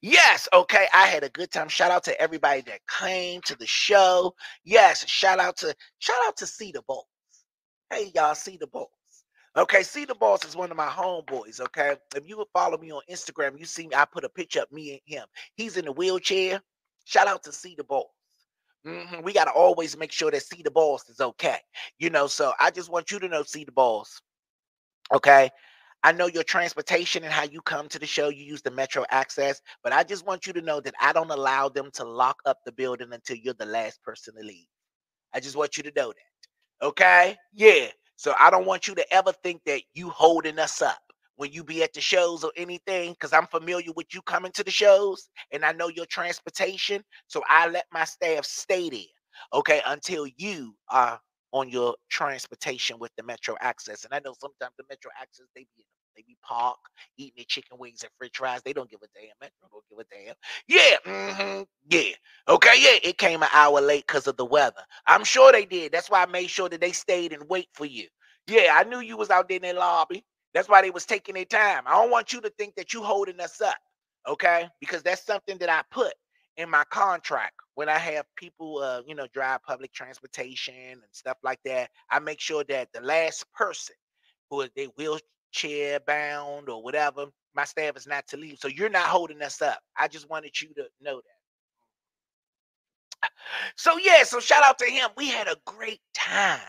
Yes, 0.00 0.48
okay, 0.52 0.86
I 0.94 1.06
had 1.06 1.24
a 1.24 1.28
good 1.28 1.50
time. 1.50 1.68
Shout 1.68 1.90
out 1.90 2.04
to 2.04 2.20
everybody 2.20 2.62
that 2.62 2.80
came 2.86 3.40
to 3.42 3.56
the 3.56 3.66
show. 3.66 4.34
Yes, 4.64 5.06
shout 5.08 5.38
out 5.38 5.56
to 5.58 5.74
shout 5.98 6.16
out 6.26 6.36
to 6.38 6.46
See 6.46 6.72
the 6.72 6.82
Boss. 6.86 7.04
Hey 7.90 8.12
y'all, 8.14 8.34
See 8.34 8.56
the 8.56 8.66
Boss. 8.66 8.88
Okay, 9.56 9.82
See 9.82 10.04
the 10.04 10.14
Boss 10.14 10.44
is 10.44 10.56
one 10.56 10.70
of 10.70 10.76
my 10.76 10.88
homeboys. 10.88 11.60
Okay, 11.60 11.96
if 12.14 12.28
you 12.28 12.36
would 12.38 12.48
follow 12.52 12.78
me 12.78 12.92
on 12.92 13.02
Instagram, 13.10 13.58
you 13.58 13.64
see 13.64 13.86
me. 13.86 13.94
I 13.94 14.04
put 14.04 14.24
a 14.24 14.28
picture 14.28 14.60
of 14.60 14.72
me 14.72 14.92
and 14.92 15.00
him. 15.04 15.26
He's 15.54 15.76
in 15.76 15.86
a 15.86 15.92
wheelchair. 15.92 16.60
Shout 17.04 17.28
out 17.28 17.42
to 17.44 17.52
See 17.52 17.74
the 17.76 17.84
Boss. 17.84 18.06
Mm-hmm. 18.86 19.22
We 19.22 19.32
got 19.32 19.46
to 19.46 19.50
always 19.50 19.96
make 19.96 20.12
sure 20.12 20.30
that 20.30 20.42
see 20.42 20.62
the 20.62 20.70
boss 20.70 21.08
is 21.08 21.20
okay. 21.20 21.58
You 21.98 22.08
know, 22.10 22.28
so 22.28 22.52
I 22.60 22.70
just 22.70 22.88
want 22.90 23.10
you 23.10 23.18
to 23.18 23.28
know, 23.28 23.42
see 23.42 23.64
the 23.64 23.72
boss. 23.72 24.20
Okay. 25.12 25.50
I 26.02 26.12
know 26.12 26.26
your 26.26 26.44
transportation 26.44 27.24
and 27.24 27.32
how 27.32 27.44
you 27.44 27.60
come 27.62 27.88
to 27.88 27.98
the 27.98 28.06
show, 28.06 28.28
you 28.28 28.44
use 28.44 28.62
the 28.62 28.70
Metro 28.70 29.04
Access, 29.10 29.60
but 29.82 29.92
I 29.92 30.04
just 30.04 30.26
want 30.26 30.46
you 30.46 30.52
to 30.52 30.60
know 30.60 30.80
that 30.80 30.94
I 31.00 31.12
don't 31.12 31.30
allow 31.30 31.68
them 31.68 31.90
to 31.94 32.04
lock 32.04 32.38
up 32.46 32.58
the 32.64 32.72
building 32.72 33.08
until 33.12 33.36
you're 33.36 33.54
the 33.54 33.66
last 33.66 34.02
person 34.02 34.34
to 34.36 34.42
leave. 34.42 34.66
I 35.34 35.40
just 35.40 35.56
want 35.56 35.76
you 35.76 35.82
to 35.82 35.92
know 35.96 36.12
that. 36.12 36.86
Okay? 36.86 37.36
Yeah. 37.52 37.88
So 38.16 38.34
I 38.38 38.50
don't 38.50 38.66
want 38.66 38.88
you 38.88 38.94
to 38.94 39.12
ever 39.12 39.32
think 39.42 39.62
that 39.66 39.82
you 39.94 40.10
holding 40.10 40.58
us 40.58 40.80
up 40.80 40.98
when 41.36 41.52
you 41.52 41.62
be 41.62 41.82
at 41.82 41.92
the 41.92 42.00
shows 42.00 42.42
or 42.42 42.52
anything 42.56 43.12
because 43.12 43.32
i'm 43.32 43.46
familiar 43.46 43.92
with 43.94 44.06
you 44.14 44.20
coming 44.22 44.52
to 44.52 44.64
the 44.64 44.70
shows 44.70 45.28
and 45.52 45.64
i 45.64 45.72
know 45.72 45.88
your 45.88 46.06
transportation 46.06 47.02
so 47.26 47.42
i 47.48 47.68
let 47.68 47.84
my 47.92 48.04
staff 48.04 48.44
stay 48.44 48.90
there 48.90 49.00
okay 49.52 49.80
until 49.86 50.26
you 50.36 50.74
are 50.90 51.20
on 51.52 51.70
your 51.70 51.96
transportation 52.10 52.98
with 52.98 53.12
the 53.16 53.22
Metro 53.24 53.56
Access. 53.60 54.04
And 54.04 54.14
I 54.14 54.20
know 54.24 54.34
sometimes 54.40 54.74
the 54.78 54.84
Metro 54.90 55.10
Access 55.20 55.46
they 55.54 55.66
be 55.76 55.86
they 56.16 56.22
be 56.26 56.36
park 56.42 56.78
eating 57.18 57.34
their 57.36 57.46
chicken 57.46 57.78
wings 57.78 58.02
and 58.02 58.10
french 58.18 58.36
fries. 58.38 58.62
They 58.64 58.72
don't 58.72 58.90
give 58.90 59.00
a 59.02 59.08
damn. 59.18 59.30
Metro 59.40 59.68
don't 59.70 59.84
give 59.90 59.98
a 60.00 60.04
damn. 60.14 60.34
Yeah, 60.68 60.96
mm-hmm, 61.06 61.62
yeah. 61.90 62.14
Okay, 62.48 62.74
yeah. 62.78 62.98
It 63.10 63.18
came 63.18 63.42
an 63.42 63.50
hour 63.54 63.80
late 63.80 64.06
because 64.06 64.26
of 64.26 64.36
the 64.36 64.46
weather. 64.46 64.82
I'm 65.06 65.24
sure 65.24 65.52
they 65.52 65.66
did. 65.66 65.92
That's 65.92 66.10
why 66.10 66.22
I 66.22 66.26
made 66.26 66.50
sure 66.50 66.68
that 66.68 66.80
they 66.80 66.92
stayed 66.92 67.32
and 67.32 67.48
wait 67.48 67.68
for 67.74 67.86
you. 67.86 68.08
Yeah, 68.48 68.74
I 68.74 68.84
knew 68.84 69.00
you 69.00 69.16
was 69.16 69.30
out 69.30 69.48
there 69.48 69.56
in 69.58 69.62
the 69.62 69.74
lobby. 69.74 70.24
That's 70.54 70.68
why 70.68 70.82
they 70.82 70.90
was 70.90 71.06
taking 71.06 71.34
their 71.36 71.44
time. 71.46 71.84
I 71.86 71.92
don't 71.92 72.10
want 72.10 72.32
you 72.32 72.40
to 72.42 72.50
think 72.50 72.76
that 72.76 72.94
you 72.94 73.02
holding 73.02 73.40
us 73.40 73.60
up, 73.60 73.76
okay? 74.28 74.68
Because 74.80 75.02
that's 75.02 75.24
something 75.26 75.58
that 75.58 75.70
I 75.70 75.82
put 75.92 76.14
in 76.58 76.70
my 76.70 76.84
contract 76.90 77.54
when 77.74 77.88
I 77.88 77.98
have 77.98 78.26
people, 78.36 78.78
uh, 78.78 79.02
you 79.06 79.14
know, 79.14 79.26
drive 79.32 79.62
public 79.64 79.92
transportation 79.92 80.74
and 80.92 81.02
stuff 81.12 81.38
like 81.42 81.60
that. 81.64 81.90
I 82.10 82.18
make 82.20 82.40
sure 82.40 82.64
that 82.64 82.92
the 82.92 83.00
last 83.00 83.50
person 83.52 83.96
who 84.50 84.62
is 84.62 84.70
they 84.76 84.86
wheelchair 84.96 86.00
bound 86.06 86.68
or 86.68 86.82
whatever, 86.82 87.26
my 87.54 87.64
staff 87.64 87.96
is 87.96 88.06
not 88.06 88.26
to 88.28 88.36
leave. 88.36 88.58
So 88.60 88.68
you're 88.68 88.90
not 88.90 89.06
holding 89.08 89.42
us 89.42 89.62
up. 89.62 89.80
I 89.98 90.08
just 90.08 90.30
wanted 90.30 90.60
you 90.60 90.68
to 90.74 90.84
know 91.00 91.16
that. 91.16 91.22
So 93.76 93.98
yeah, 93.98 94.22
so 94.24 94.40
shout 94.40 94.64
out 94.64 94.78
to 94.78 94.86
him. 94.86 95.10
We 95.16 95.28
had 95.30 95.48
a 95.48 95.56
great 95.66 96.00
time. 96.14 96.60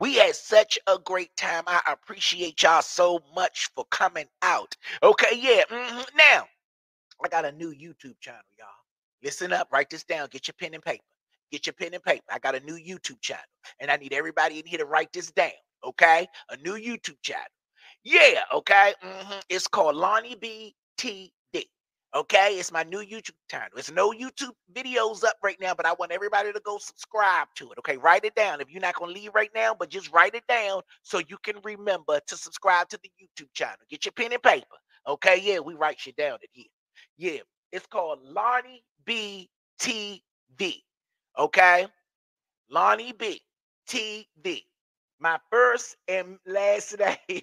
We 0.00 0.16
had 0.16 0.36
such 0.36 0.78
a 0.86 0.98
great 0.98 1.34
time. 1.36 1.64
I 1.66 1.80
appreciate 1.88 2.62
y'all 2.62 2.82
so 2.82 3.20
much 3.34 3.70
for 3.74 3.84
coming 3.90 4.26
out. 4.42 4.76
Okay, 5.02 5.36
yeah. 5.38 5.64
mhm. 5.70 6.06
Now, 6.16 6.46
I 7.24 7.28
got 7.28 7.46
a 7.46 7.52
new 7.52 7.72
YouTube 7.74 8.20
channel, 8.20 8.40
y'all. 8.58 8.68
Listen 9.26 9.52
up, 9.52 9.68
write 9.72 9.90
this 9.90 10.04
down. 10.04 10.28
Get 10.32 10.48
your 10.48 10.54
pen 10.60 10.74
and 10.74 10.84
paper. 10.84 11.04
Get 11.52 11.66
your 11.66 11.74
pen 11.74 11.94
and 11.94 12.04
paper. 12.04 12.24
I 12.32 12.38
got 12.40 12.56
a 12.56 12.60
new 12.60 12.76
YouTube 12.76 13.20
channel, 13.22 13.44
and 13.80 13.90
I 13.90 13.96
need 13.98 14.14
everybody 14.14 14.60
in 14.60 14.66
here 14.66 14.78
to 14.78 14.86
write 14.86 15.12
this 15.12 15.32
down. 15.32 15.50
Okay, 15.84 16.28
a 16.50 16.58
new 16.58 16.74
YouTube 16.74 17.18
channel. 17.22 17.44
Yeah, 18.04 18.42
okay. 18.54 18.94
mhm. 19.04 19.42
It's 19.50 19.68
called 19.68 19.96
Lonnie 19.96 20.36
B 20.36 20.76
TD. 20.98 21.32
Okay, 22.16 22.58
it's 22.58 22.72
my 22.72 22.84
new 22.84 23.00
YouTube 23.04 23.36
channel. 23.50 23.68
There's 23.74 23.92
no 23.92 24.12
YouTube 24.12 24.52
videos 24.74 25.24
up 25.24 25.36
right 25.44 25.58
now, 25.60 25.74
but 25.74 25.86
I 25.86 25.94
want 25.94 26.12
everybody 26.12 26.52
to 26.52 26.60
go 26.64 26.78
subscribe 26.78 27.48
to 27.56 27.72
it. 27.72 27.78
Okay, 27.80 27.98
write 27.98 28.24
it 28.26 28.34
down. 28.36 28.60
If 28.62 28.70
you're 28.70 28.82
not 28.82 28.96
gonna 28.96 29.12
leave 29.12 29.34
right 29.34 29.50
now, 29.54 29.74
but 29.78 29.90
just 29.90 30.12
write 30.12 30.34
it 30.36 30.46
down 30.48 30.82
so 31.02 31.20
you 31.28 31.38
can 31.44 31.56
remember 31.64 32.20
to 32.28 32.36
subscribe 32.38 32.88
to 32.90 33.00
the 33.02 33.10
YouTube 33.22 33.52
channel. 33.54 33.76
Get 33.90 34.06
your 34.06 34.12
pen 34.12 34.32
and 34.32 34.42
paper. 34.42 34.76
Okay, 35.08 35.40
yeah, 35.42 35.60
we 35.60 35.74
write 35.74 36.00
shit 36.00 36.16
down 36.16 36.38
in 36.42 36.48
here. 36.52 36.66
Yeah, 37.18 37.40
it's 37.72 37.86
called 37.86 38.20
Lonnie 38.24 38.84
B 39.06 39.50
TV. 39.80 40.82
Okay, 41.38 41.88
Lonnie 42.70 43.12
Bee 43.12 43.42
TV. 43.88 44.62
My 45.20 45.38
first 45.50 45.96
and 46.08 46.38
last 46.46 46.98
name 47.28 47.42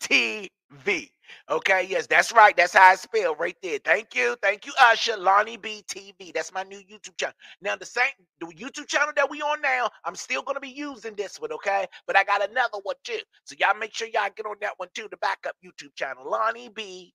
TV. 0.00 1.10
Okay, 1.50 1.86
yes, 1.88 2.06
that's 2.06 2.32
right. 2.32 2.56
That's 2.56 2.74
how 2.74 2.90
I 2.90 2.94
spell 2.96 3.34
right 3.36 3.56
there. 3.62 3.78
Thank 3.84 4.14
you. 4.14 4.36
Thank 4.42 4.66
you, 4.66 4.72
Usher. 4.80 5.16
Lonnie 5.16 5.58
Bee 5.58 5.84
TV. 5.88 6.32
That's 6.32 6.52
my 6.52 6.62
new 6.64 6.78
YouTube 6.78 7.18
channel. 7.18 7.34
Now, 7.62 7.76
the 7.76 7.86
same 7.86 8.12
the 8.40 8.46
YouTube 8.46 8.88
channel 8.88 9.12
that 9.16 9.30
we 9.30 9.42
on 9.42 9.60
now, 9.62 9.90
I'm 10.04 10.16
still 10.16 10.42
gonna 10.42 10.60
be 10.60 10.70
using 10.70 11.14
this 11.16 11.40
one, 11.40 11.52
okay? 11.52 11.86
But 12.06 12.16
I 12.16 12.24
got 12.24 12.48
another 12.48 12.78
one 12.82 12.96
too. 13.04 13.20
So 13.44 13.56
y'all 13.60 13.78
make 13.78 13.94
sure 13.94 14.08
y'all 14.08 14.30
get 14.36 14.46
on 14.46 14.56
that 14.62 14.74
one 14.78 14.88
too, 14.94 15.08
the 15.10 15.18
backup 15.18 15.56
YouTube 15.64 15.94
channel. 15.96 16.30
Lonnie 16.30 16.70
Bee 16.70 17.14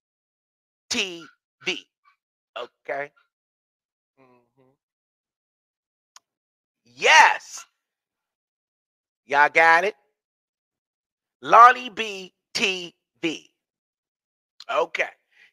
TV. 0.92 1.28
Okay. 2.58 3.12
Yes. 6.96 7.66
Y'all 9.26 9.50
got 9.50 9.84
it? 9.84 9.96
Lonnie 11.42 11.90
Bee 11.90 12.34
TV. 12.54 13.48
Okay. 14.74 15.10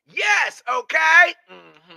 Yes. 0.07 0.63
Okay. 0.73 1.35
hmm 1.49 1.97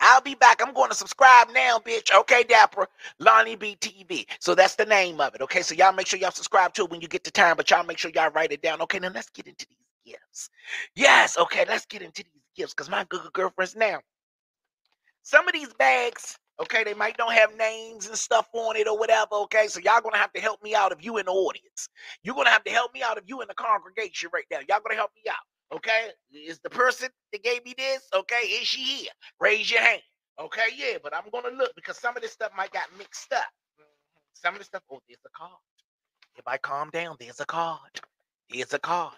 I'll 0.00 0.20
be 0.20 0.34
back. 0.34 0.60
I'm 0.60 0.74
going 0.74 0.90
to 0.90 0.96
subscribe 0.96 1.48
now, 1.54 1.78
bitch. 1.78 2.12
Okay, 2.14 2.42
Dapper. 2.42 2.88
Lonnie 3.20 3.54
Bee 3.56 3.76
TV. 3.76 4.26
So 4.40 4.54
that's 4.54 4.74
the 4.74 4.84
name 4.84 5.20
of 5.20 5.34
it. 5.36 5.40
Okay. 5.42 5.62
So 5.62 5.74
y'all 5.74 5.92
make 5.92 6.08
sure 6.08 6.18
y'all 6.18 6.32
subscribe 6.32 6.74
to 6.74 6.84
it 6.84 6.90
when 6.90 7.00
you 7.00 7.08
get 7.08 7.22
the 7.24 7.30
time, 7.30 7.56
but 7.56 7.70
y'all 7.70 7.84
make 7.84 7.98
sure 7.98 8.10
y'all 8.14 8.30
write 8.32 8.52
it 8.52 8.60
down. 8.62 8.82
Okay. 8.82 8.98
Now 8.98 9.10
let's 9.14 9.30
get 9.30 9.46
into 9.46 9.66
these 9.68 10.14
gifts. 10.14 10.50
Yes. 10.96 11.38
Okay. 11.38 11.64
Let's 11.68 11.86
get 11.86 12.02
into 12.02 12.24
these 12.24 12.42
gifts 12.56 12.74
because 12.74 12.90
my 12.90 13.04
good 13.08 13.32
girlfriends 13.32 13.76
now. 13.76 14.00
Some 15.22 15.46
of 15.48 15.54
these 15.54 15.72
bags, 15.74 16.38
okay, 16.60 16.84
they 16.84 16.94
might 16.94 17.16
don't 17.16 17.32
have 17.32 17.56
names 17.56 18.06
and 18.08 18.16
stuff 18.18 18.48
on 18.54 18.76
it 18.76 18.88
or 18.88 18.98
whatever. 18.98 19.34
Okay. 19.44 19.68
So 19.68 19.80
y'all 19.80 20.00
gonna 20.02 20.18
have 20.18 20.32
to 20.34 20.40
help 20.40 20.62
me 20.62 20.74
out 20.74 20.92
if 20.92 21.04
you 21.04 21.18
in 21.18 21.26
the 21.26 21.32
audience. 21.32 21.88
You're 22.22 22.36
gonna 22.36 22.50
have 22.50 22.64
to 22.64 22.72
help 22.72 22.94
me 22.94 23.02
out 23.02 23.18
if 23.18 23.24
you 23.26 23.42
in 23.42 23.48
the 23.48 23.54
congregation 23.54 24.30
right 24.34 24.46
now. 24.50 24.58
Y'all 24.68 24.80
gonna 24.84 24.96
help 24.96 25.12
me 25.16 25.22
out. 25.30 25.36
Okay, 25.76 26.10
is 26.32 26.60
the 26.60 26.70
person 26.70 27.08
that 27.32 27.42
gave 27.42 27.64
me 27.64 27.74
this? 27.78 28.02
Okay, 28.14 28.42
is 28.42 28.66
she 28.68 28.82
here? 28.82 29.10
Raise 29.40 29.70
your 29.70 29.82
hand. 29.82 30.02
Okay, 30.40 30.68
yeah, 30.76 30.98
but 31.02 31.14
I'm 31.14 31.24
gonna 31.32 31.56
look 31.56 31.72
because 31.76 31.98
some 31.98 32.16
of 32.16 32.22
this 32.22 32.32
stuff 32.32 32.52
might 32.56 32.72
got 32.72 32.84
mixed 32.98 33.32
up. 33.32 33.46
Mhm. 33.80 33.84
Some 34.34 34.54
of 34.54 34.60
the 34.60 34.64
stuff. 34.64 34.82
Oh, 34.90 35.00
there's 35.08 35.20
a 35.26 35.30
card. 35.30 35.60
If 36.36 36.48
I 36.48 36.58
calm 36.58 36.90
down, 36.90 37.16
there's 37.20 37.40
a 37.40 37.46
card. 37.46 38.00
There's 38.50 38.72
a 38.74 38.78
card. 38.78 39.16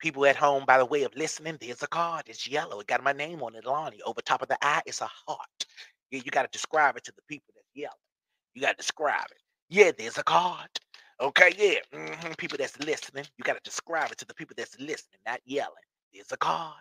People 0.00 0.26
at 0.26 0.36
home, 0.36 0.64
by 0.66 0.78
the 0.78 0.86
way 0.86 1.04
of 1.04 1.14
listening, 1.16 1.58
there's 1.60 1.82
a 1.82 1.88
card. 1.88 2.24
It's 2.28 2.46
yellow. 2.48 2.80
It 2.80 2.86
got 2.86 3.02
my 3.02 3.12
name 3.12 3.42
on 3.42 3.54
it, 3.56 3.64
Lonnie. 3.66 4.02
Over 4.02 4.22
top 4.22 4.42
of 4.42 4.48
the 4.48 4.58
eye, 4.64 4.82
it's 4.86 5.00
a 5.00 5.06
heart. 5.08 5.66
Yeah, 6.10 6.22
you 6.24 6.30
got 6.32 6.42
to 6.44 6.48
describe 6.52 6.96
it 6.98 7.04
to 7.04 7.12
the 7.16 7.22
people 7.28 7.52
that's 7.56 7.68
yellow. 7.74 7.94
You 8.54 8.62
got 8.62 8.72
to 8.72 8.76
describe 8.78 9.26
it. 9.30 9.38
Yeah, 9.70 9.92
there's 9.98 10.18
a 10.18 10.24
card. 10.24 10.68
Okay, 11.20 11.52
yeah. 11.58 11.98
hmm 11.98 12.32
People 12.38 12.58
that's 12.58 12.78
listening, 12.80 13.24
you 13.38 13.44
got 13.44 13.54
to 13.54 13.62
describe 13.64 14.12
it 14.12 14.18
to 14.18 14.26
the 14.26 14.34
people 14.34 14.54
that's 14.58 14.78
listening, 14.80 15.20
not 15.26 15.40
yelling. 15.46 15.74
There's 16.14 16.32
a 16.32 16.36
card. 16.38 16.74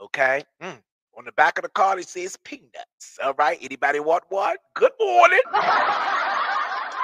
Okay. 0.00 0.44
Mm. 0.62 0.78
On 1.18 1.24
the 1.24 1.32
back 1.32 1.58
of 1.58 1.62
the 1.64 1.70
card, 1.70 1.98
it 2.00 2.08
says 2.08 2.36
peanuts. 2.44 3.18
All 3.24 3.34
right. 3.38 3.58
Anybody 3.62 4.00
want 4.00 4.24
one? 4.28 4.56
Good 4.74 4.92
morning. 5.00 5.40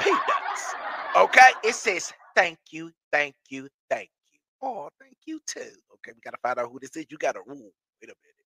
peanuts. 0.03 0.75
Okay. 1.17 1.51
It 1.65 1.75
says 1.75 2.13
thank 2.37 2.59
you, 2.71 2.93
thank 3.13 3.35
you, 3.51 3.69
thank 3.91 4.11
you. 4.33 4.41
Oh, 4.63 4.91
thank 5.01 5.17
you 5.27 5.41
too. 5.47 5.61
Okay. 5.95 6.13
We 6.15 6.21
got 6.25 6.33
to 6.33 6.39
find 6.43 6.59
out 6.59 6.71
who 6.73 6.81
this 6.81 6.97
is. 6.97 7.07
You 7.11 7.19
got 7.19 7.33
to, 7.35 7.41
ooh, 7.41 7.47
wait 7.49 8.11
a 8.11 8.17
minute. 8.23 8.42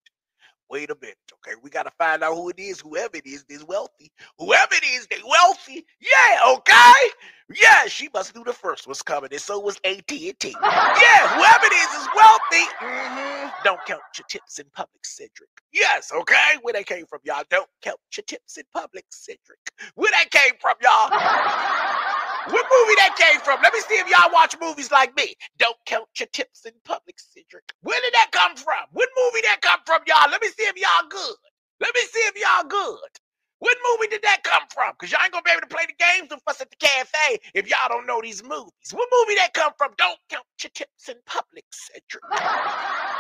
Wait 0.71 0.91
a 0.91 0.97
minute, 1.01 1.17
okay? 1.35 1.57
We 1.63 1.71
gotta 1.71 1.93
find 1.99 2.23
out 2.25 2.35
who 2.35 2.49
it 2.51 2.59
is. 2.59 2.81
Whoever 2.81 3.17
it 3.17 3.27
is, 3.27 3.45
is 3.49 3.65
wealthy. 3.65 4.11
Whoever 4.39 4.75
it 4.75 4.85
is, 4.85 5.07
they 5.09 5.19
wealthy. 5.29 5.87
Yeah, 6.01 6.41
okay. 6.55 6.93
Yeah, 7.55 7.87
she 7.87 8.09
must 8.13 8.35
do 8.35 8.43
the 8.45 8.53
first 8.53 8.89
was 8.89 9.03
coming, 9.03 9.31
and 9.33 9.41
so 9.41 9.61
was 9.61 9.79
AT 9.85 10.11
and 10.11 10.41
T. 10.41 10.57
Yeah, 10.61 11.29
whoever 11.39 11.67
it 11.67 11.73
is 11.73 12.03
is 12.03 12.09
wealthy. 12.17 12.67
Mhm. 12.81 13.53
Don't 13.65 13.85
count 13.87 14.03
your 14.19 14.27
tips 14.29 14.59
in 14.59 14.67
public, 14.75 15.05
Cedric. 15.05 15.51
Yes, 15.73 16.11
okay. 16.13 16.57
Where 16.63 16.73
they 16.73 16.85
came 16.85 17.07
from, 17.07 17.21
y'all? 17.25 17.45
Don't 17.51 17.69
count 17.83 18.01
your 18.17 18.25
tips 18.25 18.57
in 18.57 18.65
public, 18.75 19.05
Cedric. 19.11 19.61
Where 19.95 20.11
they 20.11 20.29
came 20.39 20.55
from, 20.61 20.75
y'all? 20.83 21.11
What 22.51 22.67
movie 22.71 22.97
that 23.03 23.17
came 23.19 23.41
from? 23.41 23.61
Let 23.63 23.75
me 23.75 23.81
see 23.81 23.97
if 23.97 24.09
y'all 24.09 24.31
watch 24.33 24.57
movies 24.61 24.93
like 24.93 25.17
me. 25.17 25.35
Don't 25.59 25.77
count 25.87 26.09
your 26.21 26.29
tips 26.33 26.67
in 26.67 26.73
public, 26.85 27.17
Cedric. 27.21 27.73
Where 27.83 28.01
did 28.03 28.15
that 28.15 28.31
come 28.33 28.57
from? 28.57 28.87
What 28.93 29.09
movie 29.19 29.43
that 29.45 29.63
come 29.63 29.81
from, 29.87 30.03
y'all? 30.07 30.31
Let 30.31 30.43
me 30.43 30.49
see 30.49 30.65
if 30.65 30.77
y'all 30.77 31.09
good. 31.11 31.37
Let 31.81 31.95
me 31.95 32.03
see 32.03 32.21
if 32.21 32.37
y'all 32.39 32.69
good. 32.69 33.11
What 33.61 33.77
movie 33.93 34.11
did 34.11 34.23
that 34.23 34.45
come 34.45 34.63
from? 34.75 34.93
Because 34.95 35.13
y'all 35.13 35.23
ain't 35.25 35.33
gonna 35.33 35.43
be 35.45 35.53
able 35.53 35.63
to 35.63 35.75
play 35.75 35.87
the 35.89 35.97
games 35.99 36.31
with 36.31 36.43
us 36.47 36.61
at 36.61 36.71
the 36.71 36.77
cafe 36.77 37.41
if 37.55 37.69
y'all 37.71 37.89
don't 37.89 38.07
know 38.07 38.21
these 38.23 38.45
movies. 38.45 38.93
What 38.93 39.09
movie 39.13 39.37
that 39.37 39.55
come 39.55 39.73
from? 39.79 39.93
Don't 39.99 40.19
count 40.31 40.45
your 40.63 40.71
tips 40.75 41.09
in 41.09 41.17
public, 41.27 41.65
Cedric. 41.73 42.25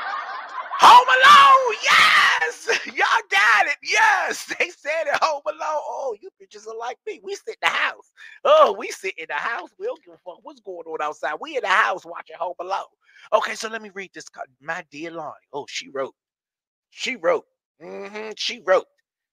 Home 0.78 1.08
Alone, 1.08 1.78
yes, 1.84 2.86
y'all 2.86 3.24
got 3.30 3.66
it, 3.68 3.78
yes. 3.84 4.46
They 4.58 4.70
said 4.70 5.06
it, 5.08 5.18
Home 5.22 5.42
Alone. 5.46 5.60
Oh, 5.62 6.16
you 6.20 6.30
bitches 6.42 6.66
are 6.68 6.76
like 6.76 6.98
me. 7.06 7.20
We 7.24 7.34
sit 7.36 7.56
in 7.62 7.68
the 7.68 7.68
house. 7.68 8.12
Oh, 8.44 8.76
we 8.78 8.88
sit 8.90 9.14
in 9.18 9.26
the 9.28 9.34
house. 9.34 9.70
We 9.78 9.86
don't 9.86 10.02
give 10.04 10.14
a 10.14 10.18
fuck 10.18 10.40
what's 10.42 10.60
going 10.60 10.86
on 10.86 11.02
outside. 11.02 11.36
We 11.40 11.56
in 11.56 11.62
the 11.62 11.68
house 11.68 12.04
watching 12.06 12.36
Home 12.40 12.54
Alone. 12.60 12.84
Okay, 13.34 13.54
so 13.54 13.68
let 13.68 13.82
me 13.82 13.90
read 13.94 14.10
this. 14.14 14.26
My 14.60 14.84
dear 14.90 15.12
Lonnie. 15.12 15.34
Oh, 15.52 15.66
she 15.68 15.88
wrote. 15.90 16.14
She 16.90 17.16
wrote. 17.16 17.46
hmm 17.82 18.30
She 18.36 18.62
wrote. 18.66 18.86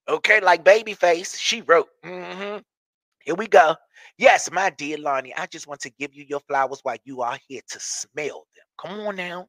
Okay, 0.09 0.41
like 0.41 0.65
Babyface, 0.65 1.37
she 1.39 1.61
wrote. 1.61 1.89
hmm 2.03 2.57
Here 3.25 3.35
we 3.35 3.47
go. 3.47 3.75
Yes, 4.17 4.51
my 4.51 4.69
dear 4.71 4.97
Lonnie, 4.97 5.35
I 5.35 5.47
just 5.47 5.67
want 5.67 5.81
to 5.81 5.91
give 5.91 6.13
you 6.15 6.25
your 6.27 6.41
flowers 6.41 6.79
while 6.83 6.97
you 7.05 7.21
are 7.21 7.39
here 7.47 7.61
to 7.69 7.79
smell 7.79 8.47
them. 8.55 8.65
Come 8.91 8.99
on 9.07 9.15
now. 9.17 9.47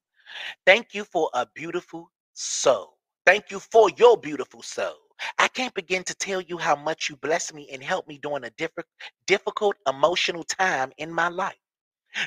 Thank 0.67 0.95
you 0.95 1.05
for 1.05 1.31
a 1.35 1.47
beautiful 1.55 2.11
soul. 2.35 2.99
Thank 3.27 3.51
you 3.51 3.61
for 3.61 3.91
your 3.97 4.17
beautiful 4.17 4.63
soul. 4.63 4.97
I 5.39 5.49
can't 5.49 5.75
begin 5.75 6.05
to 6.05 6.15
tell 6.15 6.41
you 6.41 6.59
how 6.59 6.77
much 6.77 7.09
you 7.09 7.17
bless 7.17 7.53
me 7.53 7.69
and 7.73 7.83
help 7.83 8.07
me 8.09 8.19
during 8.19 8.45
a 8.45 8.51
different, 8.51 8.89
difficult 9.27 9.77
emotional 9.89 10.45
time 10.45 10.93
in 10.99 11.13
my 11.13 11.29
life. 11.29 11.57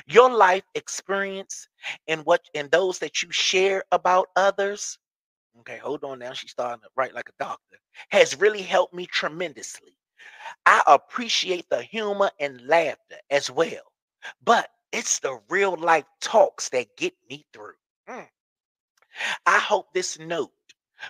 Your 0.06 0.30
life 0.30 0.64
experience 0.74 1.68
and 2.08 2.24
what 2.24 2.42
and 2.54 2.70
those 2.70 2.98
that 2.98 3.22
you 3.22 3.30
share 3.32 3.84
about 3.92 4.28
others. 4.36 4.98
Okay, 5.60 5.78
hold 5.78 6.04
on 6.04 6.18
now. 6.20 6.32
She's 6.32 6.50
starting 6.50 6.82
to 6.82 6.88
write 6.96 7.14
like 7.14 7.28
a 7.28 7.42
doctor. 7.44 7.76
Has 8.10 8.38
really 8.40 8.62
helped 8.62 8.94
me 8.94 9.06
tremendously. 9.06 9.96
I 10.66 10.82
appreciate 10.86 11.68
the 11.70 11.82
humor 11.82 12.30
and 12.40 12.60
laughter 12.66 13.16
as 13.30 13.50
well. 13.50 13.92
But 14.44 14.68
it's 14.92 15.18
the 15.20 15.40
real 15.48 15.76
life 15.76 16.04
talks 16.20 16.68
that 16.70 16.96
get 16.96 17.14
me 17.30 17.46
through. 17.52 17.74
Mm. 18.08 18.26
I 19.44 19.58
hope 19.58 19.92
this 19.92 20.18
note 20.18 20.52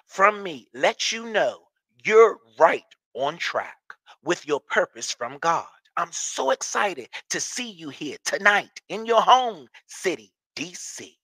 from 0.06 0.42
me 0.42 0.68
lets 0.74 1.12
you 1.12 1.26
know 1.26 1.68
you're 2.04 2.38
right 2.58 2.84
on 3.14 3.38
track 3.38 3.76
with 4.24 4.46
your 4.46 4.60
purpose 4.60 5.12
from 5.12 5.38
God. 5.38 5.68
I'm 5.96 6.10
so 6.12 6.50
excited 6.50 7.08
to 7.30 7.40
see 7.40 7.70
you 7.70 7.88
here 7.88 8.16
tonight 8.24 8.80
in 8.88 9.06
your 9.06 9.22
home 9.22 9.68
city, 9.86 10.32
DC. 10.56 11.16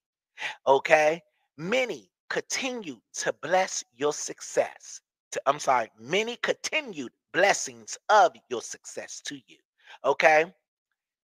Okay? 0.66 1.22
Many 1.56 2.10
continue 2.28 3.00
to 3.14 3.32
bless 3.32 3.84
your 3.94 4.12
success. 4.12 5.00
To, 5.32 5.42
I'm 5.46 5.58
sorry, 5.58 5.90
many 5.98 6.36
continued 6.36 7.12
blessings 7.32 7.98
of 8.08 8.32
your 8.48 8.62
success 8.62 9.20
to 9.26 9.36
you. 9.46 9.58
Okay? 10.04 10.52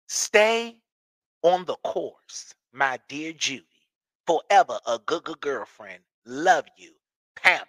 Stay 0.09 0.77
on 1.43 1.65
the 1.65 1.77
course, 1.85 2.55
my 2.73 2.99
dear 3.09 3.33
Judy. 3.33 3.70
Forever 4.27 4.79
a 4.87 4.99
good, 5.07 5.25
good 5.25 5.41
girlfriend. 5.41 6.01
Love 6.27 6.67
you, 6.77 6.93
Pamela. 7.37 7.67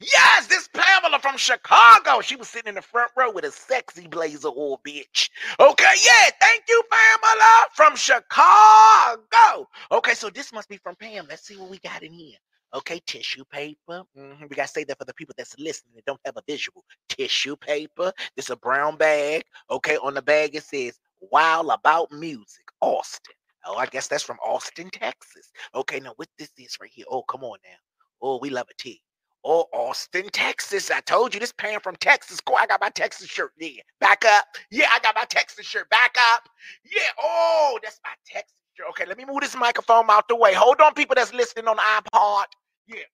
Yes, 0.00 0.46
this 0.46 0.68
Pamela 0.68 1.18
from 1.18 1.36
Chicago. 1.36 2.20
She 2.20 2.36
was 2.36 2.48
sitting 2.48 2.68
in 2.68 2.74
the 2.74 2.82
front 2.82 3.10
row 3.16 3.30
with 3.32 3.44
a 3.44 3.50
sexy 3.50 4.06
blazer 4.06 4.48
or 4.48 4.78
bitch. 4.86 5.30
Okay, 5.58 5.94
yeah, 6.04 6.30
thank 6.40 6.64
you, 6.68 6.82
Pamela 6.90 7.66
from 7.74 7.96
Chicago. 7.96 9.68
Okay, 9.90 10.14
so 10.14 10.30
this 10.30 10.52
must 10.52 10.68
be 10.68 10.76
from 10.76 10.96
Pam. 10.96 11.26
Let's 11.28 11.46
see 11.46 11.56
what 11.56 11.70
we 11.70 11.78
got 11.78 12.02
in 12.02 12.12
here. 12.12 12.36
Okay, 12.72 13.00
tissue 13.06 13.44
paper. 13.50 14.04
Mm-hmm. 14.16 14.44
We 14.48 14.56
gotta 14.56 14.68
say 14.68 14.84
that 14.84 14.98
for 14.98 15.04
the 15.04 15.14
people 15.14 15.34
that's 15.36 15.58
listening 15.58 15.94
and 15.96 16.04
don't 16.04 16.20
have 16.24 16.36
a 16.36 16.42
visual. 16.46 16.84
Tissue 17.08 17.56
paper. 17.56 18.12
This 18.36 18.50
a 18.50 18.56
brown 18.56 18.96
bag. 18.96 19.42
Okay, 19.70 19.96
on 19.96 20.14
the 20.14 20.22
bag 20.22 20.54
it 20.54 20.62
says 20.62 21.00
"While 21.18 21.70
About 21.70 22.12
Music, 22.12 22.64
Austin." 22.80 23.34
Oh, 23.66 23.76
I 23.76 23.86
guess 23.86 24.08
that's 24.08 24.22
from 24.22 24.38
Austin, 24.38 24.90
Texas. 24.90 25.50
Okay, 25.74 26.00
now 26.00 26.12
what 26.16 26.28
this 26.38 26.50
is 26.58 26.76
right 26.80 26.90
here? 26.92 27.04
Oh, 27.10 27.22
come 27.22 27.44
on 27.44 27.58
now. 27.64 27.76
Oh, 28.22 28.38
we 28.40 28.50
love 28.50 28.66
a 28.70 28.74
tea. 28.82 29.00
Oh, 29.44 29.66
Austin, 29.72 30.28
Texas. 30.32 30.90
I 30.90 31.00
told 31.00 31.32
you 31.34 31.40
this 31.40 31.52
pan 31.52 31.80
from 31.80 31.96
Texas. 31.96 32.40
Cool. 32.40 32.56
I 32.60 32.66
got 32.66 32.80
my 32.80 32.90
Texas 32.90 33.28
shirt 33.28 33.52
there. 33.58 33.70
Back 34.00 34.24
up. 34.26 34.44
Yeah, 34.70 34.88
I 34.92 34.98
got 35.00 35.14
my 35.14 35.24
Texas 35.24 35.66
shirt. 35.66 35.88
Back 35.90 36.14
up. 36.34 36.48
Yeah. 36.84 37.08
Oh, 37.22 37.78
that's 37.82 38.00
my 38.04 38.12
Texas 38.26 38.56
shirt. 38.74 38.86
Okay, 38.90 39.06
let 39.06 39.16
me 39.16 39.24
move 39.24 39.40
this 39.40 39.56
microphone 39.56 40.04
out 40.10 40.28
the 40.28 40.36
way. 40.36 40.52
Hold 40.54 40.80
on, 40.80 40.92
people 40.94 41.14
that's 41.14 41.32
listening 41.32 41.68
on 41.68 41.76
iPod. 41.78 42.44
Yeah. 42.86 43.08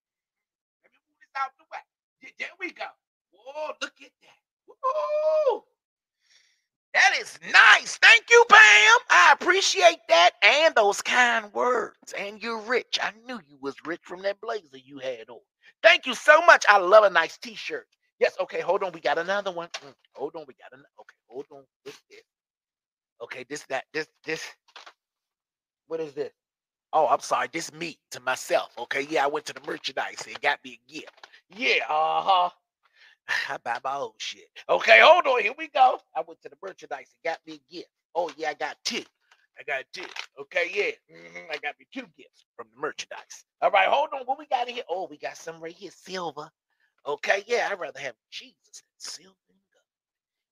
Let 0.83 0.91
me 0.93 0.99
move 1.07 1.19
this 1.21 1.31
out 1.37 1.51
the 1.59 1.65
way. 1.71 1.79
Yeah, 2.23 2.31
there 2.39 2.49
we 2.59 2.73
go. 2.73 2.87
Oh, 3.35 3.73
look 3.81 3.95
at 4.03 4.11
that. 4.23 4.41
Woo! 4.67 5.63
That 6.97 7.13
is 7.21 7.39
nice. 7.53 7.99
Thank 7.99 8.25
you, 8.31 8.45
Pam. 8.51 8.99
I 9.11 9.37
appreciate 9.41 10.01
that 10.11 10.33
and 10.45 10.75
those 10.77 11.03
kind 11.03 11.55
words. 11.55 12.15
And 12.19 12.43
you're 12.43 12.63
rich. 12.63 12.99
I 13.03 13.13
knew 13.27 13.41
you 13.49 13.59
was 13.63 13.77
rich 13.87 14.03
from 14.05 14.23
that 14.25 14.41
blazer 14.43 14.79
you 14.79 14.99
had 15.01 15.31
on. 15.31 15.41
Thank 15.85 16.07
you 16.07 16.15
so 16.17 16.47
much. 16.47 16.67
I 16.69 16.79
love 16.79 17.05
a 17.05 17.11
nice 17.11 17.39
t-shirt. 17.39 17.89
Yes, 18.21 18.37
okay, 18.41 18.61
hold 18.61 18.85
on. 18.85 18.93
We 18.93 19.01
got 19.01 19.19
another 19.19 19.53
one. 19.53 19.69
Mm, 19.87 19.95
hold 20.15 20.37
on, 20.37 20.47
we 20.49 20.55
got 20.57 20.73
another. 20.75 20.89
Okay, 21.01 21.17
hold 21.29 21.47
on. 21.53 21.65
This, 21.87 22.01
this. 22.11 22.23
Okay, 23.23 23.47
this, 23.51 23.65
that, 23.71 23.85
this, 23.95 24.09
this. 24.27 24.45
What 25.89 26.01
is 26.01 26.15
this? 26.15 26.33
Oh, 26.93 27.09
I'm 27.09 27.21
sorry. 27.21 27.49
This 27.53 27.73
me 27.75 27.99
to 28.13 28.21
myself. 28.21 28.73
Okay, 28.79 29.07
yeah, 29.11 29.25
I 29.25 29.29
went 29.29 29.47
to 29.47 29.55
the 29.55 29.63
merchandise 29.67 30.25
and 30.29 30.41
got 30.43 30.61
me 30.65 30.81
a 30.89 30.93
gift. 30.93 31.29
Yeah, 31.57 31.85
uh-huh. 31.91 32.51
I 33.29 33.59
buy 33.65 33.79
my 33.85 33.97
own 33.97 34.13
shit. 34.19 34.49
Okay, 34.69 35.01
hold 35.03 35.27
on. 35.27 35.43
Here 35.43 35.55
we 35.59 35.69
go. 35.69 36.01
I 36.17 36.23
went 36.27 36.43
to 36.43 36.49
the 36.49 36.57
merchandise 36.63 37.09
and 37.25 37.33
got 37.33 37.41
me 37.47 37.55
a 37.71 37.75
gift. 37.75 37.91
Oh, 38.15 38.31
yeah, 38.37 38.51
I 38.51 38.55
got 38.55 38.77
two. 38.85 39.03
I 39.59 39.63
got 39.67 39.85
two. 39.93 40.05
Okay, 40.41 40.71
yeah. 40.75 41.17
Mm-hmm. 41.17 41.53
I 41.53 41.57
got 41.59 41.75
me 41.79 41.87
two 41.93 42.07
gifts 42.17 42.45
from 42.57 42.67
the 42.75 42.81
merchandise. 42.81 43.45
All 43.63 43.71
right, 43.71 43.89
hold 43.89 44.11
on. 44.15 44.23
What 44.27 44.39
we 44.39 44.47
got 44.47 44.69
here? 44.69 44.85
Oh, 44.91 45.09
we 45.11 45.19
got 45.19 45.37
some 45.37 45.61
right 45.61 45.75
here. 45.75 45.91
Silver. 45.95 46.51
Okay, 47.07 47.45
yeah, 47.47 47.69
I'd 47.71 47.81
rather 47.81 48.01
have 48.01 48.15
Jesus 48.31 48.57
than 48.83 48.91
silver. 48.99 49.35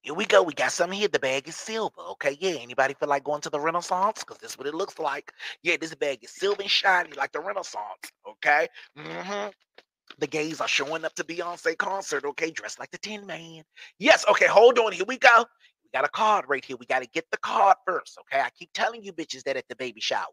Here 0.03 0.15
we 0.15 0.27
go. 0.27 0.43
We 0.43 0.55
got 0.55 0.73
some 0.73 0.93
here. 0.93 1.09
The 1.09 1.19
bag 1.19 1.49
is 1.49 1.57
silver. 1.57 2.01
Okay, 2.13 2.37
yeah. 2.41 2.53
Anybody 2.61 2.95
feel 2.95 3.09
like 3.11 3.25
going 3.25 3.43
to 3.43 3.51
the 3.51 3.61
Renaissance? 3.61 4.21
Because 4.21 4.39
this 4.39 4.53
is 4.53 4.59
what 4.59 4.67
it 4.67 4.75
looks 4.75 4.99
like. 4.99 5.33
Yeah, 5.63 5.77
this 5.81 5.95
bag 5.95 6.21
is 6.25 6.31
silver 6.31 6.63
and 6.63 6.71
shiny 6.71 7.13
like 7.13 7.33
the 7.33 7.41
Renaissance. 7.41 8.13
Okay. 8.29 8.69
Mm-hmm. 8.99 9.51
The 10.19 10.27
gays 10.27 10.61
are 10.61 10.69
showing 10.69 11.05
up 11.05 11.15
to 11.15 11.25
Beyonce 11.25 11.77
concert, 11.77 12.25
okay, 12.25 12.51
dressed 12.51 12.79
like 12.79 12.91
the 12.91 12.99
Tin 12.99 13.27
Man. 13.27 13.63
Yes, 13.99 14.25
okay, 14.31 14.47
hold 14.47 14.79
on. 14.79 14.93
Here 14.93 15.05
we 15.07 15.19
go. 15.19 15.45
We 15.85 15.91
got 15.93 16.05
a 16.05 16.09
card 16.09 16.45
right 16.49 16.65
here. 16.65 16.77
We 16.79 16.87
got 16.87 17.03
to 17.03 17.09
get 17.09 17.27
the 17.31 17.39
card 17.39 17.77
first, 17.87 18.19
okay? 18.21 18.41
I 18.41 18.51
keep 18.51 18.71
telling 18.75 19.03
you 19.03 19.13
bitches 19.13 19.43
that 19.45 19.57
at 19.57 19.65
the 19.69 19.77
baby 19.77 20.01
shower. 20.01 20.27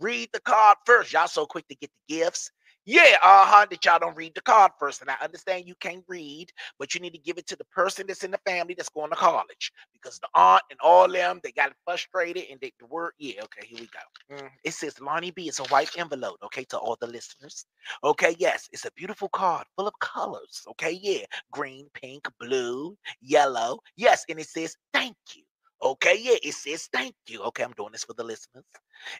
Read 0.00 0.28
the 0.32 0.40
card 0.40 0.76
first. 0.86 1.12
Y'all 1.12 1.28
so 1.28 1.46
quick 1.46 1.66
to 1.68 1.76
get 1.76 1.90
the 2.08 2.16
gifts. 2.16 2.50
Yeah, 2.86 3.16
uh-huh, 3.22 3.66
that 3.70 3.84
y'all 3.84 3.98
don't 3.98 4.16
read 4.16 4.34
the 4.34 4.42
card 4.42 4.72
first. 4.78 5.00
And 5.00 5.10
I 5.10 5.16
understand 5.22 5.66
you 5.66 5.74
can't 5.80 6.04
read, 6.06 6.50
but 6.78 6.94
you 6.94 7.00
need 7.00 7.14
to 7.14 7.18
give 7.18 7.38
it 7.38 7.46
to 7.48 7.56
the 7.56 7.64
person 7.66 8.06
that's 8.06 8.24
in 8.24 8.30
the 8.30 8.40
family 8.46 8.74
that's 8.74 8.90
going 8.90 9.10
to 9.10 9.16
college. 9.16 9.72
Because 9.92 10.18
the 10.18 10.28
aunt 10.34 10.62
and 10.70 10.78
all 10.82 11.08
them, 11.08 11.40
they 11.42 11.52
got 11.52 11.72
frustrated 11.84 12.44
and 12.50 12.60
they 12.60 12.72
the 12.78 12.86
word, 12.86 13.12
yeah, 13.18 13.42
okay, 13.44 13.66
here 13.66 13.78
we 13.80 13.88
go. 13.88 14.36
Mm, 14.36 14.50
it 14.64 14.74
says 14.74 15.00
Lonnie 15.00 15.30
B. 15.30 15.48
It's 15.48 15.60
a 15.60 15.64
white 15.64 15.96
envelope, 15.96 16.36
okay, 16.44 16.64
to 16.64 16.78
all 16.78 16.96
the 17.00 17.06
listeners. 17.06 17.66
Okay, 18.02 18.36
yes, 18.38 18.68
it's 18.72 18.84
a 18.84 18.92
beautiful 18.96 19.28
card 19.28 19.64
full 19.76 19.88
of 19.88 19.98
colors. 20.00 20.62
Okay, 20.72 20.98
yeah. 21.02 21.24
Green, 21.52 21.88
pink, 21.94 22.28
blue, 22.38 22.96
yellow. 23.22 23.78
Yes, 23.96 24.24
and 24.28 24.38
it 24.38 24.48
says 24.48 24.76
thank 24.92 25.16
you. 25.34 25.42
Okay, 25.84 26.18
yeah, 26.20 26.36
it 26.44 26.54
says 26.54 26.88
thank 26.92 27.16
you. 27.28 27.42
Okay, 27.44 27.64
I'm 27.64 27.72
doing 27.72 27.92
this 27.92 28.04
for 28.04 28.14
the 28.14 28.24
listeners. 28.24 28.64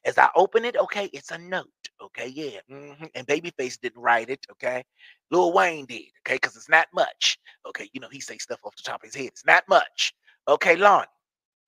As 0.04 0.18
I 0.18 0.30
open 0.36 0.64
it, 0.66 0.76
okay, 0.76 1.10
it's 1.14 1.32
a 1.32 1.38
note. 1.38 1.68
Okay, 2.02 2.28
yeah. 2.28 2.60
hmm 2.68 3.04
And 3.14 3.26
Babyface 3.26 3.80
didn't 3.80 4.02
write 4.02 4.30
it. 4.30 4.46
Okay, 4.52 4.84
Lil 5.30 5.52
Wayne 5.54 5.86
did. 5.86 6.04
Okay, 6.26 6.36
because 6.36 6.56
it's 6.56 6.68
not 6.70 6.88
much. 6.94 7.38
Okay, 7.66 7.88
you 7.94 8.00
know 8.00 8.08
he 8.12 8.20
say 8.20 8.38
stuff 8.38 8.60
off 8.64 8.76
the 8.76 8.84
top 8.84 9.02
of 9.02 9.08
his 9.08 9.16
head. 9.16 9.28
It's 9.28 9.46
not 9.46 9.64
much. 9.70 10.14
Okay, 10.48 10.76
Lonnie, 10.76 11.06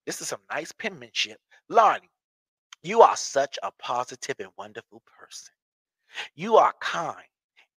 this 0.05 0.21
is 0.21 0.29
some 0.29 0.41
nice 0.51 0.71
penmanship. 0.73 1.39
Lonnie, 1.69 2.09
you 2.83 3.01
are 3.01 3.17
such 3.17 3.59
a 3.63 3.71
positive 3.79 4.37
and 4.39 4.51
wonderful 4.57 5.03
person. 5.19 5.53
You 6.35 6.57
are 6.57 6.73
kind 6.81 7.25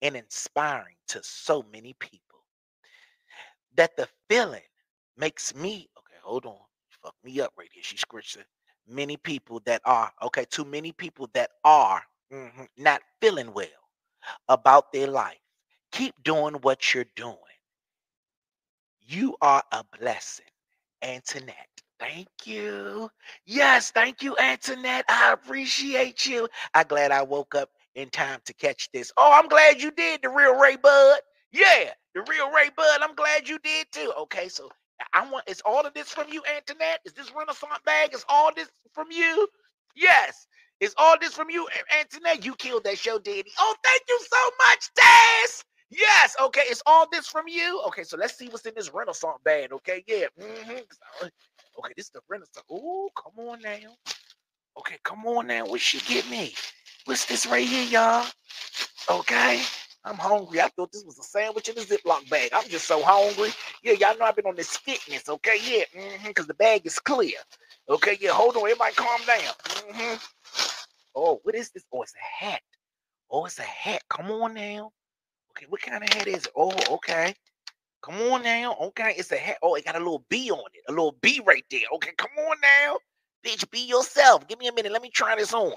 and 0.02 0.16
inspiring 0.16 0.96
to 1.08 1.20
so 1.24 1.64
many 1.72 1.94
people. 2.00 2.44
That 3.76 3.96
the 3.96 4.08
feeling 4.30 4.62
makes 5.16 5.54
me 5.54 5.88
okay. 5.98 6.16
Hold 6.22 6.46
on 6.46 6.58
fuck 7.02 7.14
me 7.24 7.40
up 7.40 7.52
right 7.58 7.68
here. 7.72 7.84
She 7.84 7.98
scratched 7.98 8.36
it. 8.36 8.46
Many 8.88 9.16
people 9.18 9.62
that 9.66 9.82
are 9.86 10.12
okay, 10.24 10.46
too 10.50 10.64
many 10.66 10.92
people 10.92 11.30
that 11.34 11.50
are 11.64 12.02
mhm, 12.32 12.68
not 12.78 13.02
feeling 13.20 13.52
well 13.54 13.68
about 14.48 14.92
their 14.92 15.08
life. 15.08 15.38
Keep 15.92 16.22
doing 16.24 16.54
what 16.56 16.94
you're 16.94 17.06
doing. 17.16 17.38
You 19.02 19.36
are 19.42 19.62
a 19.72 19.84
blessing, 20.00 20.46
Antoinette. 21.02 21.56
Thank 22.00 22.28
you. 22.44 23.10
Yes, 23.46 23.90
thank 23.92 24.22
you, 24.22 24.36
Antoinette. 24.38 25.06
I 25.08 25.32
appreciate 25.32 26.26
you. 26.26 26.48
I'm 26.74 26.86
glad 26.88 27.12
I 27.12 27.22
woke 27.22 27.54
up 27.54 27.70
in 27.94 28.10
time 28.10 28.40
to 28.46 28.54
catch 28.54 28.90
this. 28.92 29.12
Oh, 29.16 29.32
I'm 29.34 29.48
glad 29.48 29.82
you 29.82 29.90
did, 29.92 30.22
the 30.22 30.30
real 30.30 30.56
Ray 30.60 30.76
Bud. 30.76 31.20
Yeah, 31.52 31.90
the 32.14 32.22
real 32.28 32.50
Ray 32.52 32.70
Bud. 32.76 33.00
I'm 33.02 33.14
glad 33.14 33.48
you 33.48 33.58
did 33.60 33.86
too. 33.92 34.12
Okay, 34.20 34.48
so 34.48 34.70
I 35.14 35.28
want 35.30 35.48
is 35.48 35.62
all 35.64 35.86
of 35.86 35.94
this 35.94 36.10
from 36.10 36.28
you, 36.30 36.42
Antoinette? 36.56 37.00
Is 37.04 37.12
this 37.12 37.32
Renaissance 37.34 37.80
bag? 37.84 38.14
Is 38.14 38.24
all 38.28 38.50
this 38.54 38.68
from 38.92 39.08
you? 39.10 39.48
Yes. 39.96 40.46
Is 40.80 40.94
all 40.98 41.16
this 41.20 41.34
from 41.34 41.50
you, 41.50 41.68
Antoinette? 41.98 42.44
You 42.44 42.54
killed 42.56 42.84
that 42.84 42.98
show, 42.98 43.18
Daddy. 43.18 43.50
Oh, 43.58 43.74
thank 43.84 44.02
you 44.08 44.18
so 44.20 44.50
much, 44.68 44.90
Taz. 44.98 45.64
Yes. 45.90 46.36
Okay. 46.40 46.62
Is 46.70 46.82
all 46.86 47.06
this 47.10 47.28
from 47.28 47.48
you? 47.48 47.82
Okay. 47.88 48.04
So 48.04 48.16
let's 48.16 48.36
see 48.36 48.48
what's 48.48 48.66
in 48.66 48.74
this 48.76 48.92
Renaissance 48.92 49.38
bag. 49.44 49.72
Okay. 49.72 50.04
Yeah. 50.06 50.26
hmm 50.38 50.70
Okay. 51.22 51.94
This 51.96 52.06
is 52.06 52.10
the 52.12 52.20
Renaissance. 52.28 52.64
Oh, 52.70 53.10
come 53.16 53.46
on 53.48 53.60
now. 53.62 53.78
Okay. 54.78 54.98
Come 55.04 55.26
on 55.26 55.48
now. 55.48 55.66
What 55.66 55.80
she 55.80 56.00
get 56.00 56.28
me? 56.30 56.54
What's 57.06 57.26
this 57.26 57.46
right 57.46 57.66
here, 57.66 57.84
y'all? 57.84 58.26
Okay. 59.10 59.62
I'm 60.04 60.16
hungry. 60.16 60.60
I 60.60 60.68
thought 60.68 60.92
this 60.92 61.04
was 61.04 61.18
a 61.18 61.22
sandwich 61.22 61.68
in 61.68 61.76
a 61.76 61.82
Ziploc 61.82 62.28
bag. 62.30 62.50
I'm 62.54 62.68
just 62.68 62.86
so 62.86 63.02
hungry. 63.02 63.50
Yeah, 63.82 63.92
y'all 63.92 64.18
know 64.18 64.24
I've 64.24 64.36
been 64.36 64.46
on 64.46 64.56
this 64.56 64.76
fitness, 64.76 65.28
okay? 65.28 65.58
Yeah, 65.62 65.84
because 66.26 66.46
mm-hmm, 66.46 66.48
the 66.48 66.54
bag 66.54 66.86
is 66.86 66.98
clear. 66.98 67.36
Okay, 67.88 68.16
yeah, 68.20 68.30
hold 68.30 68.56
on. 68.56 68.62
Everybody 68.62 68.94
calm 68.94 69.20
down. 69.26 69.54
Mm-hmm. 69.64 70.16
Oh, 71.14 71.40
what 71.42 71.54
is 71.54 71.70
this? 71.70 71.84
Oh, 71.92 72.02
it's 72.02 72.14
a 72.14 72.44
hat. 72.44 72.62
Oh, 73.30 73.44
it's 73.44 73.58
a 73.58 73.62
hat. 73.62 74.02
Come 74.08 74.30
on 74.30 74.54
now. 74.54 74.92
Okay, 75.50 75.66
what 75.68 75.82
kind 75.82 76.02
of 76.02 76.08
hat 76.10 76.26
is 76.26 76.46
it? 76.46 76.52
Oh, 76.56 76.72
okay. 76.94 77.34
Come 78.02 78.14
on 78.32 78.42
now. 78.42 78.76
Okay, 78.80 79.14
it's 79.18 79.32
a 79.32 79.36
hat. 79.36 79.58
Oh, 79.62 79.74
it 79.74 79.84
got 79.84 79.96
a 79.96 79.98
little 79.98 80.24
B 80.30 80.50
on 80.50 80.64
it. 80.72 80.82
A 80.88 80.92
little 80.92 81.16
B 81.20 81.42
right 81.44 81.64
there. 81.70 81.82
Okay, 81.94 82.12
come 82.16 82.30
on 82.38 82.56
now. 82.62 82.98
Bitch, 83.44 83.70
be 83.70 83.80
yourself. 83.80 84.48
Give 84.48 84.58
me 84.58 84.68
a 84.68 84.72
minute. 84.72 84.92
Let 84.92 85.02
me 85.02 85.10
try 85.10 85.36
this 85.36 85.52
on. 85.52 85.72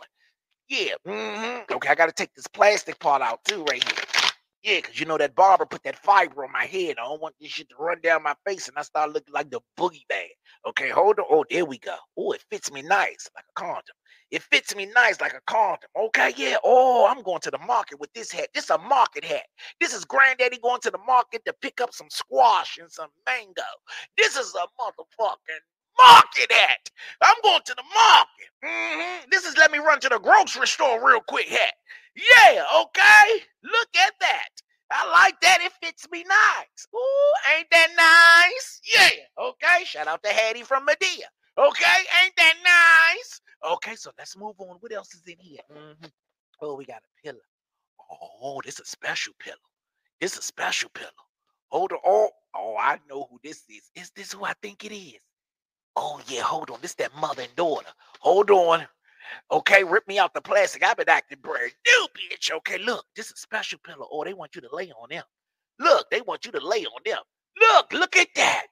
Yeah. 0.69 0.93
Mm-hmm. 1.05 1.73
Okay, 1.73 1.89
I 1.89 1.95
got 1.95 2.07
to 2.07 2.13
take 2.13 2.33
this 2.36 2.47
plastic 2.47 2.99
part 2.99 3.21
out 3.21 3.43
too 3.43 3.63
right 3.65 3.83
here. 3.83 4.12
Yeah, 4.63 4.78
because 4.78 4.99
you 4.99 5.06
know 5.06 5.17
that 5.17 5.36
barber 5.36 5.65
put 5.65 5.84
that 5.84 5.97
fiber 5.97 6.45
on 6.45 6.52
my 6.52 6.65
head. 6.65 6.97
I 6.99 7.04
don't 7.04 7.21
want 7.21 7.36
this 7.39 7.52
shit 7.52 7.69
to 7.69 7.76
run 7.80 8.02
down 8.02 8.23
my 8.23 8.36
face 8.45 8.67
and 8.67 8.78
I 8.78 8.84
start 8.84 9.12
looking 9.13 9.34
like 9.34 9.49
the 9.52 9.62
boogie 9.80 10.06
man. 10.10 10.28
Okay, 10.67 10.89
hold 10.89 11.19
on. 11.19 11.26
Oh, 11.30 11.45
there 11.49 11.65
we 11.65 11.80
go. 11.80 11.95
Oh, 12.17 12.34
it 12.34 12.43
fits 12.49 12.71
me 12.71 12.82
nice 12.82 13.30
like 13.36 13.45
a 13.49 13.60
condom. 13.60 13.95
It 14.32 14.43
fits 14.43 14.76
me 14.76 14.88
nice 14.95 15.21
like 15.21 15.34
a 15.34 15.41
condom. 15.47 15.89
Okay, 15.97 16.34
yeah. 16.38 16.58
Oh, 16.63 17.08
I'm 17.10 17.23
going 17.23 17.41
to 17.41 17.52
the 17.52 17.60
market 17.60 17.99
with 17.99 18.13
this 18.13 18.32
hat. 18.32 18.49
This 18.54 18.65
is 18.65 18.69
a 18.71 18.78
market 18.78 19.23
hat. 19.26 19.45
This 19.82 19.93
is 19.93 20.06
granddaddy 20.06 20.60
going 20.60 20.82
to 20.82 20.91
the 20.91 20.99
market 21.08 21.43
to 21.45 21.54
pick 21.62 21.82
up 21.82 21.93
some 21.93 22.10
squash 22.10 22.78
and 22.80 22.91
some 22.91 23.10
mango. 23.26 23.63
This 24.17 24.36
is 24.38 24.54
a 24.56 24.67
motherfucking 24.82 25.63
market 25.97 26.51
hat. 26.51 26.89
I'm 27.21 27.36
going 27.43 27.62
to 27.65 27.75
the 27.75 27.84
market. 27.93 28.49
Mm-hmm. 28.63 29.29
This 29.32 29.45
is 29.45 29.58
let 29.58 29.71
me 29.71 29.79
run 29.79 29.99
to 30.01 30.10
the 30.10 30.19
grocery 30.19 30.67
store 30.67 31.06
real 31.06 31.21
quick 31.27 31.47
hat. 31.47 31.73
Yeah, 32.15 32.63
okay. 32.82 33.43
Look 33.63 33.89
at 33.97 34.13
that. 34.21 34.49
I 34.91 35.10
like 35.12 35.39
that. 35.41 35.60
It 35.62 35.71
fits 35.82 36.08
me 36.12 36.23
nice. 36.23 36.88
Ooh, 36.93 37.58
ain't 37.58 37.67
that 37.71 37.88
nice? 37.97 38.82
Yeah. 38.86 39.45
Okay. 39.49 39.86
Shout 39.86 40.08
out 40.08 40.21
to 40.23 40.29
Hattie 40.29 40.63
from 40.63 40.86
Madea. 40.86 41.25
Okay, 41.58 41.99
ain't 42.23 42.36
that 42.36 42.56
nice? 42.63 43.41
Okay, 43.73 43.95
so 43.95 44.12
let's 44.17 44.36
move 44.36 44.56
on. 44.58 44.77
What 44.79 44.91
else 44.91 45.13
is 45.13 45.21
in 45.27 45.38
here? 45.39 45.60
Mm-hmm. 45.71 46.08
Oh, 46.62 46.75
we 46.75 46.86
got 46.86 46.97
a 46.97 47.25
pillow. 47.25 47.39
Oh, 48.41 48.60
this 48.65 48.75
is 48.75 48.82
a 48.82 48.86
special 48.86 49.34
pillow. 49.39 49.58
This 50.19 50.34
is 50.34 50.39
a 50.39 50.43
special 50.43 50.89
pillow. 50.95 51.10
Hold 51.69 51.91
on. 51.91 51.99
Oh, 52.06 52.29
oh, 52.56 52.75
I 52.79 52.99
know 53.08 53.27
who 53.29 53.39
this 53.43 53.63
is. 53.69 53.91
Is 53.95 54.12
this 54.15 54.34
who 54.34 54.43
I 54.43 54.53
think 54.63 54.84
it 54.84 54.95
is? 54.95 55.21
Oh, 55.95 56.21
yeah, 56.27 56.41
hold 56.41 56.71
on. 56.71 56.79
This 56.82 56.95
that 56.95 57.15
mother 57.15 57.43
and 57.43 57.56
daughter. 57.56 57.89
Hold 58.21 58.51
on. 58.51 58.86
Okay, 59.51 59.84
rip 59.84 60.08
me 60.08 60.19
out 60.19 60.34
the 60.34 60.41
plastic. 60.41 60.84
I've 60.84 60.97
been 60.97 61.10
acting 61.10 61.39
brand 61.41 61.71
new, 61.88 62.08
bitch. 62.17 62.51
Okay, 62.51 62.79
look, 62.79 63.06
this 63.15 63.27
is 63.27 63.34
a 63.34 63.38
special 63.38 63.79
pillow. 63.86 64.08
Oh, 64.12 64.23
they 64.25 64.34
want 64.34 64.56
you 64.56 64.62
to 64.62 64.75
lay 64.75 64.91
on 64.91 65.10
them. 65.10 65.23
Look, 65.79 66.10
they 66.12 66.21
want 66.21 66.45
you 66.45 66.51
to 66.53 66.65
lay 66.65 66.86
on 66.86 67.01
them. 67.06 67.19
Look, 67.60 67.93
look 67.93 68.17
at 68.17 68.27
that. 68.36 68.67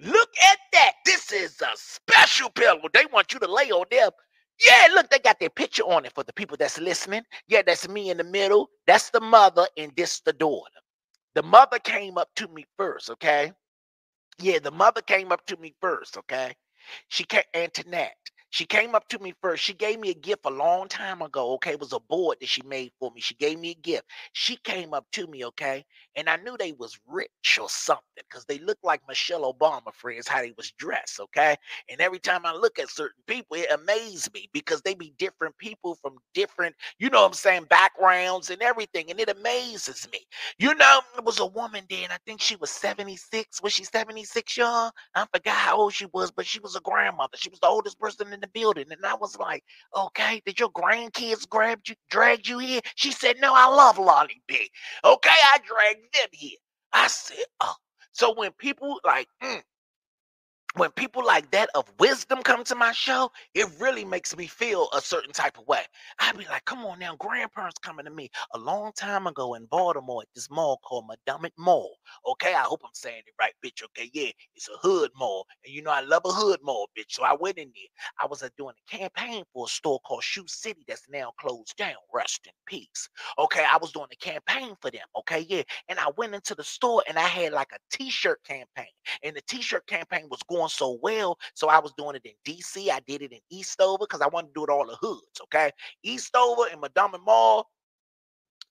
Look 0.00 0.30
at 0.52 0.58
that. 0.72 0.92
This 1.06 1.32
is 1.32 1.60
a 1.62 1.68
special 1.76 2.50
pillow. 2.50 2.80
They 2.92 3.06
want 3.12 3.32
you 3.32 3.38
to 3.40 3.52
lay 3.52 3.70
on 3.70 3.86
them. 3.90 4.10
Yeah, 4.66 4.88
look, 4.94 5.10
they 5.10 5.18
got 5.20 5.40
their 5.40 5.50
picture 5.50 5.84
on 5.84 6.04
it 6.04 6.12
for 6.14 6.24
the 6.24 6.32
people 6.32 6.56
that's 6.58 6.80
listening. 6.80 7.22
Yeah, 7.48 7.62
that's 7.66 7.88
me 7.88 8.10
in 8.10 8.16
the 8.18 8.24
middle. 8.24 8.70
That's 8.86 9.10
the 9.10 9.20
mother, 9.20 9.66
and 9.78 9.92
this 9.96 10.20
the 10.20 10.32
daughter. 10.32 10.70
The 11.34 11.42
mother 11.44 11.78
came 11.80 12.18
up 12.18 12.28
to 12.36 12.48
me 12.48 12.66
first, 12.78 13.10
okay? 13.10 13.52
Yeah, 14.40 14.60
the 14.60 14.72
mother 14.72 15.02
came 15.02 15.32
up 15.32 15.46
to 15.46 15.56
me 15.58 15.74
first, 15.80 16.18
okay? 16.18 16.54
She 17.08 17.24
came, 17.24 17.42
Antoinette. 17.54 18.16
She 18.54 18.66
came 18.66 18.94
up 18.94 19.08
to 19.08 19.18
me 19.18 19.34
first. 19.42 19.64
She 19.64 19.74
gave 19.74 20.00
me 20.00 20.10
a 20.10 20.14
gift 20.14 20.46
a 20.46 20.50
long 20.50 20.88
time 20.88 21.22
ago. 21.22 21.54
Okay, 21.54 21.72
it 21.72 21.80
was 21.80 21.92
a 21.92 22.00
board 22.00 22.38
that 22.40 22.48
she 22.48 22.62
made 22.62 22.92
for 23.00 23.10
me. 23.10 23.20
She 23.20 23.34
gave 23.34 23.58
me 23.58 23.72
a 23.72 23.74
gift. 23.74 24.04
She 24.34 24.56
came 24.58 24.94
up 24.94 25.06
to 25.14 25.26
me, 25.26 25.44
okay, 25.46 25.84
and 26.16 26.30
I 26.30 26.36
knew 26.36 26.56
they 26.56 26.72
was 26.72 26.98
rich 27.08 27.58
or 27.60 27.68
something 27.68 28.04
because 28.16 28.44
they 28.46 28.60
looked 28.60 28.84
like 28.84 29.02
Michelle 29.08 29.52
Obama 29.52 29.92
friends 29.92 30.28
how 30.28 30.40
they 30.42 30.54
was 30.56 30.72
dressed, 30.78 31.20
okay. 31.20 31.56
And 31.90 32.00
every 32.00 32.20
time 32.20 32.46
I 32.46 32.54
look 32.54 32.78
at 32.78 32.90
certain 32.90 33.22
people, 33.26 33.56
it 33.56 33.72
amazes 33.72 34.32
me 34.32 34.48
because 34.52 34.82
they 34.82 34.94
be 34.94 35.14
different 35.18 35.58
people 35.58 35.96
from 35.96 36.18
different, 36.34 36.76
you 37.00 37.10
know, 37.10 37.22
what 37.22 37.28
I'm 37.28 37.34
saying 37.34 37.66
backgrounds 37.70 38.50
and 38.50 38.62
everything, 38.62 39.10
and 39.10 39.20
it 39.20 39.30
amazes 39.30 40.08
me. 40.12 40.20
You 40.58 40.74
know, 40.76 41.00
it 41.18 41.24
was 41.24 41.40
a 41.40 41.46
woman 41.46 41.84
then. 41.90 42.08
I 42.12 42.18
think 42.26 42.40
she 42.40 42.56
was 42.56 42.70
76. 42.70 43.62
Was 43.62 43.72
she 43.74 43.84
76, 43.84 44.56
y'all? 44.56 44.92
I 45.16 45.26
forgot 45.34 45.56
how 45.56 45.78
old 45.78 45.94
she 45.94 46.06
was, 46.12 46.30
but 46.30 46.46
she 46.46 46.60
was 46.60 46.76
a 46.76 46.80
grandmother. 46.82 47.36
She 47.36 47.50
was 47.50 47.60
the 47.60 47.68
oldest 47.68 47.98
person 47.98 48.32
in 48.32 48.43
the 48.44 48.60
building. 48.60 48.86
And 48.90 49.04
I 49.04 49.14
was 49.14 49.36
like, 49.38 49.62
okay, 49.96 50.42
did 50.44 50.58
your 50.58 50.70
grandkids 50.70 51.48
grab 51.48 51.80
you, 51.86 51.94
drag 52.10 52.46
you 52.48 52.58
here? 52.58 52.80
She 52.96 53.10
said, 53.10 53.36
no, 53.40 53.52
I 53.54 53.66
love 53.66 53.98
Lonnie 53.98 54.42
Bee. 54.46 54.70
Okay, 55.04 55.30
I 55.30 55.58
dragged 55.58 56.14
them 56.14 56.28
here. 56.32 56.58
I 56.92 57.06
said, 57.08 57.44
oh. 57.60 57.74
So 58.12 58.32
when 58.34 58.52
people 58.52 59.00
like, 59.04 59.26
mm, 59.42 59.60
when 60.76 60.90
people 60.92 61.24
like 61.24 61.50
that 61.52 61.68
of 61.74 61.84
wisdom 62.00 62.42
come 62.42 62.64
to 62.64 62.74
my 62.74 62.92
show, 62.92 63.30
it 63.54 63.68
really 63.80 64.04
makes 64.04 64.36
me 64.36 64.46
feel 64.46 64.88
a 64.94 65.00
certain 65.00 65.32
type 65.32 65.58
of 65.58 65.66
way. 65.68 65.82
I'd 66.20 66.38
be 66.38 66.46
like, 66.46 66.64
come 66.64 66.84
on 66.86 66.98
now, 66.98 67.16
grandparents 67.18 67.78
coming 67.78 68.06
to 68.06 68.10
me 68.10 68.30
a 68.54 68.58
long 68.58 68.92
time 68.96 69.26
ago 69.26 69.54
in 69.54 69.66
Baltimore 69.66 70.22
at 70.22 70.28
this 70.34 70.50
mall 70.50 70.80
called 70.84 71.06
Mondawmin 71.08 71.50
Mall. 71.58 71.96
Okay, 72.28 72.54
I 72.54 72.62
hope 72.62 72.82
I'm 72.84 72.90
saying 72.94 73.22
it 73.26 73.34
right, 73.40 73.54
bitch. 73.64 73.84
Okay, 73.84 74.10
yeah, 74.14 74.30
it's 74.56 74.68
a 74.68 74.78
hood 74.78 75.10
mall. 75.16 75.46
And 75.64 75.74
you 75.74 75.82
know, 75.82 75.92
I 75.92 76.00
love 76.02 76.22
a 76.24 76.32
hood 76.32 76.60
mall, 76.62 76.88
bitch. 76.98 77.10
So 77.12 77.24
I 77.24 77.34
went 77.38 77.58
in 77.58 77.68
there. 77.74 77.90
I 78.22 78.26
was 78.26 78.42
uh, 78.42 78.48
doing 78.58 78.74
a 78.92 78.96
campaign 78.96 79.44
for 79.52 79.66
a 79.66 79.68
store 79.68 80.00
called 80.06 80.24
Shoe 80.24 80.44
City 80.48 80.84
that's 80.88 81.08
now 81.10 81.32
closed 81.40 81.76
down. 81.76 81.96
Rest 82.14 82.42
in 82.46 82.52
peace. 82.66 83.08
Okay, 83.38 83.64
I 83.70 83.78
was 83.78 83.92
doing 83.92 84.08
a 84.12 84.16
campaign 84.16 84.74
for 84.80 84.90
them. 84.90 85.02
Okay, 85.18 85.46
yeah. 85.48 85.62
And 85.88 85.98
I 85.98 86.10
went 86.16 86.34
into 86.34 86.54
the 86.54 86.64
store 86.64 87.02
and 87.08 87.18
I 87.18 87.28
had 87.28 87.52
like 87.52 87.72
a 87.74 87.78
t 87.96 88.10
shirt 88.10 88.40
campaign. 88.44 88.86
And 89.22 89.36
the 89.36 89.42
t 89.48 89.62
shirt 89.62 89.86
campaign 89.86 90.28
was 90.30 90.42
going 90.48 90.63
so 90.68 90.98
well. 91.02 91.38
So 91.54 91.68
I 91.68 91.78
was 91.78 91.92
doing 91.96 92.16
it 92.16 92.24
in 92.24 92.32
DC. 92.44 92.90
I 92.90 93.00
did 93.06 93.22
it 93.22 93.32
in 93.32 93.40
Eastover 93.50 94.04
because 94.08 94.20
I 94.20 94.28
wanted 94.28 94.48
to 94.48 94.54
do 94.54 94.64
it 94.64 94.70
all 94.70 94.86
the 94.86 94.96
hoods. 94.96 95.40
Okay. 95.44 95.70
Eastover 96.02 96.64
and 96.70 96.80
Mondawmin 96.80 97.24
Mall, 97.24 97.68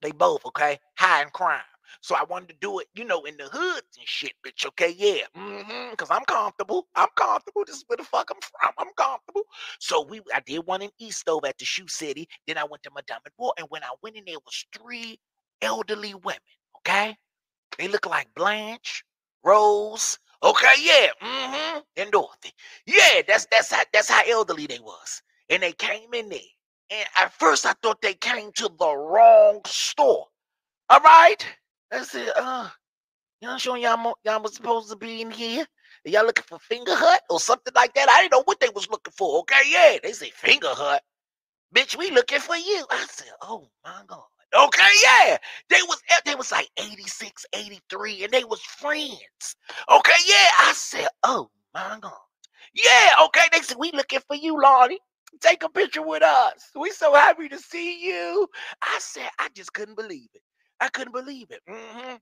they 0.02 0.12
both, 0.12 0.46
okay, 0.46 0.80
high 0.98 1.22
in 1.22 1.30
crime. 1.30 1.62
So 2.02 2.16
I 2.16 2.24
wanted 2.24 2.50
to 2.50 2.56
do 2.60 2.80
it, 2.80 2.88
you 2.96 3.06
know, 3.06 3.24
in 3.24 3.38
the 3.38 3.46
hoods 3.46 3.98
and 3.98 4.08
shit, 4.08 4.34
bitch. 4.46 4.66
Okay, 4.66 4.96
yeah. 4.98 5.26
Mm-hmm. 5.38 5.92
Because 5.92 6.10
I'm 6.10 6.26
comfortable. 6.26 6.88
I'm 6.96 7.10
comfortable. 7.16 7.64
This 7.66 7.78
is 7.78 7.86
where 7.88 7.98
the 7.98 8.04
fuck 8.04 8.30
I'm 8.32 8.42
from. 8.42 8.74
I'm 8.78 8.94
comfortable. 8.98 9.44
So 9.80 10.06
we 10.06 10.22
I 10.34 10.42
did 10.46 10.66
one 10.66 10.82
in 10.82 10.90
Eastover 11.00 11.48
at 11.48 11.58
the 11.58 11.66
Shoe 11.66 11.88
City. 11.88 12.28
Then 12.48 12.58
I 12.58 12.64
went 12.64 12.84
to 12.84 12.90
Mondawmin 12.90 13.32
Mall. 13.40 13.54
And 13.58 13.68
when 13.70 13.84
I 13.84 13.90
went 14.02 14.16
in 14.16 14.24
there 14.26 14.40
was 14.46 14.66
three 14.78 15.20
elderly 15.62 16.14
women. 16.14 16.40
Okay. 16.80 17.16
They 17.78 17.88
look 17.88 18.06
like 18.06 18.28
Blanche, 18.36 19.04
Rose, 19.44 20.20
Okay, 20.44 20.74
yeah, 20.82 21.08
mm-hmm. 21.22 21.80
And 21.98 22.12
Dorothy. 22.12 22.52
Yeah, 22.88 23.24
that's 23.28 23.48
that's 23.52 23.72
how 23.72 23.84
that's 23.94 24.10
how 24.10 24.24
elderly 24.30 24.68
they 24.68 24.80
was. 24.80 25.22
And 25.50 25.64
they 25.64 25.74
came 25.74 26.14
in 26.14 26.30
there. 26.30 26.40
And 26.92 27.08
at 27.18 27.34
first 27.34 27.66
I 27.66 27.74
thought 27.84 28.02
they 28.02 28.16
came 28.16 28.52
to 28.54 28.70
the 28.80 28.96
wrong 28.98 29.62
store. 29.68 30.28
All 30.90 31.02
right. 31.02 31.46
I 31.94 32.04
said, 32.04 32.32
uh, 32.38 32.70
y'all 33.42 33.58
sure 33.58 33.78
y'all, 33.78 34.16
y'all 34.26 34.42
was 34.44 34.56
supposed 34.56 34.90
to 34.92 34.98
be 34.98 35.22
in 35.22 35.32
here? 35.32 35.66
Y'all 36.06 36.26
looking 36.26 36.46
for 36.48 36.60
Fingerhut 36.60 37.20
or 37.30 37.40
something 37.40 37.74
like 37.76 37.94
that? 37.96 38.10
I 38.10 38.22
didn't 38.24 38.34
know 38.34 38.44
what 38.46 38.60
they 38.62 38.70
was 38.76 38.90
looking 38.90 39.14
for. 39.18 39.40
Okay, 39.42 39.62
yeah. 39.70 39.98
They 40.04 40.14
say 40.14 40.32
Fingerhut. 40.32 41.00
Bitch, 41.76 41.98
we 41.98 42.12
looking 42.12 42.40
for 42.40 42.56
you. 42.58 42.86
I 42.92 43.06
said, 43.10 43.30
oh 43.44 43.68
my 43.86 44.02
God. 44.08 44.24
Okay, 44.56 44.90
yeah. 45.04 45.38
They 45.70 45.82
was 45.84 46.02
eh, 46.10 46.22
they 46.26 46.36
was 46.36 46.52
like 46.52 46.70
86, 46.78 47.46
83, 47.56 48.24
and 48.26 48.34
they 48.34 48.44
was 48.46 48.62
friends. 48.62 49.56
Okay, 49.92 50.20
yeah. 50.28 50.50
I 50.62 50.74
said, 50.76 51.08
oh 51.24 51.50
my 51.74 51.98
God. 52.02 52.14
Yeah, 52.76 53.10
okay. 53.26 53.44
They 53.52 53.62
said, 53.62 53.78
we 53.80 53.92
looking 53.94 54.22
for 54.28 54.36
you, 54.36 54.62
Lonnie. 54.62 55.00
Take 55.42 55.64
a 55.64 55.70
picture 55.70 56.06
with 56.06 56.24
us. 56.24 56.70
We 56.76 56.92
so 56.92 57.14
happy 57.14 57.50
to 57.50 57.60
see 57.60 58.06
you. 58.06 58.48
I 58.82 58.98
said, 59.02 59.30
I 59.40 59.50
just 59.56 59.74
couldn't 59.74 59.96
believe 59.98 60.30
it. 60.34 60.42
I 60.82 60.90
couldn't 60.90 61.14
believe 61.14 61.48
it. 61.52 61.62
Mm-hmm. 61.70 62.16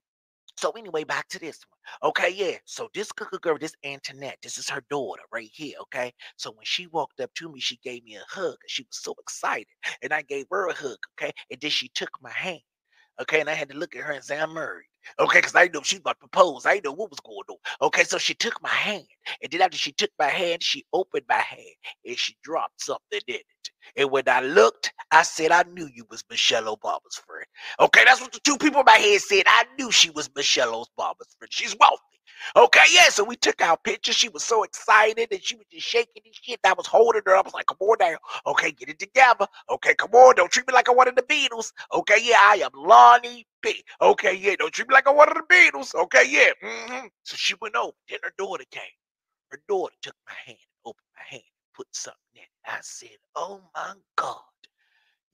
So 0.56 0.70
anyway, 0.72 1.04
back 1.04 1.28
to 1.28 1.38
this 1.38 1.60
one. 1.68 2.10
Okay, 2.10 2.30
yeah. 2.30 2.58
So 2.64 2.88
this 2.94 3.10
cooker 3.12 3.38
girl, 3.38 3.58
this 3.58 3.74
Antoinette, 3.84 4.38
this 4.42 4.58
is 4.58 4.68
her 4.70 4.82
daughter 4.90 5.22
right 5.32 5.50
here. 5.52 5.76
Okay. 5.82 6.12
So 6.36 6.50
when 6.52 6.64
she 6.64 6.86
walked 6.88 7.20
up 7.20 7.32
to 7.34 7.50
me, 7.50 7.60
she 7.60 7.78
gave 7.82 8.04
me 8.04 8.16
a 8.16 8.24
hug. 8.28 8.56
She 8.66 8.82
was 8.82 8.98
so 9.02 9.14
excited. 9.18 9.66
And 10.02 10.12
I 10.12 10.22
gave 10.22 10.46
her 10.50 10.68
a 10.68 10.74
hug. 10.74 10.98
Okay. 11.18 11.32
And 11.50 11.60
then 11.60 11.70
she 11.70 11.88
took 11.88 12.10
my 12.22 12.30
hand. 12.30 12.60
Okay. 13.20 13.40
And 13.40 13.50
I 13.50 13.54
had 13.54 13.70
to 13.70 13.76
look 13.76 13.96
at 13.96 14.02
her 14.02 14.12
and 14.12 14.24
say, 14.24 14.38
I'm 14.38 14.54
married. 14.54 14.86
Okay, 15.18 15.38
because 15.38 15.54
I 15.54 15.68
know 15.68 15.82
she 15.82 15.96
was 15.96 16.00
about 16.00 16.20
to 16.20 16.28
propose. 16.28 16.66
I 16.66 16.80
know 16.84 16.92
what 16.92 17.10
was 17.10 17.20
going 17.20 17.38
on. 17.48 17.56
Okay, 17.80 18.04
so 18.04 18.18
she 18.18 18.34
took 18.34 18.62
my 18.62 18.68
hand. 18.68 19.06
And 19.42 19.50
then 19.50 19.60
after 19.60 19.76
she 19.76 19.92
took 19.92 20.10
my 20.18 20.28
hand, 20.28 20.62
she 20.62 20.84
opened 20.92 21.24
my 21.28 21.38
hand 21.38 21.74
and 22.06 22.16
she 22.16 22.36
dropped 22.42 22.80
something 22.82 23.20
in 23.26 23.34
it. 23.36 23.42
And 23.96 24.10
when 24.10 24.28
I 24.28 24.40
looked, 24.40 24.92
I 25.10 25.22
said, 25.22 25.52
I 25.52 25.64
knew 25.64 25.88
you 25.94 26.06
was 26.10 26.24
Michelle 26.30 26.76
Obama's 26.76 27.16
friend. 27.26 27.46
Okay, 27.80 28.04
that's 28.04 28.20
what 28.20 28.32
the 28.32 28.40
two 28.40 28.58
people 28.58 28.80
in 28.80 28.86
my 28.86 28.92
head 28.98 29.20
said. 29.20 29.44
I 29.46 29.64
knew 29.78 29.90
she 29.90 30.10
was 30.10 30.30
Michelle 30.36 30.72
Obama's 30.72 31.34
friend. 31.38 31.52
She's 31.52 31.76
wealthy. 31.78 32.02
Okay, 32.56 32.80
yeah. 32.92 33.08
So 33.10 33.24
we 33.24 33.36
took 33.36 33.60
our 33.62 33.76
picture. 33.78 34.12
She 34.12 34.28
was 34.28 34.44
so 34.44 34.64
excited 34.64 35.28
and 35.30 35.42
she 35.42 35.56
was 35.56 35.66
just 35.70 35.86
shaking 35.86 36.22
and 36.24 36.34
shit. 36.34 36.60
I 36.64 36.72
was 36.74 36.86
holding 36.86 37.22
her. 37.26 37.36
I 37.36 37.42
was 37.42 37.54
like, 37.54 37.66
come 37.66 37.78
on 37.80 37.98
down. 37.98 38.16
Okay, 38.46 38.72
get 38.72 38.88
it 38.88 38.98
together. 38.98 39.46
Okay, 39.70 39.94
come 39.94 40.12
on. 40.12 40.34
Don't 40.36 40.50
treat 40.50 40.66
me 40.66 40.74
like 40.74 40.88
I 40.88 40.92
wanted 40.92 41.16
the 41.16 41.22
Beatles. 41.22 41.72
Okay, 41.92 42.18
yeah, 42.22 42.38
I 42.40 42.62
am 42.64 42.70
Lonnie 42.74 43.46
Bee. 43.62 43.84
Okay, 44.00 44.34
yeah. 44.34 44.56
Don't 44.58 44.72
treat 44.72 44.88
me 44.88 44.94
like 44.94 45.06
I 45.06 45.12
wanted 45.12 45.36
the 45.36 45.54
Beatles. 45.54 45.94
Okay, 45.94 46.24
yeah. 46.28 46.50
Mm-hmm. 46.64 47.06
So 47.24 47.36
she 47.36 47.54
went 47.60 47.76
over. 47.76 47.92
Then 48.08 48.18
her 48.24 48.32
daughter 48.38 48.64
came. 48.70 48.82
Her 49.50 49.60
daughter 49.68 49.94
took 50.02 50.16
my 50.26 50.34
hand, 50.46 50.58
opened 50.84 51.06
my 51.16 51.24
hand, 51.28 51.42
put 51.74 51.86
something 51.92 52.36
in. 52.36 52.42
I 52.66 52.78
said, 52.82 53.18
oh 53.36 53.60
my 53.74 53.94
God. 54.16 54.40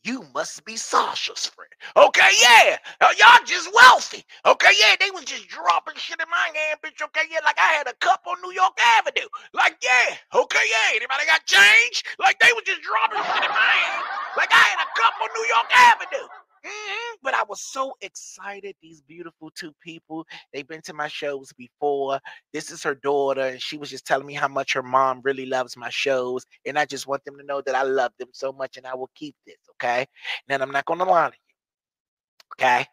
You 0.05 0.25
must 0.33 0.65
be 0.65 0.77
Sasha's 0.77 1.47
friend. 1.47 1.71
Okay, 1.97 2.31
yeah. 2.41 2.79
Uh, 3.01 3.13
y'all 3.19 3.45
just 3.45 3.69
wealthy. 3.75 4.25
Okay, 4.47 4.73
yeah. 4.79 4.95
They 4.99 5.11
was 5.11 5.25
just 5.25 5.49
dropping 5.49 5.97
shit 5.97 6.21
in 6.21 6.31
my 6.31 6.49
hand, 6.55 6.79
bitch. 6.83 7.03
Okay, 7.03 7.27
yeah. 7.31 7.41
Like 7.45 7.59
I 7.59 7.75
had 7.75 7.89
a 7.89 7.95
cup 8.01 8.23
on 8.27 8.41
New 8.41 8.53
York 8.55 8.79
Avenue. 8.99 9.29
Like, 9.53 9.77
yeah. 9.83 10.17
Okay, 10.35 10.67
yeah. 10.71 10.97
Anybody 10.97 11.27
got 11.27 11.45
change? 11.47 12.05
Like 12.19 12.39
they 12.39 12.49
was 12.55 12.65
just 12.65 12.81
dropping 12.83 13.21
shit 13.21 13.45
in 13.45 13.51
my 13.51 13.73
hand. 13.75 14.05
Like 14.39 14.55
I 14.55 14.65
had 14.73 14.81
a 14.81 14.89
cup 14.97 15.15
on 15.21 15.29
New 15.35 15.47
York 15.51 15.69
Avenue. 15.75 16.29
Mhm, 16.69 17.17
But 17.23 17.35
I 17.35 17.45
was 17.49 17.61
so 17.63 17.97
excited. 18.01 18.77
These 18.83 19.01
beautiful 19.03 19.51
two 19.51 19.75
people, 19.83 20.27
they've 20.53 20.67
been 20.69 20.83
to 20.83 20.93
my 20.95 21.09
shows 21.09 21.53
before. 21.55 22.21
This 22.53 22.71
is 22.71 22.83
her 22.85 22.95
daughter, 22.95 23.43
and 23.43 23.63
she 23.63 23.79
was 23.79 23.91
just 23.91 24.07
telling 24.07 24.27
me 24.27 24.35
how 24.35 24.49
much 24.49 24.75
her 24.75 24.83
mom 24.83 25.21
really 25.25 25.47
loves 25.47 25.77
my 25.77 25.91
shows. 25.91 26.45
And 26.67 26.79
I 26.79 26.85
just 26.87 27.07
want 27.07 27.25
them 27.25 27.39
to 27.39 27.45
know 27.45 27.63
that 27.63 27.75
I 27.75 27.83
love 27.83 28.13
them 28.19 28.29
so 28.33 28.53
much 28.53 28.77
and 28.77 28.87
I 28.87 28.95
will 28.95 29.11
keep 29.15 29.37
this, 29.47 29.57
okay? 29.73 30.07
And 30.49 30.63
I'm 30.63 30.73
not 30.73 30.85
gonna 30.87 31.05
lie 31.05 31.31
to 31.31 31.37
you, 31.37 31.55
okay? 32.55 32.87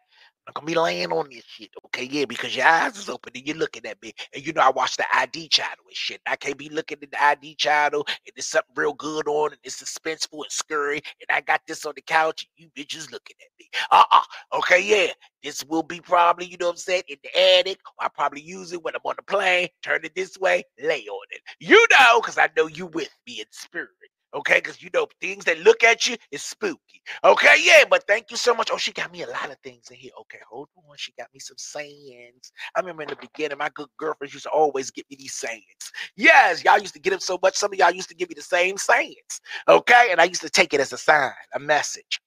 I'm 0.46 0.52
gonna 0.54 0.66
be 0.66 0.74
laying 0.74 1.10
on 1.12 1.28
this 1.28 1.44
shit, 1.44 1.70
okay? 1.86 2.04
Yeah, 2.04 2.24
because 2.24 2.54
your 2.54 2.66
eyes 2.66 2.96
is 2.96 3.08
open 3.08 3.32
and 3.34 3.46
you're 3.46 3.56
looking 3.56 3.84
at 3.84 4.00
me. 4.00 4.12
And 4.32 4.46
you 4.46 4.52
know 4.52 4.62
I 4.62 4.70
watch 4.70 4.96
the 4.96 5.04
ID 5.12 5.48
channel 5.48 5.84
and 5.86 5.96
shit. 5.96 6.20
I 6.26 6.36
can't 6.36 6.56
be 6.56 6.68
looking 6.68 6.98
at 7.02 7.10
the 7.10 7.24
ID 7.24 7.56
channel 7.56 8.04
and 8.06 8.32
there's 8.36 8.46
something 8.46 8.72
real 8.76 8.92
good 8.92 9.26
on 9.26 9.52
and 9.52 9.60
it's 9.64 9.82
suspenseful 9.82 10.44
and 10.44 10.50
scurry. 10.50 11.02
And 11.20 11.36
I 11.36 11.40
got 11.40 11.62
this 11.66 11.84
on 11.84 11.94
the 11.96 12.02
couch 12.02 12.46
and 12.58 12.68
you 12.76 12.84
bitches 12.84 13.10
looking 13.10 13.36
at 13.40 13.48
me. 13.58 13.68
Uh-uh. 13.90 14.58
Okay, 14.58 14.82
yeah. 14.82 15.12
This 15.42 15.64
will 15.64 15.82
be 15.82 16.00
probably, 16.00 16.46
you 16.46 16.56
know 16.58 16.66
what 16.66 16.72
I'm 16.72 16.78
saying, 16.78 17.02
in 17.08 17.18
the 17.24 17.58
attic. 17.58 17.80
I 18.00 18.08
probably 18.08 18.40
use 18.40 18.72
it 18.72 18.82
when 18.82 18.94
I'm 18.94 19.00
on 19.04 19.14
the 19.16 19.22
plane. 19.22 19.68
Turn 19.82 20.04
it 20.04 20.14
this 20.14 20.38
way, 20.38 20.64
lay 20.80 21.06
on 21.06 21.26
it. 21.30 21.40
You 21.58 21.86
know, 21.90 22.20
because 22.20 22.38
I 22.38 22.48
know 22.56 22.66
you 22.66 22.86
with 22.86 23.10
me 23.26 23.40
in 23.40 23.46
spirit. 23.50 23.90
Okay, 24.36 24.56
because 24.56 24.82
you 24.82 24.90
know 24.94 25.08
things 25.20 25.46
that 25.46 25.60
look 25.60 25.84
at 25.84 26.06
you 26.06 26.16
is 26.32 26.42
spooky. 26.42 27.02
Okay, 27.24 27.56
yeah, 27.62 27.84
but 27.90 28.06
thank 28.08 28.30
you 28.30 28.38
so 28.38 28.54
much. 28.54 28.70
Oh, 28.72 28.78
she 28.78 28.92
got 28.92 29.12
me 29.12 29.22
a 29.24 29.28
lot 29.28 29.50
of 29.50 29.58
things 29.64 29.90
in 29.90 29.96
here. 29.96 30.12
Okay, 30.22 30.40
hold 30.50 30.68
on. 30.76 30.96
She 30.98 31.12
got 31.18 31.28
me 31.34 31.40
some 31.40 31.58
sayings. 31.58 32.52
I 32.76 32.80
remember 32.80 33.02
in 33.04 33.10
the 33.10 33.16
beginning, 33.16 33.58
my 33.58 33.70
good 33.74 33.88
girlfriends 33.98 34.34
used 34.34 34.44
to 34.44 34.50
always 34.50 34.92
give 34.92 35.06
me 35.10 35.16
these 35.18 35.34
sayings. 35.34 35.64
Yes, 36.16 36.64
y'all 36.64 36.78
used 36.80 36.94
to 36.94 37.00
get 37.00 37.10
them 37.10 37.20
so 37.20 37.38
much. 37.42 37.56
Some 37.56 37.72
of 37.72 37.78
y'all 37.80 37.92
used 37.92 38.10
to 38.10 38.16
give 38.16 38.28
me 38.30 38.34
the 38.36 38.42
same 38.42 38.78
sayings. 38.78 39.40
Okay, 39.68 40.08
and 40.12 40.20
I 40.20 40.24
used 40.24 40.42
to 40.42 40.50
take 40.50 40.74
it 40.74 40.80
as 40.80 40.92
a 40.92 40.98
sign, 40.98 41.32
a 41.54 41.60
message. 41.60 42.20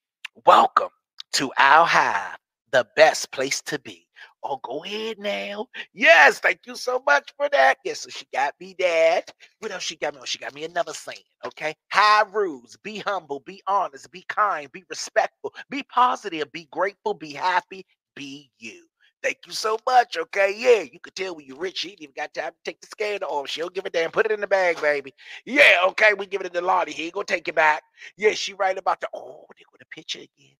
Welcome 0.46 0.90
to 1.34 1.52
our 1.58 1.86
hive, 1.86 2.38
the 2.72 2.86
best 2.96 3.32
place 3.32 3.62
to 3.62 3.78
be. 3.80 4.06
Oh, 4.42 4.58
go 4.62 4.84
ahead 4.84 5.18
now. 5.18 5.66
Yes, 5.92 6.40
thank 6.40 6.60
you 6.66 6.74
so 6.74 7.02
much 7.06 7.30
for 7.36 7.48
that. 7.50 7.78
Yes, 7.84 8.00
so 8.00 8.08
she 8.10 8.26
got 8.32 8.54
me 8.58 8.74
that. 8.78 9.30
What 9.58 9.70
else 9.72 9.82
she 9.82 9.96
got 9.96 10.14
me? 10.14 10.20
Oh, 10.22 10.26
she 10.26 10.38
got 10.38 10.54
me 10.54 10.64
another 10.64 10.94
saying. 10.94 11.18
Okay. 11.46 11.74
High 11.92 12.24
rules. 12.32 12.76
Be 12.82 12.98
humble. 13.00 13.40
Be 13.40 13.62
honest. 13.66 14.10
Be 14.10 14.24
kind. 14.28 14.72
Be 14.72 14.84
respectful. 14.88 15.54
Be 15.68 15.82
positive. 15.92 16.50
Be 16.52 16.68
grateful. 16.72 17.14
Be 17.14 17.32
happy. 17.32 17.84
Be 18.16 18.50
you. 18.58 18.86
Thank 19.22 19.38
you 19.46 19.52
so 19.52 19.78
much. 19.86 20.16
Okay. 20.16 20.54
Yeah, 20.56 20.82
you 20.90 21.00
could 21.00 21.14
tell 21.14 21.36
when 21.36 21.44
you're 21.44 21.58
rich. 21.58 21.78
She 21.78 21.90
ain't 21.90 22.00
even 22.00 22.14
got 22.16 22.32
time 22.32 22.52
to 22.52 22.58
take 22.64 22.80
the 22.80 22.86
scanner 22.86 23.26
off. 23.26 23.50
She'll 23.50 23.68
give 23.68 23.84
it 23.84 23.92
damn. 23.92 24.10
Put 24.10 24.24
it 24.26 24.32
in 24.32 24.40
the 24.40 24.46
bag, 24.46 24.80
baby. 24.80 25.12
Yeah. 25.44 25.80
Okay. 25.88 26.14
We 26.14 26.24
give 26.24 26.40
it 26.40 26.54
to 26.54 26.60
Lottie. 26.62 26.92
He 26.92 27.04
ain't 27.04 27.14
gonna 27.14 27.26
take 27.26 27.48
it 27.48 27.54
back. 27.54 27.82
Yeah, 28.16 28.32
she 28.32 28.54
right 28.54 28.78
about 28.78 29.00
the. 29.02 29.08
Oh, 29.14 29.44
they 29.58 29.64
got 29.70 29.82
a 29.82 29.94
picture 29.94 30.20
again. 30.20 30.56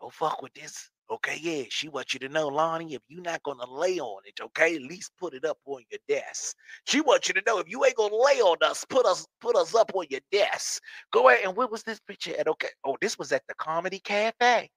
Don't 0.00 0.12
fuck 0.12 0.42
with 0.42 0.52
this. 0.54 0.90
Okay, 1.12 1.38
yeah, 1.42 1.64
she 1.68 1.90
wants 1.90 2.14
you 2.14 2.20
to 2.20 2.28
know, 2.30 2.48
Lonnie, 2.48 2.94
if 2.94 3.02
you're 3.06 3.20
not 3.20 3.42
gonna 3.42 3.70
lay 3.70 4.00
on 4.00 4.22
it, 4.24 4.40
okay, 4.40 4.76
at 4.76 4.80
least 4.80 5.12
put 5.20 5.34
it 5.34 5.44
up 5.44 5.58
on 5.66 5.82
your 5.90 6.00
desk. 6.08 6.56
She 6.86 7.02
wants 7.02 7.28
you 7.28 7.34
to 7.34 7.42
know 7.46 7.58
if 7.58 7.68
you 7.68 7.84
ain't 7.84 7.96
gonna 7.96 8.16
lay 8.16 8.40
on 8.40 8.56
us, 8.62 8.82
put 8.86 9.04
us 9.04 9.26
put 9.38 9.54
us 9.54 9.74
up 9.74 9.92
on 9.94 10.06
your 10.08 10.22
desk. 10.30 10.80
Go 11.12 11.28
ahead 11.28 11.44
and 11.44 11.54
where 11.54 11.66
was 11.66 11.82
this 11.82 12.00
picture 12.00 12.34
at? 12.38 12.48
Okay, 12.48 12.70
oh, 12.86 12.96
this 13.02 13.18
was 13.18 13.30
at 13.30 13.42
the 13.46 13.54
comedy 13.56 13.98
cafe. 13.98 14.70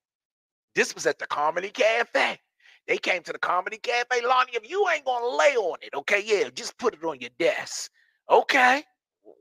This 0.75 0.93
was 0.93 1.05
at 1.05 1.19
the 1.19 1.27
comedy 1.27 1.69
cafe. 1.69 2.37
They 2.85 2.97
came 2.97 3.23
to 3.23 3.31
the 3.31 3.39
comedy 3.39 3.77
cafe, 3.77 4.21
Lonnie. 4.25 4.51
If 4.55 4.69
you 4.69 4.85
ain't 4.93 5.05
gonna 5.05 5.37
lay 5.37 5.55
on 5.55 5.77
it, 5.83 5.93
okay, 5.95 6.21
yeah, 6.25 6.49
just 6.53 6.77
put 6.77 6.93
it 6.93 7.03
on 7.05 7.21
your 7.21 7.31
desk. 7.39 7.89
Okay. 8.29 8.83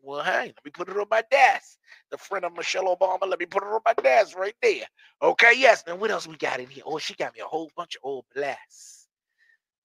Well, 0.03 0.25
hey, 0.25 0.47
let 0.47 0.65
me 0.65 0.71
put 0.73 0.89
it 0.89 0.97
on 0.97 1.07
my 1.11 1.23
desk. 1.31 1.79
The 2.11 2.19
friend 2.19 2.45
of 2.45 2.57
Michelle 2.57 2.97
Obama, 2.97 3.29
let 3.29 3.39
me 3.41 3.47
put 3.47 3.63
it 3.63 3.69
on 3.69 3.81
my 3.85 3.95
desk 4.03 4.37
right 4.39 4.57
there. 4.63 4.87
Okay, 5.23 5.55
yes. 5.57 5.85
Now 5.87 5.97
what 5.97 6.11
else 6.11 6.27
we 6.27 6.37
got 6.37 6.61
in 6.61 6.69
here? 6.69 6.85
Oh, 6.87 6.99
she 6.99 7.15
got 7.15 7.35
me 7.35 7.41
a 7.41 7.47
whole 7.47 7.71
bunch 7.77 7.97
of 7.97 8.01
old 8.05 8.25
blasts. 8.35 9.09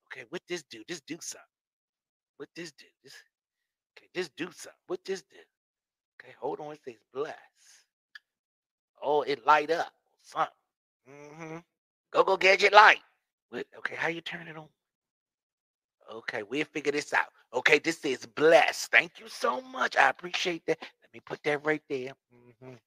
Okay, 0.07 0.25
what 0.29 0.41
this 0.47 0.63
do? 0.63 0.83
This 0.87 1.01
do 1.01 1.17
something. 1.21 1.45
What 2.37 2.49
this 2.55 2.71
do? 2.73 2.85
This 3.03 3.13
okay, 3.97 4.07
this 4.13 4.29
do 4.37 4.45
something. 4.45 4.79
What 4.87 5.03
this 5.05 5.21
do? 5.23 5.37
Okay, 6.21 6.33
hold 6.39 6.59
on. 6.59 6.73
It 6.73 6.81
says 6.85 6.95
bless. 7.13 7.35
Oh, 9.01 9.21
it 9.23 9.45
light 9.45 9.71
up. 9.71 9.91
Something. 10.23 10.47
Mm-hmm. 11.09 11.57
Go 12.11 12.23
go 12.23 12.37
gadget 12.37 12.73
light. 12.73 12.99
What, 13.49 13.65
okay, 13.79 13.95
how 13.95 14.09
you 14.09 14.21
turn 14.21 14.47
it 14.47 14.57
on? 14.57 14.67
Okay, 16.11 16.43
we'll 16.43 16.65
figure 16.65 16.91
this 16.91 17.13
out. 17.13 17.27
Okay, 17.53 17.79
this 17.79 18.05
is 18.05 18.25
blessed. 18.25 18.91
Thank 18.91 19.19
you 19.19 19.27
so 19.27 19.61
much. 19.61 19.97
I 19.97 20.09
appreciate 20.09 20.63
that. 20.67 20.77
Let 20.81 21.13
me 21.13 21.21
put 21.25 21.41
that 21.43 21.65
right 21.65 21.81
there. 21.89 22.13
Mhm. 22.33 22.77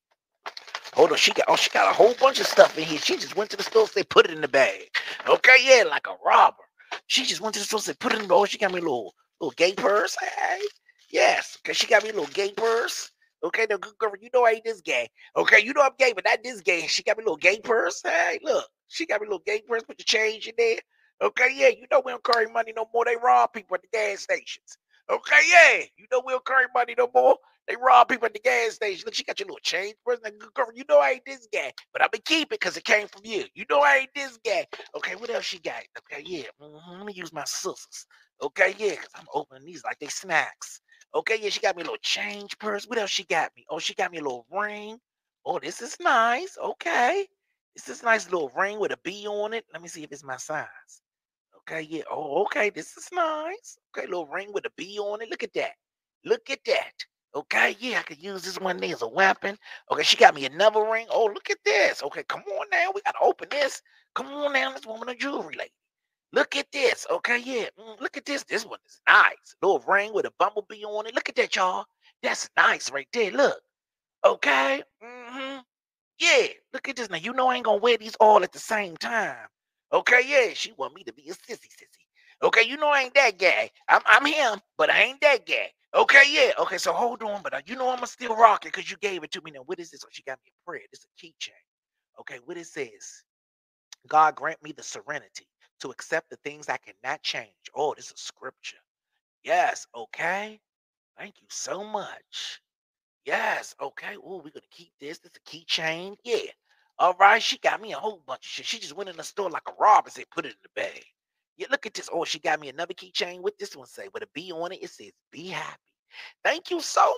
Hold 0.95 1.13
on, 1.13 1.19
she 1.19 1.33
got 1.33 1.47
oh, 1.49 1.57
she 1.57 1.71
got 1.71 1.91
a 1.91 1.95
whole 1.95 2.15
bunch 2.21 2.41
of 2.41 2.47
stuff 2.47 2.77
in 2.79 2.85
here. 2.85 2.99
She 2.99 3.17
just 3.17 3.37
went 3.37 3.51
to 3.51 3.57
the 3.57 3.63
store, 3.63 3.89
say 3.89 4.03
put 4.05 4.27
it 4.27 4.33
in 4.33 4.43
the 4.43 4.49
bag. 4.49 4.91
Okay, 5.29 5.57
yeah, 5.65 5.85
like 5.85 6.07
a 6.09 6.17
robber. 6.25 6.65
She 7.07 7.25
just 7.25 7.41
went 7.41 7.55
to 7.55 7.61
the 7.61 7.67
store, 7.67 7.81
say 7.81 7.95
put 7.95 8.13
it 8.13 8.21
in 8.21 8.29
the. 8.29 8.35
Oh, 8.35 8.45
she 8.45 8.59
got 8.59 8.73
me 8.73 8.81
a 8.81 8.83
little 8.83 9.15
little 9.41 9.55
gay 9.57 9.73
purse. 9.75 10.17
Hey, 10.21 10.61
yes, 11.11 11.59
cause 11.65 11.77
she 11.77 11.87
got 11.87 12.03
me 12.05 12.11
a 12.11 12.13
little 12.13 12.33
gay 12.35 12.53
purse. 12.53 13.11
Okay, 13.45 13.67
no 13.71 13.79
good 13.79 13.99
girl, 13.99 14.13
you 14.21 14.31
know 14.35 14.45
I 14.47 14.53
ain't 14.53 14.65
this 14.65 14.83
gay. 14.83 15.09
Okay, 15.37 15.61
you 15.61 15.73
know 15.75 15.83
I'm 15.83 15.93
gay, 15.99 16.13
but 16.13 16.25
not 16.25 16.41
this 16.45 16.61
gay. 16.61 16.83
She 16.89 17.03
got 17.03 17.19
me 17.19 17.25
a 17.25 17.27
little 17.27 17.39
gay 17.39 17.61
purse. 17.61 18.03
Hey, 18.05 18.39
look, 18.43 18.67
she 18.89 19.07
got 19.07 19.21
me 19.21 19.27
a 19.29 19.31
little 19.31 19.45
gay 19.47 19.63
purse. 19.67 19.83
Put 19.85 19.99
the 19.99 20.05
change 20.05 20.47
in 20.49 20.55
there. 20.59 20.77
Okay, 21.21 21.49
yeah, 21.55 21.69
you 21.69 21.87
know 21.91 22.01
we 22.05 22.13
don't 22.13 22.25
carry 22.25 22.47
money 22.51 22.73
no 22.77 22.87
more. 22.95 23.05
They 23.05 23.17
rob 23.17 23.53
people 23.53 23.75
at 23.75 23.83
the 23.83 23.89
gas 23.93 24.21
stations. 24.21 24.79
Okay, 25.11 25.41
yeah, 25.51 25.85
you 25.97 26.07
know 26.13 26.23
we 26.25 26.33
don't 26.33 26.47
carry 26.47 26.67
money 26.75 26.95
no 26.97 27.11
more. 27.13 27.37
They 27.69 27.77
rob 27.77 28.09
people 28.09 28.27
at 28.27 28.35
the 28.35 28.41
gas 28.41 28.75
station. 28.75 29.03
Look, 29.05 29.15
she 29.15 29.25
got 29.25 29.39
your 29.41 29.47
little 29.49 29.61
change 29.63 29.97
girl, 30.55 30.69
you 30.75 30.85
know 30.89 31.01
I 31.01 31.11
ain't 31.13 31.25
this 31.27 31.49
guy, 31.53 31.73
but 31.93 32.03
I'm 32.03 32.09
gonna 32.13 32.23
keep 32.25 32.45
it 32.53 32.61
because 32.61 32.77
it 32.77 32.85
came 32.85 33.09
from 33.09 33.23
you. 33.25 33.45
You 33.55 33.65
know 33.69 33.81
I 33.81 33.99
ain't 33.99 34.15
this 34.15 34.39
guy. 34.45 34.67
Okay, 34.97 35.17
what 35.17 35.31
else 35.31 35.45
she 35.45 35.59
got? 35.61 35.83
Okay, 35.99 36.23
yeah, 36.27 36.45
mhm, 36.63 36.99
let 36.99 37.07
me 37.07 37.13
use 37.15 37.33
my 37.33 37.45
scissors. 37.47 38.07
Okay, 38.43 38.75
yeah, 38.79 38.91
because 38.93 39.11
I'm 39.17 39.27
opening 39.35 39.67
these 39.67 39.85
like 39.85 39.99
they 40.01 40.09
snacks. 40.09 40.81
Okay, 41.15 41.39
yeah, 41.43 41.51
she 41.51 41.61
got 41.61 41.77
me 41.77 41.83
a 41.83 41.85
little 41.87 41.99
change 42.03 42.57
purse. 42.61 42.87
What 42.87 42.99
else 42.99 43.11
she 43.11 43.25
got 43.25 43.51
me? 43.57 43.67
Oh, 43.71 43.81
she 43.81 43.95
got 43.95 44.13
me 44.13 44.19
a 44.21 44.23
little 44.23 44.47
ring. 44.53 44.99
Oh, 45.45 45.59
this 45.59 45.83
is 45.83 45.97
nice. 46.01 46.57
Okay. 46.63 47.27
It's 47.77 47.87
this 47.87 48.03
nice 48.05 48.31
little 48.31 48.51
ring 48.57 48.79
with 48.81 48.93
a 48.93 48.99
B 49.05 49.27
on 49.29 49.55
it. 49.55 49.67
Let 49.73 49.83
me 49.83 49.89
see 49.89 50.05
if 50.05 50.13
it's 50.13 50.25
my 50.25 50.39
size. 50.39 51.02
Okay, 51.69 51.83
yeah. 51.83 52.03
Oh, 52.11 52.43
okay. 52.43 52.71
This 52.71 52.97
is 52.97 53.09
nice. 53.13 53.79
Okay, 53.97 54.07
little 54.07 54.27
ring 54.27 54.53
with 54.53 54.67
a 54.67 54.71
B 54.77 54.99
on 54.99 55.23
it. 55.23 55.31
Look 55.31 55.43
at 55.43 55.53
that. 55.55 55.73
Look 56.25 56.51
at 56.51 56.61
that. 56.67 56.93
Okay, 57.35 57.77
yeah, 57.81 58.01
I 58.01 58.03
could 58.03 58.23
use 58.23 58.43
this 58.43 58.61
one 58.61 58.83
as 58.85 59.01
a 59.03 59.09
weapon. 59.09 59.57
Okay, 59.91 60.03
she 60.03 60.17
got 60.17 60.35
me 60.35 60.45
another 60.45 60.83
ring. 60.85 61.07
Oh, 61.11 61.25
look 61.33 61.49
at 61.51 61.59
this. 61.65 62.03
Okay, 62.03 62.25
come 62.25 62.43
on 62.43 62.67
now. 62.71 62.91
We 62.95 63.01
gotta 63.03 63.19
open 63.23 63.49
this. 63.51 63.81
Come 64.15 64.27
on 64.27 64.53
now. 64.53 64.73
This 64.73 64.87
woman 64.87 65.09
a 65.09 65.15
jewelry 65.15 65.55
lady. 65.57 65.73
Look 66.35 66.57
at 66.57 66.71
this. 66.73 67.07
Okay, 67.11 67.39
yeah. 67.39 67.67
mm, 67.79 68.01
look 68.01 68.17
at 68.17 68.27
this. 68.27 68.45
This 68.45 68.67
one 68.67 68.79
is 68.87 69.01
nice. 69.09 69.57
Little 69.63 69.83
ring 69.87 70.13
with 70.13 70.27
a 70.27 70.33
bumblebee 70.39 70.85
on 70.85 71.07
it. 71.07 71.15
Look 71.15 71.29
at 71.29 71.37
that, 71.37 71.57
y'all. 71.57 71.87
That's 72.23 72.51
nice 72.57 72.91
right 72.91 73.09
there. 73.13 73.31
Look. 73.31 73.61
Okay. 74.25 74.83
Mm-hmm. 75.03 75.61
Yeah. 76.19 76.47
Look 76.73 76.89
at 76.89 76.97
this. 76.97 77.09
Now 77.09 77.17
you 77.17 77.33
know 77.33 77.49
I 77.49 77.57
ain't 77.57 77.65
gonna 77.65 77.79
wear 77.79 77.97
these 77.97 78.17
all 78.17 78.43
at 78.43 78.53
the 78.53 78.59
same 78.59 78.97
time. 78.97 79.47
Okay, 79.93 80.23
yeah. 80.27 80.55
She 80.55 80.73
want 80.79 80.95
me 80.95 81.05
to 81.05 81.15
be 81.15 81.29
a 81.31 81.35
sissy 81.35 81.69
sissy. 81.69 82.07
Okay, 82.43 82.63
you 82.65 82.79
know 82.79 82.89
I 82.89 83.03
ain't 83.03 83.15
that 83.15 83.39
guy. 83.39 83.71
I'm 83.89 84.03
I'm 84.07 84.27
him, 84.27 84.61
but 84.79 84.91
I 84.91 85.03
ain't 85.05 85.23
that 85.23 85.47
guy. 85.47 85.71
Okay, 85.95 86.25
yeah. 86.31 86.53
Okay, 86.61 86.79
so 86.79 86.93
hold 86.95 87.23
on, 87.25 87.43
but 87.43 87.55
uh, 87.55 87.63
you 87.67 87.77
know 87.77 87.91
I'ma 87.91 88.07
still 88.07 88.37
rock 88.37 88.67
it 88.67 88.73
because 88.75 88.91
you 88.91 88.99
gave 88.99 89.25
it 89.25 89.33
to 89.33 89.43
me. 89.43 89.53
Now, 89.53 89.63
what 89.67 89.81
is 89.81 89.91
this? 89.91 90.03
Oh, 90.05 90.09
she 90.13 90.23
got 90.25 90.39
me 90.45 90.53
a 90.53 90.71
prayer. 90.71 90.83
This 90.93 91.01
is 91.01 91.07
a 91.07 91.27
keychain. 91.27 91.53
Okay, 92.21 92.39
what 92.47 92.59
it 92.59 92.67
says? 92.67 93.25
God 94.09 94.37
grant 94.37 94.63
me 94.63 94.73
the 94.73 94.83
serenity 94.85 95.47
to 95.81 95.91
accept 95.91 96.31
the 96.31 96.37
things 96.39 96.69
I 96.69 96.79
cannot 96.79 97.23
change. 97.23 97.51
Oh, 97.75 97.95
this 97.97 98.07
is 98.07 98.15
scripture. 98.17 98.79
Yes, 99.45 99.87
okay. 99.97 100.61
Thank 101.19 101.37
you 101.41 101.49
so 101.51 101.85
much. 101.85 102.61
Yes, 103.27 103.75
okay. 103.83 104.17
Oh, 104.25 104.37
we're 104.39 104.51
gonna 104.53 104.63
keep 104.71 104.93
this. 105.01 105.19
This 105.21 105.33
is 105.33 105.39
a 105.47 105.51
keychain. 105.51 106.17
Yeah. 106.25 106.51
All 106.99 107.15
right. 107.21 107.43
She 107.43 107.59
got 107.59 107.83
me 107.83 107.93
a 107.93 107.99
whole 107.99 108.23
bunch 108.27 108.47
of 108.47 108.51
shit. 108.51 108.67
She 108.67 108.81
just 108.81 108.97
went 108.97 109.11
in 109.11 109.17
the 109.19 109.25
store 109.25 109.51
like 109.51 109.65
a 109.69 109.73
robber 109.81 110.09
and 110.09 110.15
said, 110.15 110.27
put 110.35 110.47
it 110.47 110.51
in 110.51 110.57
the 110.65 110.71
bag. 110.83 111.05
Yeah, 111.59 111.69
look 111.71 111.87
at 111.87 111.95
this. 111.95 112.11
Oh, 112.13 112.25
she 112.25 112.41
got 112.41 112.61
me 112.61 112.71
another 112.71 112.95
keychain. 112.95 113.41
What 113.43 113.59
this 113.59 113.77
one 113.77 113.87
say? 113.89 114.09
With 114.15 114.25
a 114.25 114.29
B 114.35 114.53
on 114.53 114.73
it, 114.73 114.83
it 114.83 114.91
says 114.91 115.13
be 115.33 115.49
happy. 115.49 115.77
Thank 116.45 116.71
you 116.71 116.81
so 116.81 117.15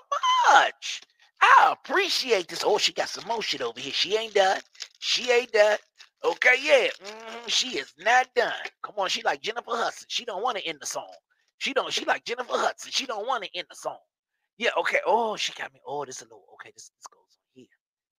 much. 0.51 1.03
I 1.41 1.72
appreciate 1.72 2.49
this. 2.49 2.64
Oh, 2.64 2.79
she 2.79 2.93
got 2.93 3.09
some 3.09 3.27
more 3.29 3.43
shit 3.43 3.62
over 3.62 3.79
here. 3.81 3.93
She 3.93 4.16
ain't 4.16 4.35
done. 4.35 4.61
She 4.99 5.31
ain't 5.31 5.53
done. 5.53 5.79
Okay, 6.25 6.55
yeah. 6.62 6.89
mhm, 7.05 7.49
She 7.49 7.79
is 7.79 7.93
not 7.99 8.29
done. 8.35 8.53
Come 8.83 8.95
on, 8.99 9.09
she 9.09 9.22
like 9.22 9.43
Jennifer 9.43 9.70
Hudson. 9.72 10.07
She 10.09 10.25
don't 10.25 10.43
want 10.43 10.57
to 10.59 10.66
end 10.66 10.79
the 10.81 10.87
song. 10.87 11.12
She 11.59 11.72
don't. 11.72 11.93
She 11.93 12.05
like 12.05 12.25
Jennifer 12.25 12.53
Hudson. 12.53 12.93
She 12.93 13.07
don't 13.07 13.27
want 13.27 13.45
to 13.45 13.51
end 13.57 13.66
the 13.70 13.77
song. 13.77 13.99
Yeah. 14.59 14.70
Okay. 14.79 14.99
Oh, 15.07 15.37
she 15.37 15.53
got 15.55 15.72
me. 15.72 15.81
Oh, 15.87 16.05
this 16.05 16.22
a 16.22 16.25
little. 16.25 16.45
Okay, 16.55 16.72
this 16.77 16.91
this 16.97 17.07
goes. 17.12 17.24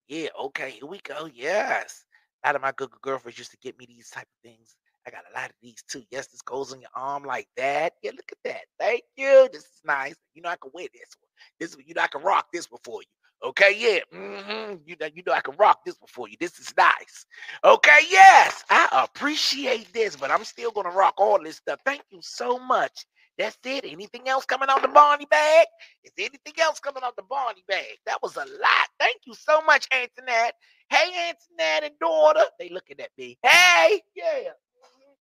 Yeah. 0.08 0.30
Okay. 0.46 0.72
Here 0.72 0.86
we 0.88 1.00
go. 1.00 1.28
Yes. 1.34 2.06
A 2.44 2.50
lot 2.50 2.56
of 2.56 2.62
my 2.62 2.72
good 2.76 2.90
girlfriends 3.02 3.38
used 3.40 3.52
to 3.52 3.58
get 3.58 3.78
me 3.78 3.86
these 3.88 4.10
type 4.10 4.28
of 4.28 4.50
things. 4.50 4.76
I 5.08 5.12
got 5.12 5.24
a 5.32 5.40
lot 5.40 5.50
of 5.50 5.56
these 5.62 5.84
too. 5.88 6.04
Yes, 6.12 6.28
this 6.28 6.42
goes 6.42 6.74
on 6.74 6.82
your 6.82 6.90
arm 6.96 7.24
like 7.24 7.48
that. 7.58 7.94
Yeah, 8.04 8.12
look 8.12 8.32
at 8.32 8.38
that. 8.46 8.62
Thank 8.80 9.04
you. 9.16 9.48
This 9.52 9.64
is 9.64 9.82
nice. 9.86 10.16
You 10.34 10.42
know 10.42 10.50
I 10.50 10.56
can 10.58 10.72
wear 10.74 10.88
this 10.94 11.16
one. 11.20 11.30
This 11.60 11.76
you 11.86 11.94
know 11.94 12.02
I 12.02 12.08
can 12.08 12.24
rock 12.24 12.48
this 12.54 12.68
before 12.68 13.02
you. 13.02 13.48
Okay, 13.50 13.76
yeah. 13.78 14.00
hmm 14.12 14.76
You 14.86 14.96
know, 15.00 15.08
you 15.14 15.24
know 15.26 15.34
I 15.34 15.42
can 15.42 15.56
rock 15.58 15.80
this 15.86 15.96
one 16.00 16.08
for 16.08 16.28
you. 16.28 16.36
This 16.40 16.58
is 16.60 16.74
nice. 16.78 17.26
Okay, 17.64 18.00
yes. 18.10 18.64
I 18.70 19.06
appreciate 19.06 19.92
this, 19.94 20.16
but 20.16 20.32
I'm 20.32 20.44
still 20.44 20.72
gonna 20.72 20.90
rock 20.90 21.16
all 21.18 21.42
this 21.44 21.58
stuff. 21.58 21.80
Thank 21.86 22.02
you 22.10 22.20
so 22.22 22.58
much. 22.60 23.06
That's 23.38 23.58
it. 23.66 23.86
Anything 23.86 24.28
else 24.28 24.46
coming 24.46 24.70
out 24.70 24.82
the 24.82 24.88
Barney 24.88 25.26
bag? 25.30 25.68
Is 26.04 26.14
anything 26.18 26.54
else 26.62 26.80
coming 26.80 27.04
out 27.04 27.16
the 27.16 27.24
Barney 27.24 27.64
bag? 27.68 27.98
That 28.06 28.22
was 28.22 28.36
a 28.38 28.40
lot. 28.40 28.88
Thank 29.00 29.22
you 29.26 29.34
so 29.34 29.62
much, 29.62 29.88
Antoinette. 29.94 30.56
Hey, 30.90 31.30
Antoinette 31.30 31.92
and 31.92 32.00
daughter. 32.00 32.46
They 32.60 32.70
looking 32.70 33.00
at 33.02 33.10
me. 33.18 33.38
Hey, 33.44 34.02
yeah. 34.16 34.52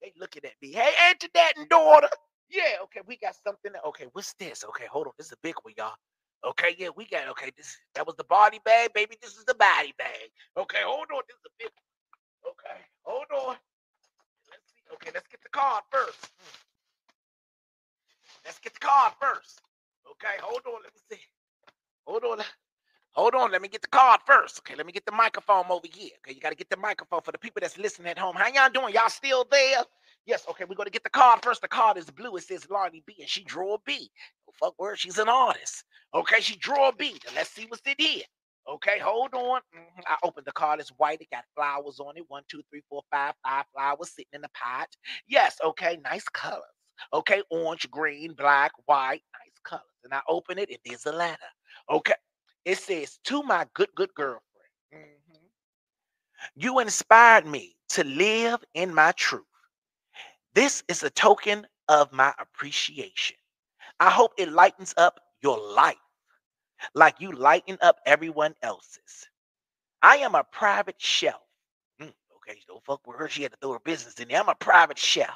They 0.01 0.13
looking 0.17 0.45
at 0.45 0.53
me. 0.61 0.71
Hey, 0.71 0.91
Antoinette 1.09 1.57
and 1.57 1.67
daughter. 1.67 2.07
Yeah, 2.49 2.81
okay, 2.83 3.01
we 3.05 3.17
got 3.17 3.35
something. 3.43 3.71
Okay, 3.87 4.07
what's 4.13 4.33
this? 4.39 4.63
Okay, 4.69 4.85
hold 4.89 5.07
on. 5.07 5.13
This 5.17 5.27
is 5.27 5.33
a 5.33 5.37
big 5.43 5.55
one, 5.63 5.73
y'all. 5.77 5.93
Okay, 6.47 6.75
yeah, 6.79 6.89
we 6.95 7.05
got 7.05 7.27
okay. 7.29 7.51
This 7.57 7.77
that 7.95 8.07
was 8.07 8.15
the 8.15 8.23
body 8.23 8.59
bag, 8.63 8.93
baby. 8.93 9.17
This 9.21 9.35
is 9.35 9.43
the 9.43 9.55
body 9.55 9.93
bag. 9.97 10.31
Okay, 10.57 10.79
hold 10.83 11.07
on. 11.13 11.21
This 11.27 11.35
is 11.35 11.45
a 11.45 11.53
big 11.59 11.69
one. 11.75 12.53
Okay, 12.53 12.79
hold 13.03 13.25
on. 13.35 13.55
Let's 14.49 14.71
see. 14.71 14.81
Okay, 14.93 15.11
let's 15.13 15.27
get 15.27 15.41
the 15.43 15.49
card 15.49 15.83
first. 15.91 16.23
Mm. 16.23 16.59
Let's 18.45 18.59
get 18.59 18.73
the 18.73 18.79
card 18.79 19.13
first. 19.19 19.61
Okay, 20.11 20.35
hold 20.41 20.61
on. 20.65 20.81
Let 20.83 20.93
me 20.93 21.01
see. 21.11 21.21
Hold 22.07 22.23
on. 22.23 22.45
Hold 23.11 23.35
on. 23.35 23.48
Let 23.59 23.63
me 23.63 23.67
get 23.67 23.81
the 23.81 23.89
card 23.89 24.21
first. 24.25 24.61
Okay, 24.61 24.73
let 24.77 24.85
me 24.85 24.93
get 24.93 25.05
the 25.05 25.11
microphone 25.11 25.65
over 25.69 25.85
here. 25.93 26.11
Okay, 26.19 26.33
you 26.33 26.39
got 26.39 26.51
to 26.51 26.55
get 26.55 26.69
the 26.69 26.77
microphone 26.77 27.19
for 27.19 27.33
the 27.33 27.37
people 27.37 27.59
that's 27.59 27.77
listening 27.77 28.07
at 28.09 28.17
home. 28.17 28.33
How 28.37 28.47
y'all 28.47 28.69
doing? 28.73 28.93
Y'all 28.93 29.09
still 29.09 29.45
there? 29.51 29.83
Yes. 30.25 30.45
Okay, 30.49 30.63
we're 30.63 30.77
gonna 30.77 30.89
get 30.89 31.03
the 31.03 31.09
card 31.09 31.41
first. 31.43 31.61
The 31.61 31.67
card 31.67 31.97
is 31.97 32.05
blue. 32.05 32.37
It 32.37 32.43
says 32.45 32.65
Lonnie 32.69 33.03
Bee, 33.05 33.17
and 33.19 33.27
she 33.29 33.43
drew 33.43 33.73
a 33.73 33.77
B. 33.85 34.09
Fuck 34.61 34.79
word. 34.79 34.97
She's 34.97 35.17
an 35.17 35.27
artist. 35.27 35.83
Okay, 36.15 36.39
she 36.39 36.55
drew 36.55 36.87
a 36.87 36.95
B. 36.95 37.19
Now 37.27 37.33
let's 37.35 37.49
see 37.49 37.65
what's 37.67 37.81
in 37.85 37.95
here. 37.97 38.23
Okay, 38.65 38.97
hold 38.97 39.33
on. 39.33 39.59
Mhm, 39.75 40.03
I 40.07 40.15
opened 40.23 40.47
the 40.47 40.53
card. 40.53 40.79
It's 40.79 40.91
white. 40.91 41.19
It 41.19 41.27
got 41.29 41.43
flowers 41.53 41.99
on 41.99 42.15
it. 42.15 42.23
One, 42.29 42.43
two, 42.49 42.63
three, 42.71 42.83
four, 42.89 43.03
five. 43.11 43.33
Five 43.45 43.65
flowers 43.75 44.11
sitting 44.15 44.31
in 44.35 44.41
the 44.41 44.49
pot. 44.55 44.87
Yes. 45.27 45.57
Okay. 45.61 45.99
Nice 46.05 46.23
colors. 46.29 46.63
Okay, 47.13 47.43
orange, 47.51 47.91
green, 47.91 48.33
black, 48.35 48.71
white, 48.85 49.23
nice 49.33 49.59
colors. 49.65 49.83
And 50.05 50.13
I 50.13 50.21
open 50.29 50.59
it, 50.59 50.69
and 50.69 50.79
there's 50.85 51.05
a 51.07 51.11
letter. 51.11 51.37
Okay, 51.89 52.13
it 52.69 52.79
says, 52.79 53.19
To 53.25 53.43
my 53.43 53.67
good, 53.75 53.89
good 53.95 54.13
girlfriend, 54.15 54.43
mhm, 54.93 55.49
you 56.55 56.79
inspired 56.79 57.47
me 57.47 57.75
to 57.91 58.03
live 58.05 58.63
in 58.75 58.93
my 58.95 59.13
truth. 59.13 59.45
This 60.53 60.83
is 60.89 61.03
a 61.03 61.09
token 61.11 61.67
of 61.89 62.11
my 62.13 62.33
appreciation. 62.39 63.37
I 63.99 64.11
hope 64.11 64.33
it 64.37 64.51
lightens 64.51 64.93
up 64.97 65.19
your 65.43 65.59
life 65.73 65.97
like 66.95 67.21
you 67.21 67.31
lighten 67.33 67.77
up 67.81 67.97
everyone 68.05 68.55
else's. 68.63 69.29
I 70.03 70.17
am 70.17 70.35
a 70.35 70.43
private 70.45 71.01
chef. 71.01 71.35
Mm, 72.01 72.13
okay, 72.37 72.59
don't 72.67 72.83
fuck 72.85 73.05
with 73.07 73.17
her. 73.17 73.29
She 73.29 73.43
had 73.43 73.53
to 73.53 73.59
throw 73.61 73.73
her 73.73 73.79
business 73.85 74.15
in 74.19 74.29
there. 74.29 74.41
I'm 74.41 74.49
a 74.49 74.55
private 74.55 74.99
chef. 74.99 75.31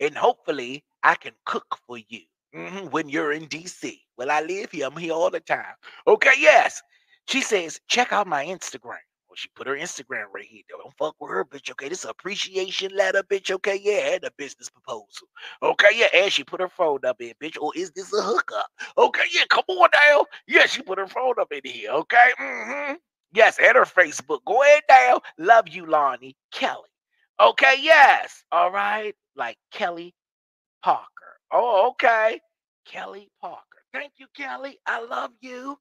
And 0.00 0.16
hopefully 0.16 0.84
I 1.02 1.16
can 1.16 1.34
cook 1.46 1.78
for 1.86 1.98
you 1.98 2.22
mhm, 2.54 2.90
when 2.90 3.08
you're 3.08 3.32
in 3.32 3.46
DC. 3.48 4.00
Well, 4.16 4.30
I 4.30 4.40
live 4.42 4.70
here. 4.72 4.86
I'm 4.86 4.96
here 4.96 5.12
all 5.12 5.30
the 5.30 5.40
time. 5.40 5.74
Okay, 6.06 6.34
yes. 6.38 6.82
She 7.28 7.40
says, 7.42 7.80
check 7.88 8.12
out 8.12 8.26
my 8.26 8.44
Instagram. 8.44 8.98
Well, 9.28 9.36
she 9.36 9.48
put 9.54 9.66
her 9.66 9.76
Instagram 9.76 10.26
right 10.34 10.44
here. 10.44 10.62
Don't 10.68 10.92
fuck 10.98 11.16
with 11.18 11.30
her, 11.30 11.44
bitch. 11.44 11.70
Okay, 11.70 11.88
this 11.88 12.00
is 12.04 12.10
appreciation 12.10 12.94
letter, 12.94 13.22
bitch. 13.22 13.50
Okay, 13.50 13.80
yeah, 13.82 14.14
and 14.14 14.24
a 14.24 14.30
business 14.36 14.68
proposal. 14.68 15.28
Okay, 15.62 15.88
yeah, 15.94 16.08
and 16.14 16.30
she 16.30 16.44
put 16.44 16.60
her 16.60 16.68
phone 16.68 17.00
up 17.06 17.20
in, 17.22 17.32
bitch. 17.42 17.56
Or 17.60 17.72
is 17.74 17.90
this 17.92 18.12
a 18.12 18.20
hookup? 18.22 18.66
Okay, 18.98 19.24
yeah, 19.32 19.44
come 19.48 19.64
on 19.68 19.88
now. 19.94 20.26
Yeah, 20.46 20.66
she 20.66 20.82
put 20.82 20.98
her 20.98 21.06
phone 21.06 21.34
up 21.40 21.50
in 21.52 21.62
here. 21.64 21.90
Okay, 21.92 22.30
mm-hmm. 22.38 22.94
Yes, 23.32 23.58
and 23.58 23.74
her 23.76 23.84
Facebook. 23.86 24.40
Go 24.46 24.62
ahead 24.62 24.82
now. 24.90 25.20
Love 25.38 25.68
you, 25.68 25.86
Lonnie 25.86 26.36
Kelly. 26.52 26.90
Okay, 27.40 27.76
yes. 27.80 28.44
All 28.52 28.70
right, 28.70 29.14
like 29.36 29.56
Kelly 29.70 30.14
Parker. 30.82 31.31
Oh, 31.52 31.90
okay. 31.90 32.40
Kelly 32.86 33.30
Parker. 33.40 33.62
Thank 33.94 34.14
you, 34.18 34.26
Kelly. 34.36 34.78
I 34.86 35.04
love 35.04 35.32
you. 35.42 35.78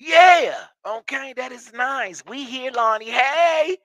Yeah. 0.00 0.54
Okay, 0.86 1.34
that 1.36 1.52
is 1.52 1.72
nice. 1.74 2.24
We 2.28 2.44
here, 2.44 2.72
Lonnie. 2.72 3.10
Hey. 3.10 3.78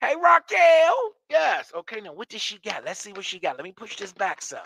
Hey, 0.00 0.14
Raquel. 0.16 0.96
Yes. 1.30 1.72
Okay, 1.76 2.00
now 2.00 2.14
what 2.14 2.28
does 2.28 2.42
she 2.42 2.58
got? 2.60 2.84
Let's 2.84 3.00
see 3.00 3.12
what 3.12 3.24
she 3.26 3.40
got. 3.40 3.56
Let 3.56 3.64
me 3.64 3.72
push 3.72 3.96
this 3.96 4.12
back 4.12 4.42
some. 4.42 4.60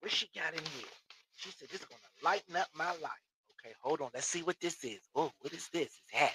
What 0.00 0.12
she 0.12 0.28
got 0.34 0.54
in 0.54 0.60
here? 0.76 0.88
She 1.36 1.50
said 1.52 1.68
this 1.70 1.80
is 1.80 1.86
gonna 1.86 2.00
lighten 2.24 2.56
up 2.56 2.68
my 2.74 2.90
life. 3.02 3.24
Okay, 3.60 3.74
hold 3.82 4.02
on. 4.02 4.10
Let's 4.14 4.26
see 4.28 4.42
what 4.42 4.56
this 4.60 4.84
is. 4.84 5.00
Oh, 5.16 5.32
what 5.40 5.52
is 5.54 5.68
this? 5.72 5.86
It's 5.86 6.12
heavy. 6.12 6.32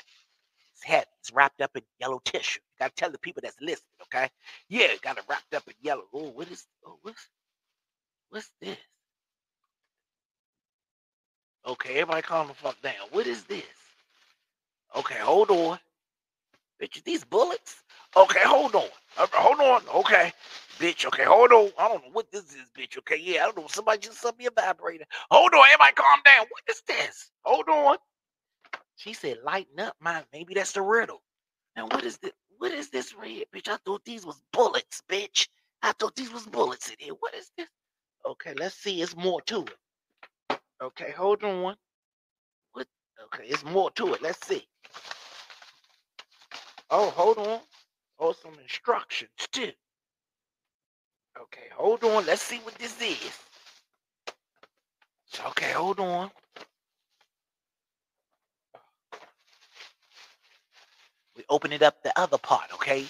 It's 0.74 0.84
heavy. 0.84 1.08
It's 1.22 1.32
wrapped 1.34 1.62
up 1.62 1.72
in 1.76 1.84
yellow 2.00 2.22
tissue. 2.26 2.60
You 2.62 2.86
gotta 2.86 2.96
tell 2.96 3.12
the 3.12 3.20
people 3.20 3.42
that's 3.44 3.62
listening, 3.62 3.88
okay? 4.04 4.30
Yeah, 4.70 4.90
got 5.04 5.18
it 5.18 5.26
wrapped 5.30 5.54
up 5.56 5.64
in 5.68 5.76
yellow. 5.82 6.04
Oh, 6.14 6.32
what 6.32 6.50
is 6.52 6.66
oh 6.86 6.98
what's 7.04 7.30
what's 8.30 8.52
this? 8.62 8.78
Okay, 11.68 11.94
everybody 11.96 12.22
calm 12.24 12.48
the 12.48 12.56
fuck 12.56 12.82
down. 12.82 12.94
What 13.12 13.28
is 13.28 13.44
this? 13.46 13.64
Okay, 14.98 15.20
hold 15.20 15.52
on. 15.52 15.80
Bitch, 16.82 17.04
these 17.04 17.26
bullets? 17.26 17.84
Okay, 18.18 18.42
hold 18.44 18.76
on. 18.76 18.88
Uh, 19.18 19.28
hold 19.34 19.60
on. 19.62 19.84
Okay. 20.02 20.34
Bitch, 20.80 21.06
okay, 21.08 21.24
hold 21.26 21.52
on. 21.54 21.72
I 21.80 21.88
don't 21.88 22.04
know 22.04 22.12
what 22.14 22.32
this 22.32 22.44
is, 22.44 22.70
bitch. 22.78 22.98
Okay, 23.00 23.18
yeah, 23.22 23.44
I 23.44 23.46
don't 23.46 23.58
know. 23.60 23.68
Somebody 23.70 24.00
just 24.00 24.22
sent 24.22 24.38
me 24.38 24.48
a 24.48 24.52
vibrator. 24.52 25.06
Hold 25.32 25.54
on, 25.54 25.66
everybody 25.68 25.94
calm 25.94 26.20
down. 26.26 26.48
What 26.50 26.64
is 26.70 26.82
this? 26.88 27.32
Hold 27.44 27.70
on. 27.70 27.98
She 28.98 29.14
said, 29.14 29.40
lighten 29.46 29.80
up, 29.80 29.96
man. 30.02 30.24
Maybe 30.34 30.54
that's 30.56 30.74
the 30.74 30.82
riddle. 30.84 31.22
Now, 31.78 31.88
what 31.88 32.06
is 32.06 32.18
this? 32.20 32.34
What 32.60 32.74
is 32.74 32.90
this 32.92 33.16
red, 33.16 33.46
bitch? 33.56 33.70
I 33.70 33.78
thought 33.86 34.06
these 34.06 34.26
was 34.26 34.42
bullets, 34.54 35.04
bitch. 35.10 35.50
I 35.84 35.94
thought 35.94 36.16
these 36.16 36.34
was 36.34 36.46
bullets 36.48 36.90
in 36.90 36.96
here. 37.00 37.16
What 37.20 37.36
is 37.36 37.52
this? 37.58 37.68
Okay, 38.28 38.54
let's 38.56 38.76
see. 38.76 39.02
It's 39.02 39.16
more 39.16 39.42
to 39.44 39.62
it. 39.62 39.78
Okay, 40.82 41.12
hold 41.12 41.44
on. 41.44 41.76
What? 42.74 42.88
Okay, 43.26 43.46
it's 43.48 43.64
more 43.66 43.92
to 43.92 44.14
it. 44.14 44.22
Let's 44.22 44.46
see. 44.46 44.66
Oh, 46.90 47.10
hold 47.12 47.38
on. 47.40 47.60
Oh, 48.20 48.34
some 48.34 48.54
instructions 48.62 49.32
too. 49.52 49.72
Okay, 51.40 51.68
hold 51.76 52.04
on. 52.04 52.26
Let's 52.26 52.42
see 52.42 52.60
what 52.60 52.76
this 52.76 53.02
is. 53.02 53.32
Okay, 55.48 55.72
hold 55.72 56.00
on. 56.00 56.32
We 61.36 61.44
open 61.50 61.74
it 61.74 61.82
up 61.84 62.02
the 62.04 62.18
other 62.20 62.38
part, 62.38 62.74
okay? 62.74 63.06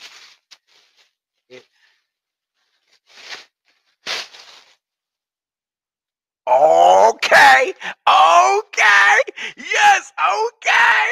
Okay, 6.47 7.73
okay, 8.07 9.19
yes, 9.57 10.13
okay, 10.29 11.11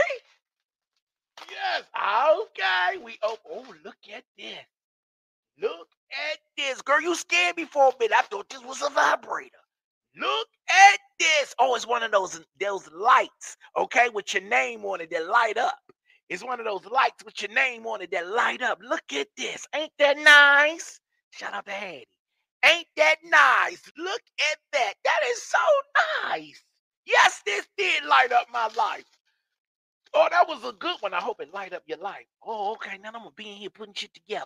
yes, 1.50 1.84
okay. 1.96 3.04
We 3.04 3.18
oh, 3.24 3.38
oh, 3.50 3.66
look 3.84 3.96
at 4.16 4.24
this. 4.38 4.60
Look 5.62 5.88
at 6.32 6.40
this, 6.58 6.82
girl. 6.84 7.02
You 7.02 7.16
scared 7.16 7.58
me 7.58 7.66
for 7.66 7.90
a 7.90 7.94
minute. 8.00 8.16
I 8.18 8.24
thought 8.24 8.50
this 8.50 8.64
was 8.64 8.82
a 8.84 8.90
vibrator. 8.92 9.58
Look 10.20 10.48
at 10.70 11.00
this. 11.20 11.56
Oh, 11.60 11.76
it's 11.76 11.88
one 11.88 12.04
of 12.04 12.12
those 12.12 12.42
those 12.60 12.90
lights, 12.92 13.58
okay, 13.78 14.10
with 14.10 14.34
your 14.34 14.44
name 14.44 14.86
on 14.86 15.02
it 15.02 15.12
that 15.12 15.28
light 15.28 15.58
up. 15.58 15.80
It's 16.30 16.44
one 16.44 16.60
of 16.60 16.66
those 16.68 16.86
lights 16.86 17.26
with 17.26 17.42
your 17.42 17.54
name 17.54 17.88
on 17.88 18.02
it 18.02 18.12
that 18.12 18.28
light 18.28 18.62
up. 18.62 18.80
Look 18.84 19.14
at 19.14 19.28
this. 19.38 19.68
Ain't 19.76 19.94
that 20.00 20.18
nice? 20.18 21.00
Shout 21.32 21.54
out 21.54 21.66
to 21.66 21.72
Hattie. 21.72 22.06
Ain't 22.66 22.88
that 22.98 23.18
nice? 23.26 23.82
Look 23.98 24.22
at 24.52 24.58
that. 24.74 24.94
That 25.04 25.20
is 25.30 25.44
so 25.44 25.60
nice. 26.30 26.64
Yes, 27.06 27.42
this 27.46 27.68
did 27.78 28.06
light 28.06 28.32
up 28.32 28.48
my 28.54 28.70
life. 28.78 29.06
Oh, 30.14 30.28
that 30.32 30.48
was 30.48 30.64
a 30.64 30.74
good 30.74 30.98
one. 31.02 31.14
I 31.14 31.20
hope 31.20 31.42
it 31.42 31.54
light 31.54 31.74
up 31.74 31.84
your 31.88 32.00
life. 32.00 32.26
Oh, 32.46 32.74
okay. 32.74 32.98
Now 33.02 33.10
I'm 33.10 33.22
gonna 33.24 33.32
be 33.36 33.50
in 33.50 33.58
here 33.58 33.70
putting 33.70 33.94
shit 33.94 34.14
together. 34.14 34.46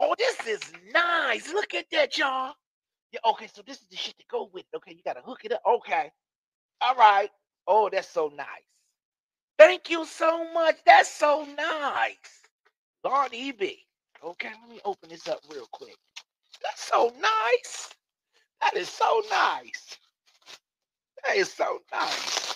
Oh, 0.00 0.14
this 0.18 0.46
is 0.46 0.60
nice. 0.92 1.52
Look 1.52 1.74
at 1.74 1.86
that, 1.92 2.18
y'all. 2.18 2.54
Yeah, 3.12 3.20
okay, 3.26 3.48
so 3.52 3.62
this 3.66 3.78
is 3.80 3.86
the 3.90 3.96
shit 3.96 4.18
to 4.18 4.24
go 4.30 4.50
with. 4.52 4.64
Okay, 4.76 4.92
you 4.92 5.02
gotta 5.04 5.22
hook 5.22 5.40
it 5.44 5.52
up. 5.52 5.62
Okay. 5.66 6.10
All 6.80 6.94
right. 6.96 7.30
Oh, 7.66 7.88
that's 7.92 8.08
so 8.08 8.32
nice. 8.36 8.46
Thank 9.58 9.90
you 9.90 10.06
so 10.06 10.52
much. 10.52 10.76
That's 10.86 11.12
so 11.12 11.46
nice. 11.56 12.16
Lord 13.04 13.32
EB. 13.34 13.60
Okay, 14.24 14.50
let 14.62 14.70
me 14.70 14.80
open 14.84 15.10
this 15.10 15.28
up 15.28 15.40
real 15.50 15.66
quick. 15.72 15.96
That's 16.62 16.82
so 16.82 17.12
nice. 17.20 17.90
That 18.62 18.76
is 18.76 18.88
so 18.88 19.22
nice. 19.30 19.98
That 21.26 21.36
is 21.36 21.52
so 21.52 21.80
nice. 21.92 22.54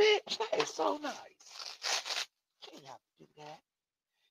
Bitch, 0.00 0.38
that 0.38 0.60
is 0.60 0.68
so 0.70 0.98
nice. 1.02 1.14
Can't 2.70 2.84
have 2.86 2.96
to 2.96 3.20
do 3.20 3.26
that. 3.38 3.60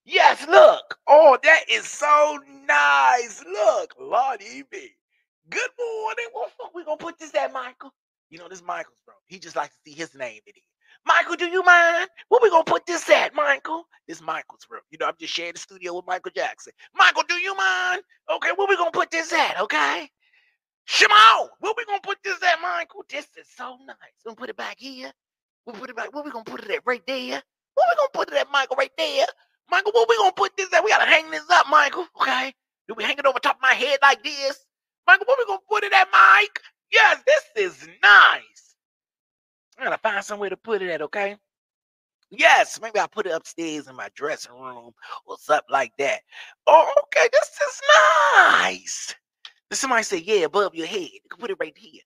Yes, 0.05 0.47
look. 0.47 0.97
Oh, 1.07 1.37
that 1.43 1.63
is 1.69 1.87
so 1.87 2.39
nice. 2.67 3.43
Look, 3.45 3.95
Lord 3.99 4.41
EB. 4.41 4.71
Good 5.49 5.69
morning. 5.79 6.25
What 6.33 6.49
the 6.49 6.53
fuck 6.63 6.75
we 6.75 6.85
gonna 6.85 6.97
put 6.97 7.19
this 7.19 7.35
at, 7.35 7.53
Michael? 7.53 7.91
You 8.31 8.39
know, 8.39 8.49
this 8.49 8.63
Michael's 8.63 8.97
bro. 9.05 9.15
He 9.27 9.39
just 9.39 9.55
likes 9.55 9.75
to 9.75 9.91
see 9.91 9.97
his 9.97 10.15
name 10.15 10.41
in 10.47 10.53
it. 10.55 10.72
Michael, 11.05 11.35
do 11.35 11.45
you 11.47 11.63
mind? 11.63 12.09
Where 12.29 12.39
we 12.41 12.49
gonna 12.49 12.63
put 12.63 12.85
this 12.85 13.09
at, 13.09 13.33
Michael? 13.35 13.85
This 14.07 14.21
Michael's 14.21 14.65
room. 14.69 14.81
You 14.91 14.97
know, 14.99 15.07
I'm 15.07 15.15
just 15.19 15.33
sharing 15.33 15.53
the 15.53 15.59
studio 15.59 15.95
with 15.95 16.05
Michael 16.07 16.31
Jackson. 16.35 16.73
Michael, 16.95 17.23
do 17.27 17.35
you 17.35 17.55
mind? 17.55 18.01
Okay, 18.33 18.49
where 18.55 18.67
we 18.67 18.77
gonna 18.77 18.91
put 18.91 19.11
this 19.11 19.31
at? 19.33 19.59
Okay. 19.59 20.09
Shimon, 20.85 21.49
where 21.59 21.73
we 21.77 21.85
gonna 21.85 21.99
put 22.01 22.17
this 22.23 22.41
at, 22.43 22.61
Michael? 22.61 23.05
This 23.09 23.27
is 23.37 23.47
so 23.55 23.77
nice. 23.85 23.97
We 24.25 24.29
gonna 24.29 24.35
put 24.35 24.49
it 24.49 24.57
back 24.57 24.77
here. 24.79 25.11
We'll 25.65 25.75
put 25.75 25.89
it 25.89 25.95
back. 25.95 26.13
Where 26.13 26.23
we 26.23 26.31
gonna 26.31 26.43
put 26.43 26.63
it 26.63 26.71
at? 26.71 26.81
Right 26.85 27.03
there. 27.07 27.41
Where 27.75 27.87
we 27.89 27.95
gonna 27.97 28.09
put 28.13 28.29
it 28.29 28.35
at, 28.35 28.51
Michael? 28.51 28.75
Right 28.77 28.91
there. 28.97 29.25
Michael, 29.69 29.91
where 29.93 30.05
we 30.09 30.17
gonna 30.17 30.33
put 30.33 30.55
this 30.57 30.73
at? 30.73 30.83
We 30.83 30.91
gotta 30.91 31.09
hang 31.09 31.31
this 31.31 31.49
up, 31.51 31.67
Michael. 31.69 32.07
Okay. 32.21 32.53
Do 32.87 32.93
we 32.95 33.03
hang 33.03 33.17
it 33.17 33.25
over 33.25 33.39
top 33.39 33.57
of 33.57 33.61
my 33.61 33.73
head 33.73 33.99
like 34.01 34.23
this? 34.23 34.65
Michael, 35.07 35.25
where 35.27 35.37
we 35.39 35.45
gonna 35.45 35.59
put 35.69 35.83
it 35.83 35.93
at, 35.93 36.07
Mike? 36.11 36.59
Yes, 36.91 37.23
this 37.25 37.43
is 37.73 37.89
nice. 38.03 38.62
I 39.79 39.85
gotta 39.85 39.97
find 39.97 40.23
somewhere 40.23 40.49
to 40.49 40.57
put 40.57 40.81
it 40.81 40.89
at, 40.89 41.01
okay? 41.01 41.37
Yes, 42.29 42.79
maybe 42.81 42.99
I'll 42.99 43.07
put 43.07 43.27
it 43.27 43.33
upstairs 43.33 43.87
in 43.87 43.95
my 43.95 44.09
dressing 44.15 44.53
room 44.53 44.91
or 45.25 45.37
something 45.39 45.71
like 45.71 45.91
that. 45.99 46.21
Oh, 46.65 46.91
okay, 47.03 47.29
this 47.31 47.49
is 47.49 47.81
nice. 48.35 49.15
Somebody 49.71 50.03
say, 50.03 50.17
yeah, 50.17 50.45
above 50.45 50.75
your 50.75 50.87
head. 50.87 51.09
You 51.13 51.29
can 51.29 51.39
put 51.39 51.51
it 51.51 51.57
right 51.59 51.77
here. 51.77 52.01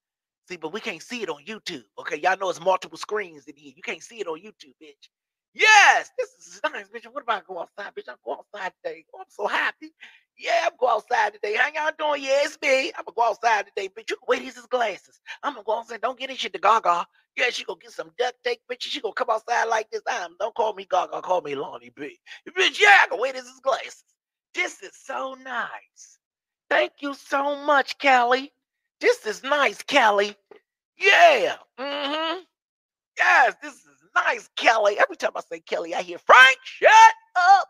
See, 0.48 0.58
but 0.58 0.72
we 0.72 0.80
can't 0.80 1.02
see 1.02 1.22
it 1.22 1.30
on 1.30 1.44
YouTube. 1.46 1.84
Okay, 2.00 2.18
y'all 2.18 2.38
know 2.38 2.50
it's 2.50 2.62
multiple 2.62 2.98
screens 2.98 3.46
in 3.48 3.56
here. 3.58 3.74
You 3.76 3.82
can't 3.82 4.02
see 4.02 4.20
it 4.20 4.28
on 4.28 4.40
YouTube, 4.40 4.76
bitch. 4.82 5.10
Yes, 5.54 6.12
this 6.18 6.30
is 6.48 6.62
nice, 6.64 6.88
bitch. 6.88 7.12
What 7.12 7.24
about 7.24 7.44
I 7.44 7.46
go 7.48 7.60
outside, 7.60 7.94
bitch? 7.96 8.10
I'm 8.10 8.16
going 8.24 8.40
outside 8.40 8.72
today. 8.84 9.06
Oh, 9.14 9.20
I'm 9.20 9.26
so 9.30 9.48
happy. 9.48 9.92
Yeah, 10.38 10.68
I'm 10.68 10.74
going 10.80 10.94
outside 10.94 11.34
today. 11.34 11.56
How 11.56 11.70
y'all 11.74 11.92
doing? 11.98 12.24
Yeah, 12.24 12.40
it's 12.44 12.58
me. 12.62 12.92
I'm 12.98 13.06
gonna 13.06 13.16
go 13.16 13.24
outside 13.24 13.66
today, 13.68 13.90
bitch. 13.90 14.10
You 14.10 14.18
can 14.18 14.26
wear 14.28 14.40
these 14.40 14.56
glasses. 14.68 15.20
I'm 15.44 15.54
gonna 15.54 15.64
go 15.64 15.80
outside. 15.80 16.02
Don't 16.02 16.20
get 16.20 16.30
this 16.30 16.40
shit 16.40 16.54
to 16.54 16.60
Gaga. 16.60 17.08
Yeah, 17.36 17.50
she 17.50 17.64
gonna 17.64 17.80
get 17.82 17.92
some 17.92 18.12
duct 18.20 18.36
tape, 18.44 18.62
bitch. 18.72 18.82
She 18.82 19.02
gonna 19.02 19.14
come 19.14 19.30
outside 19.32 19.66
like 19.66 19.90
this. 19.90 20.02
I'm 20.08 20.32
don't 20.40 20.54
call 20.54 20.74
me 20.74 20.86
Gaga, 20.90 21.22
call 21.24 21.42
me 21.42 21.56
Lonnie 21.56 21.92
Bee. 21.96 22.20
Bitch, 22.50 22.80
yeah, 22.80 22.98
I 23.04 23.08
can 23.10 23.20
wear 23.20 23.34
these 23.34 23.44
glasses. 23.64 24.04
This 24.54 24.82
is 24.84 24.92
so 24.94 25.36
nice. 25.44 26.20
Thank 26.70 26.94
you 27.00 27.14
so 27.16 27.56
much, 27.66 27.98
Kelly. 27.98 28.52
This 29.00 29.26
is 29.26 29.44
nice, 29.44 29.82
Kelly. 29.84 30.36
Yeah. 31.00 31.56
Mm-hmm. 31.80 32.40
Yes, 33.18 33.56
this 33.62 33.74
is 33.74 33.88
nice, 34.16 34.50
Kelly. 34.56 34.98
Every 35.00 35.16
time 35.16 35.32
I 35.36 35.42
say 35.42 35.60
Kelly, 35.62 35.96
I 35.96 36.02
hear 36.04 36.20
Frank, 36.20 36.58
shut 36.64 36.92
up. 37.36 37.68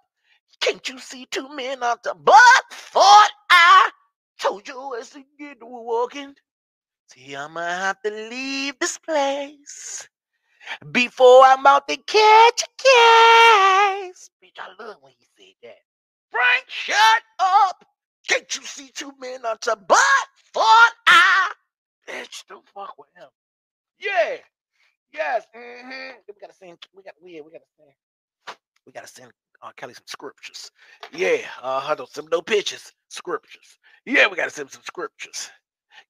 Can't 0.61 0.87
you 0.89 0.99
see 0.99 1.27
two 1.29 1.49
men 1.55 1.83
on 1.83 1.97
the 2.03 2.13
butt? 2.15 2.63
Thought 2.71 3.29
I 3.49 3.89
told 4.39 4.67
you 4.67 4.95
as 4.99 5.11
to 5.11 5.23
get 5.39 5.57
walking. 5.61 6.35
See, 7.09 7.35
I'm 7.35 7.53
gonna 7.53 7.67
have 7.67 8.01
to 8.01 8.11
leave 8.11 8.79
this 8.79 8.97
place 8.97 10.07
before 10.91 11.43
I'm 11.45 11.65
out 11.65 11.87
to 11.87 11.97
catch 11.97 12.63
a 12.63 12.69
case. 12.77 14.29
Bitch, 14.43 14.59
I 14.59 14.83
love 14.83 14.97
when 15.01 15.13
he 15.17 15.25
said 15.37 15.55
that. 15.63 15.77
Frank, 16.31 16.65
shut 16.67 17.23
up. 17.39 17.85
Can't 18.27 18.55
you 18.55 18.63
see 18.63 18.91
two 18.93 19.13
men 19.19 19.45
on 19.45 19.57
the 19.65 19.77
butt? 19.77 20.27
Thought 20.53 20.93
I. 21.07 21.51
Bitch, 22.09 22.43
don't 22.49 22.67
fuck 22.73 22.95
with 22.97 23.09
him. 23.15 23.29
Yeah. 23.99 24.37
Yes. 25.13 25.45
Mm-hmm. 25.55 26.17
We 26.27 26.33
gotta 26.41 26.53
send. 26.53 26.77
We 26.95 27.03
got. 27.03 27.13
We, 27.21 27.41
we 27.41 27.51
gotta 27.51 27.65
send. 27.77 27.91
We 28.85 28.91
gotta 28.91 29.07
send 29.07 29.31
uh, 29.61 29.71
Kelly 29.75 29.93
some 29.93 30.03
scriptures. 30.07 30.71
Yeah. 31.13 31.37
Uh, 31.61 31.95
don't 31.95 32.09
send 32.09 32.29
no 32.31 32.41
pictures. 32.41 32.93
Scriptures. 33.09 33.77
Yeah, 34.05 34.27
we 34.27 34.35
gotta 34.35 34.51
send 34.51 34.71
some 34.71 34.83
scriptures. 34.83 35.49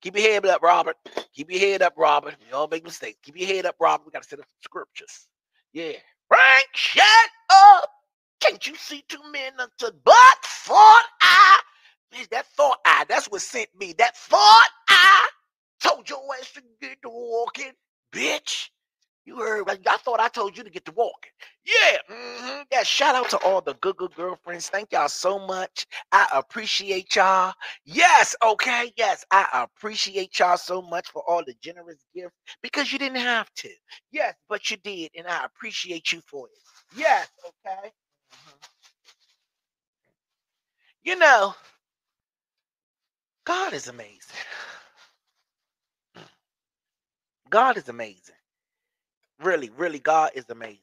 Keep 0.02 0.18
your 0.18 0.32
head 0.32 0.46
up, 0.46 0.62
Robert. 0.62 0.96
Keep 1.34 1.52
your 1.52 1.60
head 1.60 1.82
up, 1.82 1.94
Robert. 1.98 2.36
We 2.46 2.52
all 2.52 2.68
make 2.68 2.84
mistakes. 2.84 3.18
Keep 3.24 3.38
your 3.38 3.48
head 3.48 3.66
up, 3.66 3.76
Robert. 3.80 4.06
We 4.06 4.12
gotta 4.12 4.28
send 4.28 4.42
some 4.42 4.48
scriptures. 4.64 5.28
Yeah. 5.74 5.94
Frank, 6.28 6.68
shut 6.74 7.06
up. 7.50 7.90
Can't 8.42 8.66
you 8.68 8.76
see 8.76 9.04
two 9.08 9.22
men 9.32 9.54
unto 9.60 9.96
but 10.04 10.38
thought 10.44 11.06
I? 11.22 11.60
Man, 12.14 12.26
that 12.32 12.46
thought 12.48 12.80
I. 12.86 13.06
That's 13.10 13.28
what 13.28 13.42
sent 13.42 13.70
me. 13.78 13.94
That 13.98 14.16
thought 14.16 14.70
I 14.90 15.28
told 15.82 16.10
your 16.10 16.20
ass 16.40 16.52
to 16.54 16.62
get 16.82 17.02
to 17.02 17.10
walking, 17.10 17.72
bitch. 18.14 18.70
You 19.28 19.38
heard, 19.40 19.70
I 19.70 19.98
thought 20.00 20.22
I 20.22 20.30
told 20.30 20.58
you 20.58 20.64
to 20.66 20.72
get 20.72 20.86
to 20.88 20.94
walking. 20.94 21.34
Yeah. 21.66 22.00
Mm-hmm. 22.12 22.64
Yeah. 22.74 22.84
Shout 22.84 23.16
out 23.16 23.30
to 23.32 23.40
all 23.40 23.62
the 23.62 23.76
good, 23.76 23.98
good 23.98 24.16
girlfriends. 24.16 24.70
Thank 24.70 24.94
y'all 24.94 25.10
so 25.10 25.40
much. 25.40 25.88
I 26.14 26.28
appreciate 26.34 27.16
y'all. 27.16 27.54
Yes. 27.86 28.36
Okay. 28.44 28.94
Yes. 28.98 29.26
I 29.32 29.68
appreciate 29.78 30.40
y'all 30.40 30.58
so 30.58 30.82
much 30.82 31.10
for 31.12 31.24
all 31.30 31.44
the 31.46 31.56
generous 31.64 32.06
gifts 32.16 32.36
because 32.64 32.94
you 32.94 33.00
didn't 33.00 33.20
have 33.20 33.54
to. 33.58 33.70
Yes, 34.12 34.36
but 34.50 34.72
you 34.72 34.78
did. 34.80 35.12
And 35.18 35.28
I 35.28 35.46
appreciate 35.46 36.14
you 36.14 36.22
for 36.28 36.48
it. 36.48 37.00
Yes. 37.00 37.30
Okay. 37.46 37.90
Mm-hmm. 38.34 38.58
You 41.04 41.18
know, 41.18 41.56
God 43.46 43.74
is 43.74 43.90
amazing. 43.90 44.38
God 47.50 47.78
is 47.78 47.90
amazing. 47.90 48.37
Really, 49.42 49.70
really, 49.78 50.00
God 50.00 50.32
is 50.36 50.46
amazing. 50.50 50.80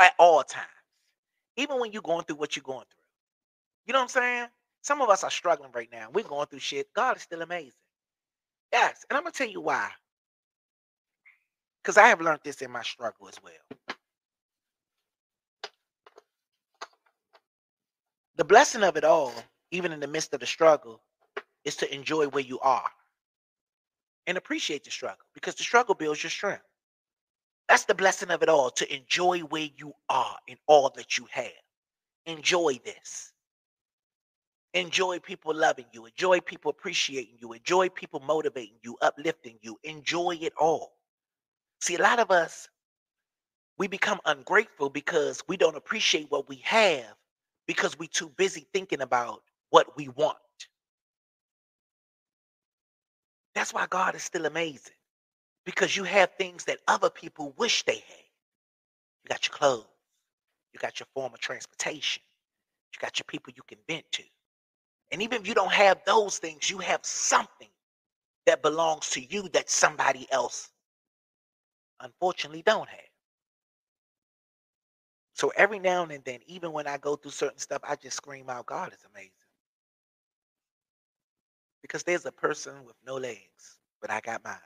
At 0.00 0.14
all 0.18 0.42
times. 0.42 0.66
Even 1.56 1.80
when 1.80 1.92
you're 1.92 2.02
going 2.02 2.24
through 2.24 2.36
what 2.36 2.56
you're 2.56 2.62
going 2.62 2.84
through. 2.90 3.04
You 3.86 3.92
know 3.92 4.00
what 4.00 4.04
I'm 4.04 4.08
saying? 4.08 4.46
Some 4.82 5.02
of 5.02 5.08
us 5.08 5.24
are 5.24 5.30
struggling 5.30 5.70
right 5.74 5.88
now. 5.90 6.08
We're 6.12 6.24
going 6.24 6.46
through 6.46 6.60
shit. 6.60 6.92
God 6.94 7.16
is 7.16 7.22
still 7.22 7.42
amazing. 7.42 7.72
Yes. 8.72 9.04
And 9.10 9.16
I'm 9.16 9.24
to 9.24 9.32
tell 9.32 9.48
you 9.48 9.60
why. 9.60 9.90
Because 11.82 11.96
I 11.98 12.08
have 12.08 12.20
learned 12.20 12.40
this 12.44 12.62
in 12.62 12.70
my 12.70 12.82
struggle 12.82 13.28
as 13.28 13.42
well. 13.42 13.78
The 18.36 18.44
blessing 18.44 18.84
of 18.84 18.96
it 18.96 19.04
all, 19.04 19.32
even 19.72 19.92
in 19.92 20.00
the 20.00 20.06
midst 20.06 20.32
of 20.34 20.40
the 20.40 20.46
struggle, 20.46 21.00
is 21.64 21.76
to 21.76 21.94
enjoy 21.94 22.28
where 22.28 22.44
you 22.44 22.60
are 22.60 22.88
and 24.28 24.38
appreciate 24.38 24.84
the 24.84 24.90
struggle 24.90 25.24
because 25.34 25.56
the 25.56 25.64
struggle 25.64 25.96
builds 25.96 26.22
your 26.22 26.30
strength. 26.30 26.62
That's 27.68 27.84
the 27.84 27.94
blessing 27.94 28.30
of 28.30 28.42
it 28.42 28.48
all 28.48 28.70
to 28.70 28.94
enjoy 28.94 29.40
where 29.40 29.68
you 29.76 29.94
are 30.08 30.36
and 30.48 30.58
all 30.68 30.92
that 30.96 31.18
you 31.18 31.26
have. 31.32 31.50
Enjoy 32.26 32.78
this. 32.84 33.32
Enjoy 34.74 35.18
people 35.18 35.54
loving 35.54 35.86
you. 35.92 36.06
Enjoy 36.06 36.40
people 36.40 36.70
appreciating 36.70 37.38
you. 37.40 37.54
Enjoy 37.54 37.88
people 37.88 38.20
motivating 38.20 38.76
you, 38.82 38.96
uplifting 39.00 39.58
you. 39.62 39.78
Enjoy 39.82 40.38
it 40.40 40.52
all. 40.60 40.92
See, 41.80 41.96
a 41.96 42.02
lot 42.02 42.20
of 42.20 42.30
us, 42.30 42.68
we 43.78 43.88
become 43.88 44.20
ungrateful 44.26 44.90
because 44.90 45.42
we 45.48 45.56
don't 45.56 45.76
appreciate 45.76 46.30
what 46.30 46.48
we 46.48 46.56
have 46.64 47.14
because 47.66 47.98
we're 47.98 48.08
too 48.08 48.30
busy 48.36 48.66
thinking 48.72 49.00
about 49.00 49.42
what 49.70 49.96
we 49.96 50.08
want. 50.08 50.38
That's 53.58 53.74
why 53.74 53.88
God 53.90 54.14
is 54.14 54.22
still 54.22 54.46
amazing. 54.46 54.94
Because 55.66 55.96
you 55.96 56.04
have 56.04 56.30
things 56.38 56.64
that 56.66 56.78
other 56.86 57.10
people 57.10 57.54
wish 57.56 57.82
they 57.82 57.96
had. 57.96 58.24
You 59.24 59.28
got 59.30 59.48
your 59.48 59.56
clothes, 59.56 59.84
you 60.72 60.78
got 60.78 61.00
your 61.00 61.08
form 61.12 61.34
of 61.34 61.40
transportation, 61.40 62.22
you 62.92 63.00
got 63.00 63.18
your 63.18 63.24
people 63.26 63.52
you 63.56 63.64
can 63.66 63.78
vent 63.88 64.04
to. 64.12 64.22
And 65.10 65.20
even 65.22 65.42
if 65.42 65.48
you 65.48 65.54
don't 65.54 65.72
have 65.72 65.98
those 66.06 66.38
things, 66.38 66.70
you 66.70 66.78
have 66.78 67.04
something 67.04 67.66
that 68.46 68.62
belongs 68.62 69.10
to 69.10 69.20
you 69.20 69.48
that 69.48 69.68
somebody 69.68 70.28
else 70.30 70.70
unfortunately 72.00 72.62
don't 72.62 72.88
have. 72.88 73.00
So 75.34 75.52
every 75.56 75.80
now 75.80 76.04
and 76.04 76.24
then, 76.24 76.38
even 76.46 76.70
when 76.70 76.86
I 76.86 76.96
go 76.96 77.16
through 77.16 77.32
certain 77.32 77.58
stuff, 77.58 77.82
I 77.82 77.96
just 77.96 78.18
scream 78.18 78.48
out, 78.48 78.66
God 78.66 78.92
is 78.92 79.04
amazing 79.12 79.32
because 81.88 82.04
there's 82.04 82.26
a 82.26 82.32
person 82.32 82.74
with 82.86 82.96
no 83.06 83.14
legs, 83.16 83.78
but 84.00 84.10
I 84.10 84.20
got 84.20 84.44
mine. 84.44 84.56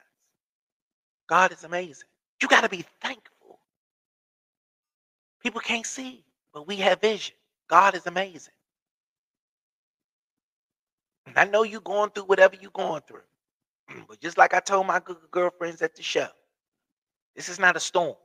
God 1.29 1.53
is 1.53 1.65
amazing. 1.65 2.09
You 2.43 2.49
got 2.49 2.63
to 2.63 2.69
be 2.69 2.85
thankful. 3.01 3.61
People 5.41 5.61
can't 5.61 5.87
see, 5.87 6.25
but 6.53 6.67
we 6.67 6.77
have 6.77 7.01
vision. 7.01 7.37
God 7.69 7.95
is 7.95 8.07
amazing. 8.07 8.53
And 11.27 11.39
I 11.39 11.45
know 11.45 11.63
you're 11.63 11.81
going 11.81 12.11
through 12.11 12.25
whatever 12.25 12.57
you're 12.61 12.73
going 12.73 13.03
through. 13.07 13.23
But 14.09 14.21
just 14.21 14.39
like 14.39 14.55
I 14.55 14.61
told 14.61 14.87
my 14.87 15.01
good 15.01 15.17
girlfriends 15.31 15.83
at 15.83 15.95
the 15.95 16.03
show, 16.03 16.29
this 17.37 17.49
is 17.49 17.59
not 17.59 17.77
a 17.77 17.81
storm. 17.81 18.17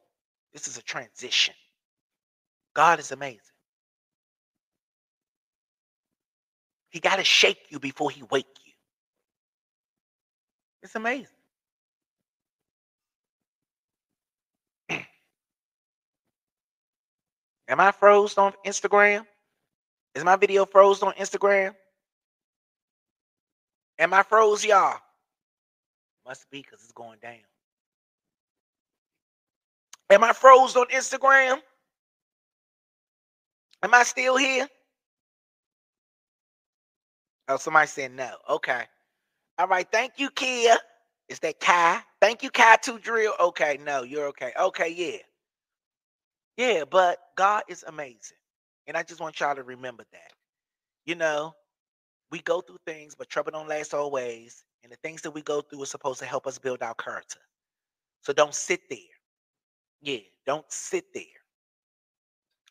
This 0.54 0.68
is 0.68 0.78
a 0.78 0.82
transition. 0.82 1.54
God 2.74 3.00
is 3.00 3.12
amazing. 3.12 3.42
He 6.90 7.00
got 7.00 7.18
to 7.18 7.24
shake 7.24 7.68
you 7.70 7.80
before 7.80 8.10
he 8.12 8.24
wake 8.24 8.48
you. 8.66 8.67
It's 10.88 10.96
amazing. 10.96 11.28
Am 17.68 17.82
I 17.82 17.92
froze 17.92 18.38
on 18.38 18.54
Instagram? 18.66 19.26
Is 20.16 20.24
my 20.24 20.38
video 20.38 20.66
froze 20.66 21.04
on 21.04 21.12
Instagram? 21.16 21.76
Am 24.00 24.14
I 24.14 24.24
froze, 24.24 24.64
y'all? 24.64 24.98
Must 26.26 26.50
be 26.50 26.62
because 26.62 26.82
it's 26.82 26.94
going 26.94 27.20
down. 27.22 27.36
Am 30.10 30.24
I 30.24 30.32
froze 30.32 30.78
on 30.78 30.86
Instagram? 30.86 31.58
Am 33.84 33.94
I 33.94 34.04
still 34.04 34.38
here? 34.38 34.70
Oh, 37.50 37.58
somebody 37.58 37.88
said 37.88 38.14
no. 38.14 38.38
Okay. 38.50 38.86
All 39.60 39.68
right. 39.68 39.88
Thank 39.92 40.14
you, 40.18 40.30
Kia. 40.32 40.78
Is 41.30 41.40
that 41.40 41.60
Kai? 41.60 42.00
Thank 42.22 42.44
you, 42.44 42.50
Kai 42.52 42.78
to 42.84 43.00
drill. 43.00 43.34
Okay, 43.40 43.80
no, 43.84 44.04
you're 44.04 44.28
okay. 44.30 44.54
Okay, 44.60 44.90
yeah. 44.96 45.18
Yeah, 46.58 46.84
but 46.90 47.20
God 47.38 47.64
is 47.70 47.84
amazing. 47.88 48.38
And 48.88 48.98
I 48.98 49.04
just 49.04 49.22
want 49.22 49.40
y'all 49.40 49.56
to 49.56 49.64
remember 49.64 50.04
that. 50.12 50.34
You 51.06 51.16
know, 51.16 51.54
we 52.32 52.40
go 52.42 52.62
through 52.62 52.80
things, 52.86 53.16
but 53.16 53.30
trouble 53.30 53.52
don't 53.52 53.70
last 53.70 53.94
always. 53.94 54.64
And 54.84 54.92
the 54.92 54.98
things 55.04 55.22
that 55.24 55.32
we 55.32 55.42
go 55.42 55.62
through 55.62 55.84
are 55.84 55.88
supposed 55.88 56.20
to 56.20 56.26
help 56.26 56.48
us 56.48 56.60
build 56.60 56.82
our 56.84 56.96
character. 56.96 57.40
So 58.24 58.34
don't 58.34 58.56
sit 58.56 58.82
there. 58.90 59.00
Yeah, 60.02 60.20
don't 60.46 60.66
sit 60.72 61.06
there 61.14 61.24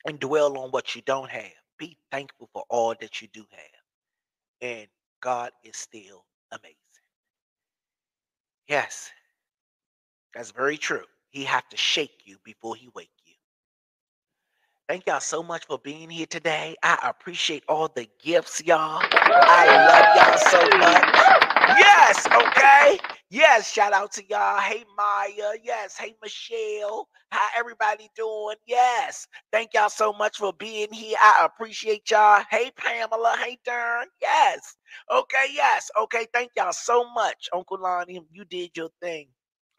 and 0.06 0.20
dwell 0.20 0.58
on 0.58 0.70
what 0.70 0.94
you 0.96 1.02
don't 1.06 1.30
have. 1.30 1.52
Be 1.78 1.98
thankful 2.12 2.48
for 2.52 2.64
all 2.70 2.94
that 3.00 3.22
you 3.22 3.28
do 3.32 3.44
have. 3.50 3.92
And 4.70 4.88
God 5.22 5.50
is 5.64 5.76
still 5.76 6.24
amazing. 6.52 6.76
Yes, 8.68 9.10
that's 10.34 10.50
very 10.52 10.76
true. 10.78 11.04
He 11.30 11.44
have 11.44 11.68
to 11.70 11.76
shake 11.76 12.22
you 12.26 12.38
before 12.44 12.76
he 12.76 12.88
wake. 12.94 13.10
Thank 14.88 15.06
y'all 15.08 15.18
so 15.18 15.42
much 15.42 15.66
for 15.66 15.80
being 15.80 16.08
here 16.08 16.26
today. 16.26 16.76
I 16.80 16.96
appreciate 17.02 17.64
all 17.68 17.88
the 17.88 18.08
gifts, 18.22 18.62
y'all. 18.64 19.02
I 19.02 19.66
love 19.88 20.16
y'all 20.16 20.38
so 20.38 20.78
much. 20.78 21.76
Yes, 21.76 22.26
okay. 22.26 22.98
Yes, 23.28 23.72
shout 23.72 23.92
out 23.92 24.12
to 24.12 24.22
y'all. 24.28 24.60
Hey 24.60 24.84
Maya. 24.96 25.54
Yes. 25.64 25.96
Hey 25.98 26.14
Michelle. 26.22 27.08
How 27.30 27.48
everybody 27.58 28.08
doing? 28.14 28.54
Yes. 28.66 29.26
Thank 29.50 29.74
y'all 29.74 29.88
so 29.88 30.12
much 30.12 30.36
for 30.36 30.52
being 30.52 30.92
here. 30.92 31.16
I 31.20 31.44
appreciate 31.44 32.08
y'all. 32.08 32.44
Hey 32.48 32.70
Pamela. 32.76 33.36
Hey 33.44 33.58
Dern. 33.64 34.06
Yes. 34.22 34.76
Okay, 35.10 35.46
yes. 35.52 35.90
Okay, 36.00 36.28
thank 36.32 36.52
y'all 36.56 36.72
so 36.72 37.10
much. 37.12 37.48
Uncle 37.52 37.78
Lonnie, 37.80 38.20
you 38.30 38.44
did 38.44 38.70
your 38.76 38.90
thing. 39.02 39.26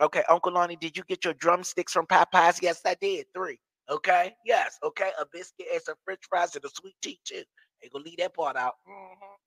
Okay, 0.01 0.23
Uncle 0.27 0.51
Lonnie, 0.51 0.75
did 0.75 0.97
you 0.97 1.03
get 1.07 1.23
your 1.23 1.33
drumsticks 1.35 1.93
from 1.93 2.05
Popeyes? 2.07 2.61
Yes, 2.61 2.81
I 2.85 2.95
did. 2.95 3.27
Three. 3.33 3.57
Okay. 3.89 4.35
Yes. 4.45 4.77
Okay. 4.83 5.11
A 5.19 5.25
biscuit 5.31 5.67
and 5.73 5.81
some 5.81 5.95
French 6.05 6.21
fries 6.29 6.55
and 6.55 6.65
a 6.65 6.69
sweet 6.69 6.95
tea 7.01 7.19
too. 7.25 7.43
Ain't 7.83 7.93
gonna 7.93 8.05
leave 8.05 8.17
that 8.17 8.33
part 8.33 8.57
out. 8.57 8.75
Mm-hmm. 8.89 9.46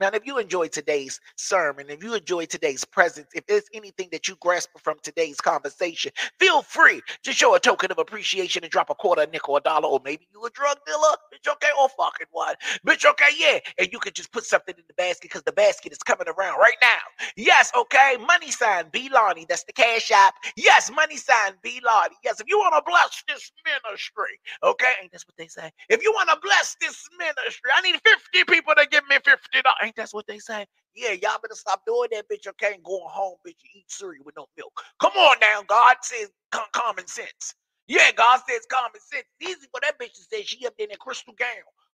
Now, 0.00 0.10
if 0.14 0.26
you 0.26 0.38
enjoyed 0.38 0.72
today's 0.72 1.20
sermon, 1.36 1.86
if 1.90 2.04
you 2.04 2.14
enjoyed 2.14 2.50
today's 2.50 2.84
presence, 2.84 3.28
if 3.34 3.46
there's 3.46 3.64
anything 3.74 4.08
that 4.12 4.28
you 4.28 4.36
grasp 4.40 4.70
from 4.78 4.98
today's 5.02 5.40
conversation, 5.40 6.12
feel 6.40 6.62
free 6.62 7.02
to 7.24 7.32
show 7.32 7.54
a 7.54 7.60
token 7.60 7.92
of 7.92 7.98
appreciation 7.98 8.64
and 8.64 8.70
drop 8.72 8.90
a 8.90 8.94
quarter, 8.94 9.22
a 9.22 9.26
nickel, 9.28 9.56
a 9.56 9.60
dollar, 9.62 9.88
or 9.88 10.00
maybe 10.04 10.28
you 10.32 10.44
a 10.44 10.50
drug 10.50 10.78
dealer, 10.86 11.16
bitch, 11.32 11.50
okay, 11.52 11.68
or 11.80 11.88
fucking 11.90 12.26
what, 12.32 12.58
bitch, 12.86 13.06
okay, 13.08 13.30
yeah, 13.38 13.58
and 13.78 13.88
you 13.92 13.98
can 14.00 14.12
just 14.14 14.32
put 14.32 14.44
something 14.44 14.74
in 14.78 14.84
the 14.88 14.94
basket 14.94 15.22
because 15.22 15.42
the 15.44 15.52
basket 15.52 15.92
is 15.92 15.98
coming 15.98 16.28
around 16.28 16.58
right 16.60 16.76
now. 16.82 16.98
Yes, 17.36 17.72
okay, 17.76 18.16
money 18.26 18.50
sign 18.50 18.86
B 18.92 19.10
Lonnie, 19.12 19.46
that's 19.48 19.64
the 19.64 19.72
cash 19.74 20.10
app. 20.12 20.34
Yes, 20.56 20.90
money 20.94 21.16
sign 21.16 21.54
B 21.62 21.80
Lonnie. 21.84 22.16
Yes, 22.24 22.40
if 22.40 22.48
you 22.48 22.58
want 22.58 22.74
to 22.76 22.82
bless 22.90 23.22
this 23.28 23.52
ministry, 23.64 24.40
okay, 24.64 24.92
ain't 25.02 25.12
that's 25.12 25.26
what 25.26 25.36
they 25.38 25.48
say? 25.48 25.70
If 25.88 26.02
you 26.02 26.12
want 26.12 26.30
to 26.30 26.38
bless 26.42 26.76
this 26.80 27.04
ministry, 27.18 27.70
I 27.76 27.80
need 27.82 27.96
50 28.04 28.44
people 28.52 28.74
to 28.76 28.86
give 28.90 29.04
me 29.08 29.16
$50. 29.16 29.87
Ain't 29.88 29.96
that's 29.96 30.14
what 30.14 30.28
they 30.28 30.40
say? 30.40 30.66
Yeah, 30.96 31.12
y'all 31.12 31.40
better 31.42 31.54
stop 31.56 31.82
doing 31.86 32.10
that, 32.12 32.26
bitch. 32.30 32.48
Okay, 32.48 32.74
and 32.74 32.84
going 32.84 33.04
home, 33.08 33.36
bitch, 33.46 33.56
you 33.64 33.70
eat 33.80 33.90
cereal 33.90 34.24
with 34.26 34.36
no 34.38 34.46
milk. 34.58 34.82
Come 35.00 35.12
on 35.14 35.38
now, 35.40 35.62
God 35.68 35.96
says 36.02 36.30
common 36.72 37.08
sense. 37.08 37.56
Yeah, 37.88 38.12
God 38.16 38.40
says 38.48 38.66
common 38.70 39.00
sense. 39.00 39.26
Easy 39.42 39.68
for 39.72 39.80
that 39.82 39.98
bitch 40.00 40.14
to 40.14 40.22
say 40.32 40.44
she 40.44 40.66
up 40.66 40.74
in 40.78 40.92
a 40.92 40.96
crystal 40.98 41.34
gown. 41.38 41.48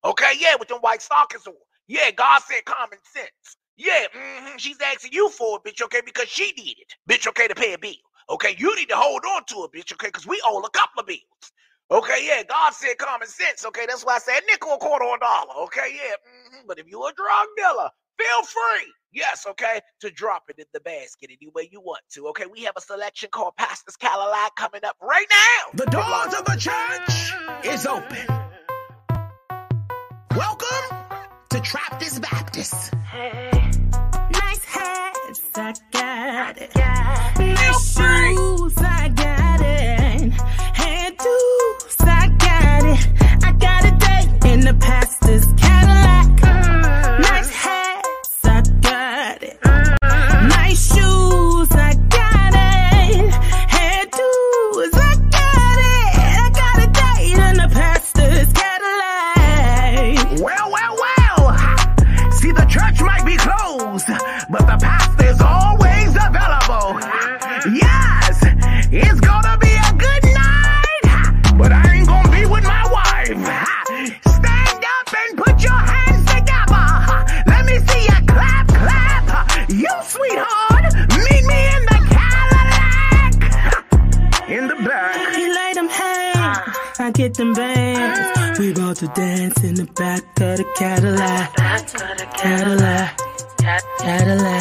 Okay, 0.05 0.33
yeah, 0.39 0.55
with 0.59 0.69
them 0.69 0.79
white 0.79 1.03
stockings 1.03 1.47
on. 1.47 1.55
Yeah, 1.87 2.11
God 2.11 2.41
said 2.43 2.65
common 2.65 2.99
sense. 3.13 3.57
Yeah, 3.77 4.05
mm-hmm, 4.15 4.57
she's 4.57 4.77
asking 4.85 5.13
you 5.13 5.29
for 5.31 5.59
it, 5.65 5.69
bitch, 5.69 5.83
okay, 5.85 6.01
because 6.05 6.29
she 6.29 6.53
did 6.53 6.77
it, 6.79 6.93
bitch, 7.09 7.27
okay, 7.29 7.47
to 7.49 7.55
pay 7.55 7.73
a 7.73 7.79
bill. 7.79 7.93
Okay, 8.29 8.55
you 8.59 8.75
need 8.77 8.89
to 8.89 8.97
hold 8.97 9.23
on 9.25 9.45
to 9.47 9.65
it, 9.65 9.71
bitch, 9.77 9.93
okay, 9.93 10.09
because 10.09 10.27
we 10.27 10.41
owe 10.47 10.59
a 10.61 10.71
couple 10.71 11.01
of 11.01 11.07
bills. 11.07 11.19
Okay, 11.91 12.25
yeah, 12.25 12.41
God 12.49 12.73
said 12.73 12.97
common 12.97 13.27
sense. 13.27 13.63
Okay, 13.63 13.85
that's 13.87 14.03
why 14.03 14.15
I 14.15 14.17
said 14.19 14.41
nickel, 14.49 14.73
a 14.73 14.77
quarter, 14.77 15.05
or 15.05 15.19
dollar. 15.19 15.53
Okay, 15.65 15.93
yeah. 15.93 16.15
Mm-hmm. 16.55 16.67
But 16.67 16.79
if 16.79 16.87
you're 16.87 17.07
a 17.09 17.13
drug 17.13 17.47
dealer, 17.55 17.89
feel 18.17 18.43
free, 18.43 18.91
yes, 19.13 19.45
okay, 19.47 19.81
to 19.99 20.09
drop 20.09 20.45
it 20.49 20.57
in 20.57 20.65
the 20.73 20.79
basket 20.79 21.29
any 21.29 21.47
way 21.53 21.69
you 21.71 21.79
want 21.81 22.01
to. 22.13 22.27
Okay, 22.29 22.45
we 22.51 22.63
have 22.63 22.73
a 22.75 22.81
selection 22.81 23.29
called 23.31 23.55
Pastor's 23.55 23.97
Cadillac 23.97 24.55
coming 24.55 24.83
up 24.83 24.95
right 24.99 25.27
now. 25.31 25.73
The 25.75 25.85
doors 25.91 26.33
of 26.33 26.45
the 26.45 26.57
church 26.57 27.33
is 27.71 27.85
open. 27.85 28.25
Welcome 30.35 30.97
to 31.51 31.59
Trappist 31.59 32.19
Baptist. 32.19 32.93
Nice 34.31 34.65
hats, 34.65 35.41
I 35.53 35.73
got 35.91 36.57
it. 36.57 36.75
Nice 36.75 37.95
shoes, 37.95 38.44
to 88.95 89.07
dance 89.07 89.61
in 89.61 89.75
the 89.75 89.83
back 89.95 90.23
of 90.39 90.57
the 90.57 90.63
Cadillac. 90.77 91.53
Cadillac, 92.37 93.19
Cadillac. 93.99 94.54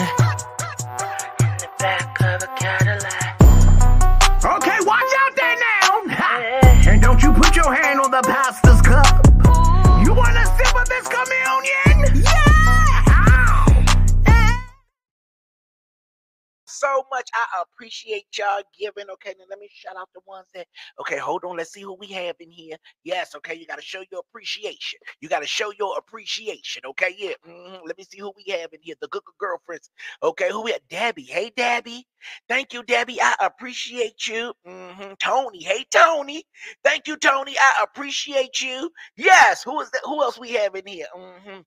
Appreciate 17.63 18.27
y'all 18.39 18.63
giving. 18.79 19.11
Okay, 19.15 19.35
now 19.39 19.45
let 19.51 19.59
me 19.59 19.69
shout 19.73 19.97
out 19.97 20.09
the 20.15 20.21
ones 20.27 20.47
that. 20.55 20.67
Okay, 21.01 21.19
hold 21.19 21.45
on. 21.45 21.57
Let's 21.57 21.73
see 21.73 21.83
who 21.83 21.95
we 21.95 22.09
have 22.09 22.37
in 22.41 22.51
here. 22.51 22.77
Yes, 23.05 23.35
okay. 23.37 23.55
You 23.55 23.67
got 23.67 23.77
to 23.77 23.83
show 23.85 24.03
your 24.13 24.21
appreciation. 24.29 25.01
You 25.21 25.29
got 25.29 25.41
to 25.41 25.47
show 25.47 25.73
your 25.79 25.99
appreciation. 25.99 26.83
Okay, 26.87 27.15
yeah. 27.19 27.33
mhm, 27.49 27.81
Let 27.87 27.99
me 27.99 28.05
see 28.05 28.19
who 28.21 28.33
we 28.37 28.53
have 28.53 28.73
in 28.73 28.81
here. 28.83 28.97
The 29.01 29.09
good 29.09 29.23
girlfriends. 29.39 29.91
Okay, 30.23 30.51
who 30.51 30.63
we 30.65 30.73
have? 30.73 30.83
Debbie. 30.91 31.23
Hey, 31.25 31.53
Debbie. 31.57 32.07
Thank 32.49 32.73
you, 32.75 32.83
Debbie. 32.85 33.21
I 33.23 33.35
appreciate 33.41 34.27
you. 34.29 34.55
hmm 34.67 35.15
Tony. 35.23 35.63
Hey, 35.65 35.87
Tony. 35.91 36.45
Thank 36.85 37.09
you, 37.09 37.17
Tony. 37.17 37.57
I 37.59 37.85
appreciate 37.85 38.61
you. 38.61 38.91
Yes. 39.17 39.65
Who 39.65 39.81
is 39.81 39.91
that? 39.93 40.03
Who 40.05 40.23
else 40.23 40.39
we 40.39 40.53
have 40.53 40.75
in 40.77 40.87
here? 40.87 41.07
hmm 41.15 41.61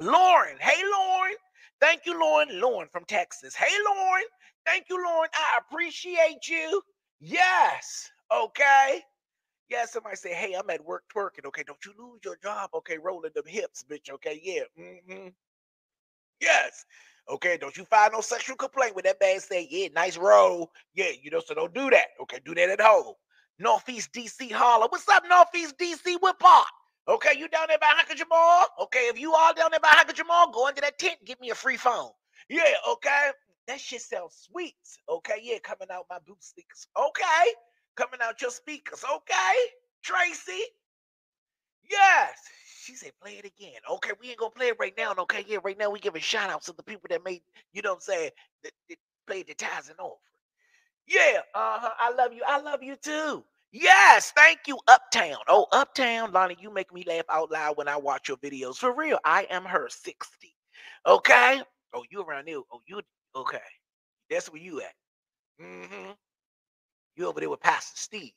Lauren. 0.00 0.56
Hey, 0.60 0.82
Lauren. 0.92 1.34
Thank 1.80 2.06
you, 2.06 2.18
Lauren. 2.20 2.60
Lauren 2.60 2.88
from 2.92 3.04
Texas. 3.06 3.54
Hey, 3.54 3.74
Lauren. 3.94 4.24
Thank 4.66 4.86
you, 4.90 5.02
Lauren. 5.04 5.30
I 5.34 5.60
appreciate 5.60 6.48
you. 6.48 6.82
Yes. 7.20 8.10
Okay. 8.34 9.02
Yeah, 9.70 9.86
somebody 9.86 10.16
say, 10.16 10.34
hey, 10.34 10.54
I'm 10.54 10.70
at 10.70 10.84
work 10.84 11.04
twerking. 11.14 11.46
Okay, 11.46 11.64
don't 11.66 11.84
you 11.86 11.92
lose 11.98 12.20
your 12.24 12.38
job. 12.42 12.70
Okay, 12.74 12.98
rolling 12.98 13.32
them 13.34 13.44
hips, 13.46 13.84
bitch. 13.90 14.10
Okay, 14.12 14.40
yeah. 14.42 14.62
hmm 14.76 15.28
Yes. 16.40 16.84
Okay, 17.28 17.58
don't 17.58 17.76
you 17.76 17.84
find 17.86 18.12
no 18.12 18.20
sexual 18.20 18.56
complaint 18.56 18.94
with 18.96 19.04
that 19.04 19.18
man 19.20 19.40
say, 19.40 19.66
yeah, 19.70 19.88
nice 19.94 20.16
roll. 20.16 20.70
Yeah, 20.94 21.10
you 21.22 21.30
know, 21.30 21.40
so 21.44 21.54
don't 21.54 21.74
do 21.74 21.90
that. 21.90 22.06
Okay, 22.22 22.38
do 22.44 22.54
that 22.54 22.70
at 22.70 22.80
home. 22.80 23.14
Northeast 23.58 24.12
DC 24.12 24.52
holler. 24.52 24.86
What's 24.90 25.08
up, 25.08 25.24
Northeast 25.28 25.76
DC 25.78 26.16
whip 26.22 26.36
hop? 26.40 26.66
Okay, 27.08 27.32
you 27.38 27.48
down 27.48 27.66
there 27.68 27.78
by 27.80 27.92
Hechinger 28.00 28.28
Mall? 28.30 28.66
Okay, 28.82 29.08
if 29.08 29.18
you 29.18 29.34
all 29.34 29.54
down 29.54 29.70
there 29.72 29.80
by 29.80 29.90
Hechinger 29.90 30.26
Mall, 30.26 30.52
go 30.52 30.68
into 30.68 30.82
that 30.82 30.98
tent, 30.98 31.16
give 31.24 31.40
me 31.40 31.50
a 31.50 31.54
free 31.54 31.76
phone. 31.76 32.10
Yeah, 32.48 32.74
okay. 32.90 33.30
That 33.68 33.80
shit 33.80 34.02
sounds 34.02 34.48
sweet. 34.50 34.74
Okay, 35.08 35.40
yeah, 35.42 35.58
coming 35.62 35.88
out 35.92 36.06
my 36.10 36.18
boot 36.26 36.42
speakers. 36.42 36.86
Okay, 36.96 37.52
coming 37.96 38.20
out 38.22 38.40
your 38.42 38.50
speakers. 38.50 39.04
Okay, 39.04 39.56
Tracy. 40.02 40.62
Yes. 41.90 42.38
She 42.82 42.94
said, 42.94 43.12
play 43.22 43.32
it 43.32 43.44
again. 43.44 43.80
Okay, 43.90 44.12
we 44.20 44.30
ain't 44.30 44.38
gonna 44.38 44.50
play 44.50 44.68
it 44.68 44.76
right 44.78 44.94
now. 44.96 45.14
Okay, 45.18 45.44
yeah, 45.48 45.58
right 45.64 45.78
now 45.78 45.90
we 45.90 45.98
giving 46.00 46.22
shout 46.22 46.50
outs 46.50 46.66
to 46.66 46.72
the 46.72 46.82
people 46.82 47.08
that 47.10 47.24
made, 47.24 47.42
you 47.72 47.82
know 47.82 47.90
what 47.90 47.96
I'm 47.96 48.00
saying, 48.02 48.30
that, 48.64 48.72
that 48.88 48.98
played 49.26 49.48
the 49.48 49.54
ties 49.54 49.88
and 49.88 49.98
over. 50.00 50.14
Yeah, 51.08 51.40
uh-huh. 51.54 51.90
I 51.98 52.12
love 52.14 52.32
you. 52.32 52.42
I 52.46 52.60
love 52.60 52.82
you 52.82 52.96
too. 52.96 53.44
Yes, 53.72 54.32
thank 54.36 54.60
you, 54.66 54.78
Uptown. 54.88 55.38
Oh, 55.48 55.66
Uptown, 55.72 56.32
Lonnie, 56.32 56.56
you 56.60 56.72
make 56.72 56.92
me 56.94 57.04
laugh 57.06 57.24
out 57.30 57.50
loud 57.50 57.76
when 57.76 57.88
I 57.88 57.96
watch 57.96 58.28
your 58.28 58.36
videos. 58.38 58.76
For 58.76 58.94
real, 58.94 59.18
I 59.24 59.46
am 59.50 59.64
her 59.64 59.88
60. 59.90 60.54
Okay? 61.06 61.62
Oh, 61.94 62.04
you 62.10 62.22
around 62.22 62.48
here. 62.48 62.60
Oh, 62.72 62.80
you 62.86 63.00
okay. 63.36 63.58
That's 64.30 64.50
where 64.50 64.62
you 64.62 64.80
at. 64.80 64.94
Mm-hmm. 65.62 66.12
You 67.16 67.26
over 67.26 67.40
there 67.40 67.50
with 67.50 67.60
Pastor 67.60 67.96
Steve. 67.96 68.32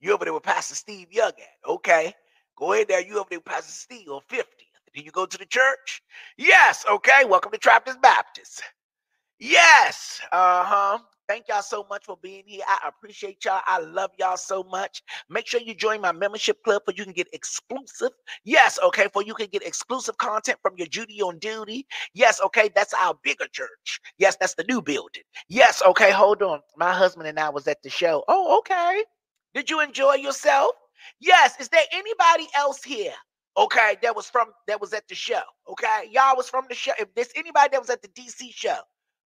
You 0.00 0.14
over 0.14 0.24
there 0.24 0.34
with 0.34 0.42
Pastor 0.42 0.74
Steve 0.74 1.12
Young 1.12 1.28
at. 1.28 1.70
Okay. 1.70 2.14
Go 2.56 2.72
ahead 2.72 2.88
there. 2.88 3.00
You 3.00 3.18
over 3.18 3.28
there 3.30 3.38
with 3.38 3.46
Pastor 3.46 3.72
Steve 3.72 4.08
on 4.08 4.20
50. 4.28 4.48
Did 4.94 5.04
you 5.04 5.10
go 5.12 5.26
to 5.26 5.38
the 5.38 5.46
church? 5.46 6.02
Yes. 6.36 6.84
Okay. 6.90 7.24
Welcome 7.26 7.52
to 7.52 7.58
Trappist 7.58 8.00
Baptist. 8.00 8.62
Yes. 9.38 10.20
Uh-huh. 10.32 10.98
Thank 11.28 11.48
y'all 11.48 11.60
so 11.60 11.84
much 11.90 12.06
for 12.06 12.16
being 12.22 12.44
here. 12.46 12.62
I 12.66 12.88
appreciate 12.88 13.44
y'all. 13.44 13.60
I 13.66 13.80
love 13.80 14.10
y'all 14.18 14.38
so 14.38 14.62
much. 14.64 15.02
Make 15.28 15.46
sure 15.46 15.60
you 15.60 15.74
join 15.74 16.00
my 16.00 16.10
membership 16.10 16.62
club 16.64 16.82
for 16.86 16.92
you 16.96 17.04
can 17.04 17.12
get 17.12 17.28
exclusive. 17.34 18.12
Yes, 18.44 18.78
okay, 18.82 19.08
for 19.12 19.22
you 19.22 19.34
can 19.34 19.48
get 19.52 19.62
exclusive 19.62 20.16
content 20.16 20.58
from 20.62 20.72
your 20.78 20.86
Judy 20.86 21.20
on 21.20 21.38
duty. 21.38 21.86
Yes, 22.14 22.40
okay, 22.40 22.70
that's 22.74 22.94
our 22.94 23.14
bigger 23.22 23.44
church. 23.52 24.00
Yes, 24.16 24.38
that's 24.40 24.54
the 24.54 24.64
new 24.70 24.80
building. 24.80 25.22
Yes, 25.48 25.82
okay, 25.86 26.10
hold 26.10 26.42
on. 26.42 26.60
My 26.78 26.94
husband 26.94 27.28
and 27.28 27.38
I 27.38 27.50
was 27.50 27.68
at 27.68 27.82
the 27.82 27.90
show. 27.90 28.24
Oh, 28.26 28.58
okay. 28.60 29.04
Did 29.54 29.68
you 29.68 29.80
enjoy 29.80 30.14
yourself? 30.14 30.72
Yes. 31.20 31.60
Is 31.60 31.68
there 31.68 31.84
anybody 31.92 32.48
else 32.56 32.82
here? 32.82 33.12
Okay, 33.58 33.96
that 34.02 34.16
was 34.16 34.30
from 34.30 34.48
that 34.66 34.80
was 34.80 34.92
at 34.94 35.06
the 35.08 35.14
show. 35.14 35.42
Okay, 35.68 36.08
y'all 36.10 36.36
was 36.36 36.48
from 36.48 36.64
the 36.68 36.74
show. 36.74 36.92
If 36.98 37.12
there's 37.14 37.32
anybody 37.36 37.70
that 37.72 37.80
was 37.80 37.90
at 37.90 38.00
the 38.00 38.08
DC 38.08 38.52
show, 38.54 38.78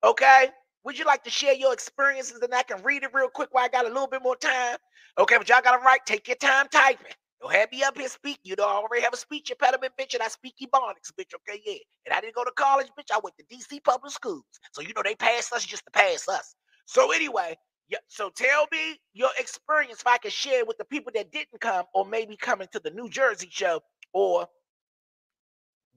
okay, 0.04 0.50
would 0.86 1.00
you 1.00 1.06
like 1.06 1.24
to 1.26 1.32
share 1.32 1.56
your 1.56 1.74
experiences 1.74 2.40
and 2.42 2.54
I 2.56 2.64
can 2.64 2.84
read 2.84 3.04
it 3.04 3.12
real 3.14 3.30
quick 3.30 3.50
while 3.54 3.66
I 3.66 3.70
got 3.70 3.86
a 3.86 3.90
little 3.90 4.08
bit 4.08 4.24
more 4.24 4.38
time? 4.38 4.78
Okay, 5.20 5.38
but 5.38 5.50
y'all 5.50 5.62
got 5.64 5.78
to 5.78 5.84
write. 5.86 6.02
Take 6.06 6.28
your 6.28 6.38
time 6.38 6.68
typing. 6.72 7.08
Don't 7.42 7.54
have 7.54 7.72
me 7.72 7.84
up 7.84 7.98
here 7.98 8.08
speak. 8.10 8.40
You 8.44 8.56
don't 8.56 8.70
already 8.70 9.04
have 9.04 9.14
a 9.14 9.18
speech 9.18 9.52
impediment, 9.52 9.94
bitch, 10.00 10.14
and 10.16 10.24
I 10.24 10.30
speak 10.30 10.56
Ebonics, 10.62 11.12
bitch. 11.20 11.34
Okay, 11.36 11.62
yeah. 11.66 11.76
And 12.06 12.14
I 12.16 12.22
didn't 12.22 12.36
go 12.36 12.44
to 12.46 12.52
college, 12.52 12.88
bitch. 13.00 13.12
I 13.14 13.20
went 13.24 13.36
to 13.38 13.46
DC 13.46 13.84
public 13.84 14.12
schools. 14.14 14.44
So 14.74 14.82
you 14.82 14.94
know 14.96 15.04
they 15.04 15.16
passed 15.16 15.54
us 15.54 15.66
just 15.66 15.86
to 15.86 15.92
pass 15.92 16.28
us. 16.30 16.56
So 16.86 17.12
anyway, 17.12 17.58
yeah. 17.90 18.00
So 18.08 18.32
tell 18.36 18.68
me 18.72 19.00
your 19.14 19.30
experience 19.40 20.02
if 20.02 20.08
I 20.08 20.18
can 20.18 20.32
share 20.32 20.66
with 20.66 20.78
the 20.80 20.86
people 20.86 21.12
that 21.16 21.32
didn't 21.32 21.62
come 21.62 21.86
or 21.94 22.06
maybe 22.06 22.38
coming 22.38 22.68
to 22.74 22.80
the 22.80 22.92
New 22.92 23.10
Jersey 23.10 23.50
show 23.52 23.82
or 24.14 24.48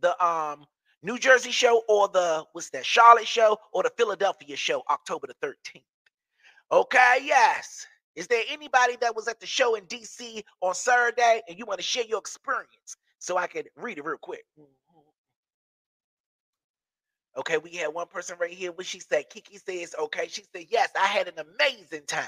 the 0.01 0.11
um 0.25 0.65
New 1.05 1.19
Jersey 1.19 1.51
show 1.51 1.83
or 1.87 2.09
the 2.09 2.45
what's 2.53 2.71
that 2.71 2.87
Charlotte 2.87 3.29
show 3.29 3.59
or 3.73 3.83
the 3.83 3.93
Philadelphia 3.97 4.57
show 4.57 4.83
October 4.89 5.27
the 5.27 5.47
13th. 5.47 5.83
Okay, 6.73 7.19
yes. 7.23 7.87
Is 8.17 8.27
there 8.27 8.43
anybody 8.49 8.97
that 9.03 9.15
was 9.15 9.29
at 9.29 9.39
the 9.39 9.47
show 9.47 9.75
in 9.75 9.85
DC 9.85 10.43
on 10.63 10.75
Saturday 10.75 11.43
and 11.47 11.59
you 11.59 11.67
want 11.67 11.79
to 11.79 11.85
share 11.85 12.05
your 12.05 12.21
experience 12.21 12.97
so 13.19 13.37
I 13.37 13.47
can 13.47 13.65
read 13.77 13.99
it 13.99 14.05
real 14.05 14.17
quick? 14.17 14.45
Okay, 17.37 17.59
we 17.59 17.75
had 17.75 17.89
one 17.89 18.07
person 18.07 18.37
right 18.41 18.51
here. 18.51 18.73
What 18.73 18.87
she 18.87 19.01
said, 19.01 19.25
Kiki 19.29 19.59
says, 19.59 19.95
okay. 20.01 20.29
She 20.29 20.45
said, 20.55 20.67
yes, 20.71 20.89
I 20.99 21.07
had 21.07 21.29
an 21.29 21.35
amazing 21.39 22.07
time. 22.07 22.25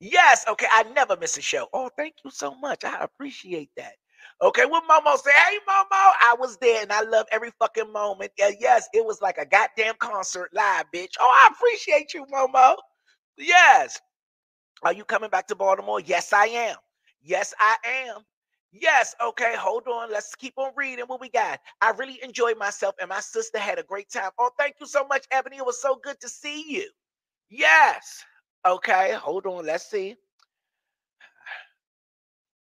Yes, 0.00 0.46
okay, 0.48 0.66
I 0.72 0.84
never 0.94 1.16
miss 1.16 1.36
a 1.36 1.42
show. 1.42 1.68
Oh, 1.74 1.90
thank 1.94 2.14
you 2.24 2.30
so 2.30 2.54
much. 2.54 2.84
I 2.84 3.00
appreciate 3.00 3.70
that. 3.76 3.94
Okay, 4.42 4.66
what 4.66 4.84
Momo 4.88 5.18
say? 5.18 5.32
Hey, 5.32 5.58
Momo, 5.68 5.86
I 5.92 6.36
was 6.38 6.58
there 6.58 6.82
and 6.82 6.92
I 6.92 7.02
love 7.02 7.26
every 7.32 7.50
fucking 7.58 7.92
moment. 7.92 8.32
Yeah, 8.38 8.50
yes, 8.60 8.88
it 8.94 9.04
was 9.04 9.20
like 9.20 9.38
a 9.38 9.46
goddamn 9.46 9.94
concert 9.98 10.50
live, 10.54 10.84
bitch. 10.94 11.14
Oh, 11.20 11.28
I 11.44 11.50
appreciate 11.52 12.14
you, 12.14 12.24
Momo. 12.32 12.76
Yes. 13.38 14.00
Are 14.84 14.94
you 14.94 15.04
coming 15.04 15.30
back 15.30 15.48
to 15.48 15.56
Baltimore? 15.56 16.00
Yes, 16.00 16.32
I 16.32 16.46
am. 16.46 16.76
Yes, 17.22 17.54
I 17.60 17.76
am. 18.08 18.22
Yes, 18.72 19.14
okay, 19.24 19.56
hold 19.58 19.88
on. 19.88 20.10
Let's 20.12 20.34
keep 20.36 20.54
on 20.58 20.72
reading 20.76 21.06
what 21.06 21.20
we 21.20 21.28
got. 21.30 21.60
I 21.82 21.90
really 21.92 22.20
enjoyed 22.24 22.58
myself 22.58 22.94
and 23.00 23.10
my 23.10 23.20
sister 23.20 23.58
had 23.58 23.78
a 23.78 23.84
great 23.84 24.10
time. 24.10 24.30
Oh, 24.38 24.50
thank 24.58 24.76
you 24.80 24.86
so 24.86 25.06
much, 25.06 25.26
Ebony. 25.32 25.58
It 25.58 25.66
was 25.66 25.82
so 25.82 25.98
good 26.02 26.20
to 26.20 26.30
see 26.30 26.64
you. 26.72 26.88
Yes. 27.50 28.24
Okay, 28.66 29.14
hold 29.14 29.46
on. 29.46 29.66
Let's 29.66 29.90
see. 29.90 30.16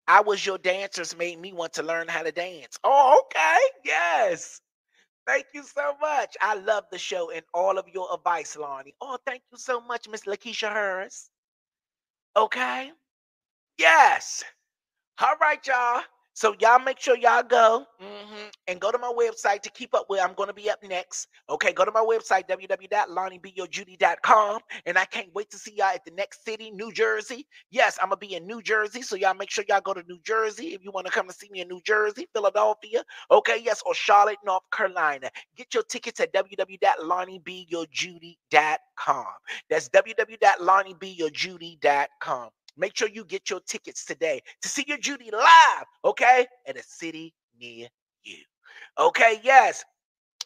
I 0.07 0.21
was 0.21 0.45
your 0.45 0.57
dancers 0.57 1.17
made 1.17 1.39
me 1.39 1.53
want 1.53 1.73
to 1.73 1.83
learn 1.83 2.07
how 2.07 2.23
to 2.23 2.31
dance. 2.31 2.77
Oh, 2.83 3.23
okay. 3.25 3.57
Yes. 3.85 4.61
Thank 5.27 5.47
you 5.53 5.63
so 5.63 5.95
much. 6.01 6.37
I 6.41 6.55
love 6.55 6.85
the 6.91 6.97
show 6.99 7.31
and 7.31 7.43
all 7.53 7.77
of 7.77 7.87
your 7.89 8.13
advice, 8.13 8.57
Lonnie. 8.57 8.95
Oh, 9.01 9.17
thank 9.25 9.43
you 9.51 9.57
so 9.57 9.81
much, 9.81 10.07
Miss 10.09 10.23
Lakeisha 10.23 10.71
Harris. 10.71 11.29
Okay. 12.35 12.91
Yes. 13.77 14.43
All 15.19 15.35
right, 15.41 15.65
y'all. 15.67 16.03
So 16.37 16.53
y'all 16.59 16.77
make 16.77 16.99
sure 16.99 17.17
y'all 17.17 17.41
go 17.41 17.87
mm-hmm, 17.99 18.49
and 18.67 18.79
go 18.79 18.91
to 18.91 18.99
my 18.99 19.11
website 19.11 19.63
to 19.63 19.71
keep 19.71 19.95
up 19.95 20.03
where 20.05 20.23
I'm 20.23 20.35
going 20.35 20.49
to 20.49 20.53
be 20.53 20.69
up 20.69 20.77
next. 20.83 21.29
Okay, 21.49 21.73
go 21.73 21.83
to 21.83 21.91
my 21.91 22.01
website, 22.01 22.47
www.lonniebeeyourjudy.com. 22.47 24.59
And 24.85 24.99
I 24.99 25.05
can't 25.05 25.33
wait 25.33 25.49
to 25.49 25.57
see 25.57 25.73
y'all 25.75 25.87
at 25.87 26.05
the 26.05 26.11
next 26.11 26.45
city, 26.45 26.69
New 26.69 26.91
Jersey. 26.91 27.47
Yes, 27.71 27.97
I'm 27.99 28.09
going 28.09 28.19
to 28.19 28.27
be 28.27 28.35
in 28.35 28.45
New 28.45 28.61
Jersey. 28.61 29.01
So 29.01 29.15
y'all 29.15 29.33
make 29.33 29.49
sure 29.49 29.65
y'all 29.67 29.81
go 29.81 29.95
to 29.95 30.03
New 30.07 30.19
Jersey 30.23 30.75
if 30.75 30.83
you 30.83 30.91
want 30.91 31.07
to 31.07 31.11
come 31.11 31.25
and 31.25 31.33
see 31.33 31.49
me 31.49 31.61
in 31.61 31.69
New 31.69 31.81
Jersey, 31.83 32.27
Philadelphia. 32.33 33.03
Okay, 33.31 33.59
yes, 33.59 33.81
or 33.87 33.95
Charlotte, 33.95 34.37
North 34.45 34.61
Carolina. 34.71 35.31
Get 35.55 35.73
your 35.73 35.81
tickets 35.89 36.19
at 36.19 36.31
www.lonniebeeyourjudy.com. 36.33 39.25
That's 39.71 39.89
www.lonniebeeyourjudy.com. 39.89 42.49
Make 42.77 42.95
sure 42.97 43.09
you 43.09 43.25
get 43.25 43.49
your 43.49 43.59
tickets 43.61 44.05
today 44.05 44.41
to 44.61 44.69
see 44.69 44.85
your 44.87 44.97
Judy 44.97 45.29
live, 45.31 45.85
okay, 46.05 46.47
at 46.67 46.77
a 46.77 46.83
city 46.83 47.33
near 47.59 47.87
you. 48.23 48.37
Okay, 48.99 49.39
yes. 49.43 49.83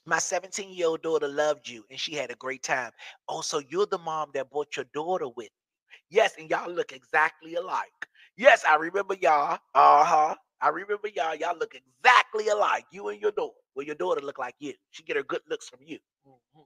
My 0.05 0.19
17 0.19 0.73
year 0.73 0.88
old 0.88 1.01
daughter 1.03 1.27
loved 1.27 1.67
you 1.67 1.86
and 1.89 1.99
she 1.99 2.15
had 2.15 2.32
a 2.32 2.36
great 2.36 2.63
time. 2.63 2.91
Also, 3.27 3.59
you're 3.69 3.86
the 3.88 3.97
mom 3.99 4.29
that 4.34 4.49
brought 4.49 4.75
your 4.75 4.86
daughter 4.93 5.27
with 5.29 5.49
you. 5.49 6.19
Yes, 6.21 6.36
and 6.39 6.49
y'all 6.49 6.71
look 6.71 6.91
exactly 6.93 7.55
alike. 7.55 8.07
Yes, 8.38 8.63
I 8.67 8.75
remember 8.75 9.15
y'all. 9.15 9.59
Uh 9.75 10.03
huh. 10.05 10.36
I 10.61 10.69
remember 10.69 11.07
y'all. 11.09 11.36
Y'all 11.36 11.57
look 11.57 11.75
exactly 11.75 12.47
alike. 12.49 12.86
You 12.91 13.09
and 13.09 13.21
your 13.21 13.32
daughter. 13.32 13.53
Well, 13.75 13.86
your 13.86 13.95
daughter 13.95 14.21
look 14.21 14.39
like 14.39 14.55
you. 14.59 14.73
She 14.91 15.03
get 15.03 15.17
her 15.17 15.23
good 15.23 15.41
looks 15.49 15.69
from 15.69 15.79
you. 15.84 15.99
Mm-hmm. 16.27 16.61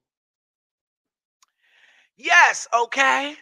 Yes, 2.18 2.68
okay. 2.74 3.36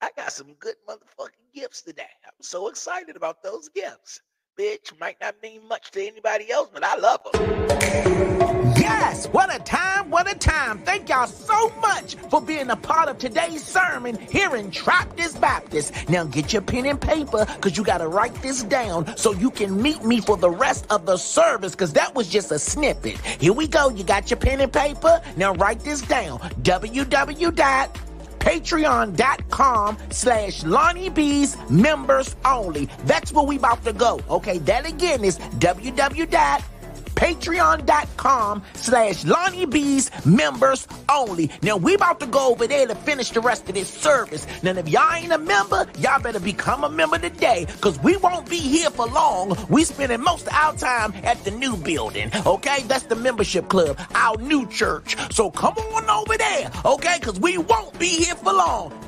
I 0.00 0.10
got 0.16 0.32
some 0.32 0.54
good 0.60 0.76
motherfucking 0.88 1.52
gifts 1.54 1.82
today. 1.82 2.08
I'm 2.24 2.32
so 2.40 2.68
excited 2.68 3.16
about 3.16 3.42
those 3.42 3.68
gifts. 3.68 4.20
Bitch 4.58 4.98
might 5.00 5.16
not 5.20 5.36
mean 5.42 5.66
much 5.66 5.90
to 5.92 6.06
anybody 6.06 6.50
else, 6.50 6.70
but 6.72 6.84
I 6.84 6.96
love 6.96 7.20
them. 7.32 8.57
Yes, 8.88 9.26
what 9.26 9.54
a 9.54 9.58
time, 9.58 10.08
what 10.08 10.32
a 10.32 10.34
time. 10.34 10.78
Thank 10.78 11.10
y'all 11.10 11.26
so 11.26 11.68
much 11.80 12.14
for 12.30 12.40
being 12.40 12.70
a 12.70 12.76
part 12.76 13.10
of 13.10 13.18
today's 13.18 13.62
sermon 13.62 14.16
here 14.30 14.56
in 14.56 14.70
Trappist 14.70 15.38
Baptist. 15.42 16.08
Now 16.08 16.24
get 16.24 16.54
your 16.54 16.62
pen 16.62 16.86
and 16.86 16.98
paper 16.98 17.44
because 17.44 17.76
you 17.76 17.84
got 17.84 17.98
to 17.98 18.08
write 18.08 18.34
this 18.36 18.62
down 18.62 19.14
so 19.18 19.34
you 19.34 19.50
can 19.50 19.82
meet 19.82 20.02
me 20.04 20.22
for 20.22 20.38
the 20.38 20.48
rest 20.48 20.86
of 20.88 21.04
the 21.04 21.18
service 21.18 21.72
because 21.72 21.92
that 21.92 22.14
was 22.14 22.28
just 22.28 22.50
a 22.50 22.58
snippet. 22.58 23.18
Here 23.18 23.52
we 23.52 23.68
go. 23.68 23.90
You 23.90 24.04
got 24.04 24.30
your 24.30 24.38
pen 24.38 24.62
and 24.62 24.72
paper? 24.72 25.20
Now 25.36 25.52
write 25.54 25.80
this 25.80 26.00
down. 26.00 26.38
www 26.62 27.96
patreon.com 28.38 29.98
slash 30.10 30.62
Lonnie 30.64 31.10
Bee's 31.10 31.56
members 31.68 32.34
only. 32.44 32.86
That's 33.04 33.32
where 33.32 33.44
we 33.44 33.56
about 33.56 33.84
to 33.84 33.92
go. 33.92 34.20
Okay, 34.30 34.58
that 34.58 34.86
again 34.86 35.24
is 35.24 35.38
www 35.38 36.62
patreon.com 37.18 38.62
slash 38.74 39.24
Lonnie 39.24 39.66
Bee's 39.66 40.10
members 40.24 40.86
only. 41.08 41.50
Now 41.62 41.76
we 41.76 41.94
about 41.94 42.20
to 42.20 42.26
go 42.26 42.52
over 42.52 42.68
there 42.68 42.86
to 42.86 42.94
finish 42.94 43.30
the 43.30 43.40
rest 43.40 43.68
of 43.68 43.74
this 43.74 43.88
service. 43.88 44.46
Now 44.62 44.70
if 44.72 44.88
y'all 44.88 45.12
ain't 45.12 45.32
a 45.32 45.38
member, 45.38 45.84
y'all 45.98 46.20
better 46.22 46.38
become 46.38 46.84
a 46.84 46.88
member 46.88 47.18
today 47.18 47.66
because 47.66 47.98
we 48.00 48.16
won't 48.18 48.48
be 48.48 48.58
here 48.58 48.90
for 48.90 49.06
long. 49.06 49.56
We 49.68 49.82
spending 49.82 50.22
most 50.22 50.46
of 50.46 50.52
our 50.52 50.74
time 50.76 51.12
at 51.24 51.42
the 51.44 51.50
new 51.50 51.76
building. 51.76 52.30
Okay, 52.46 52.82
that's 52.82 53.04
the 53.04 53.16
membership 53.16 53.68
club, 53.68 53.98
our 54.14 54.36
new 54.36 54.68
church. 54.68 55.16
So 55.32 55.50
come 55.50 55.74
on 55.74 56.08
over 56.08 56.38
there, 56.38 56.70
okay, 56.84 57.16
because 57.18 57.40
we 57.40 57.58
won't 57.58 57.98
be 57.98 58.24
here 58.24 58.36
for 58.36 58.52
long. 58.52 59.07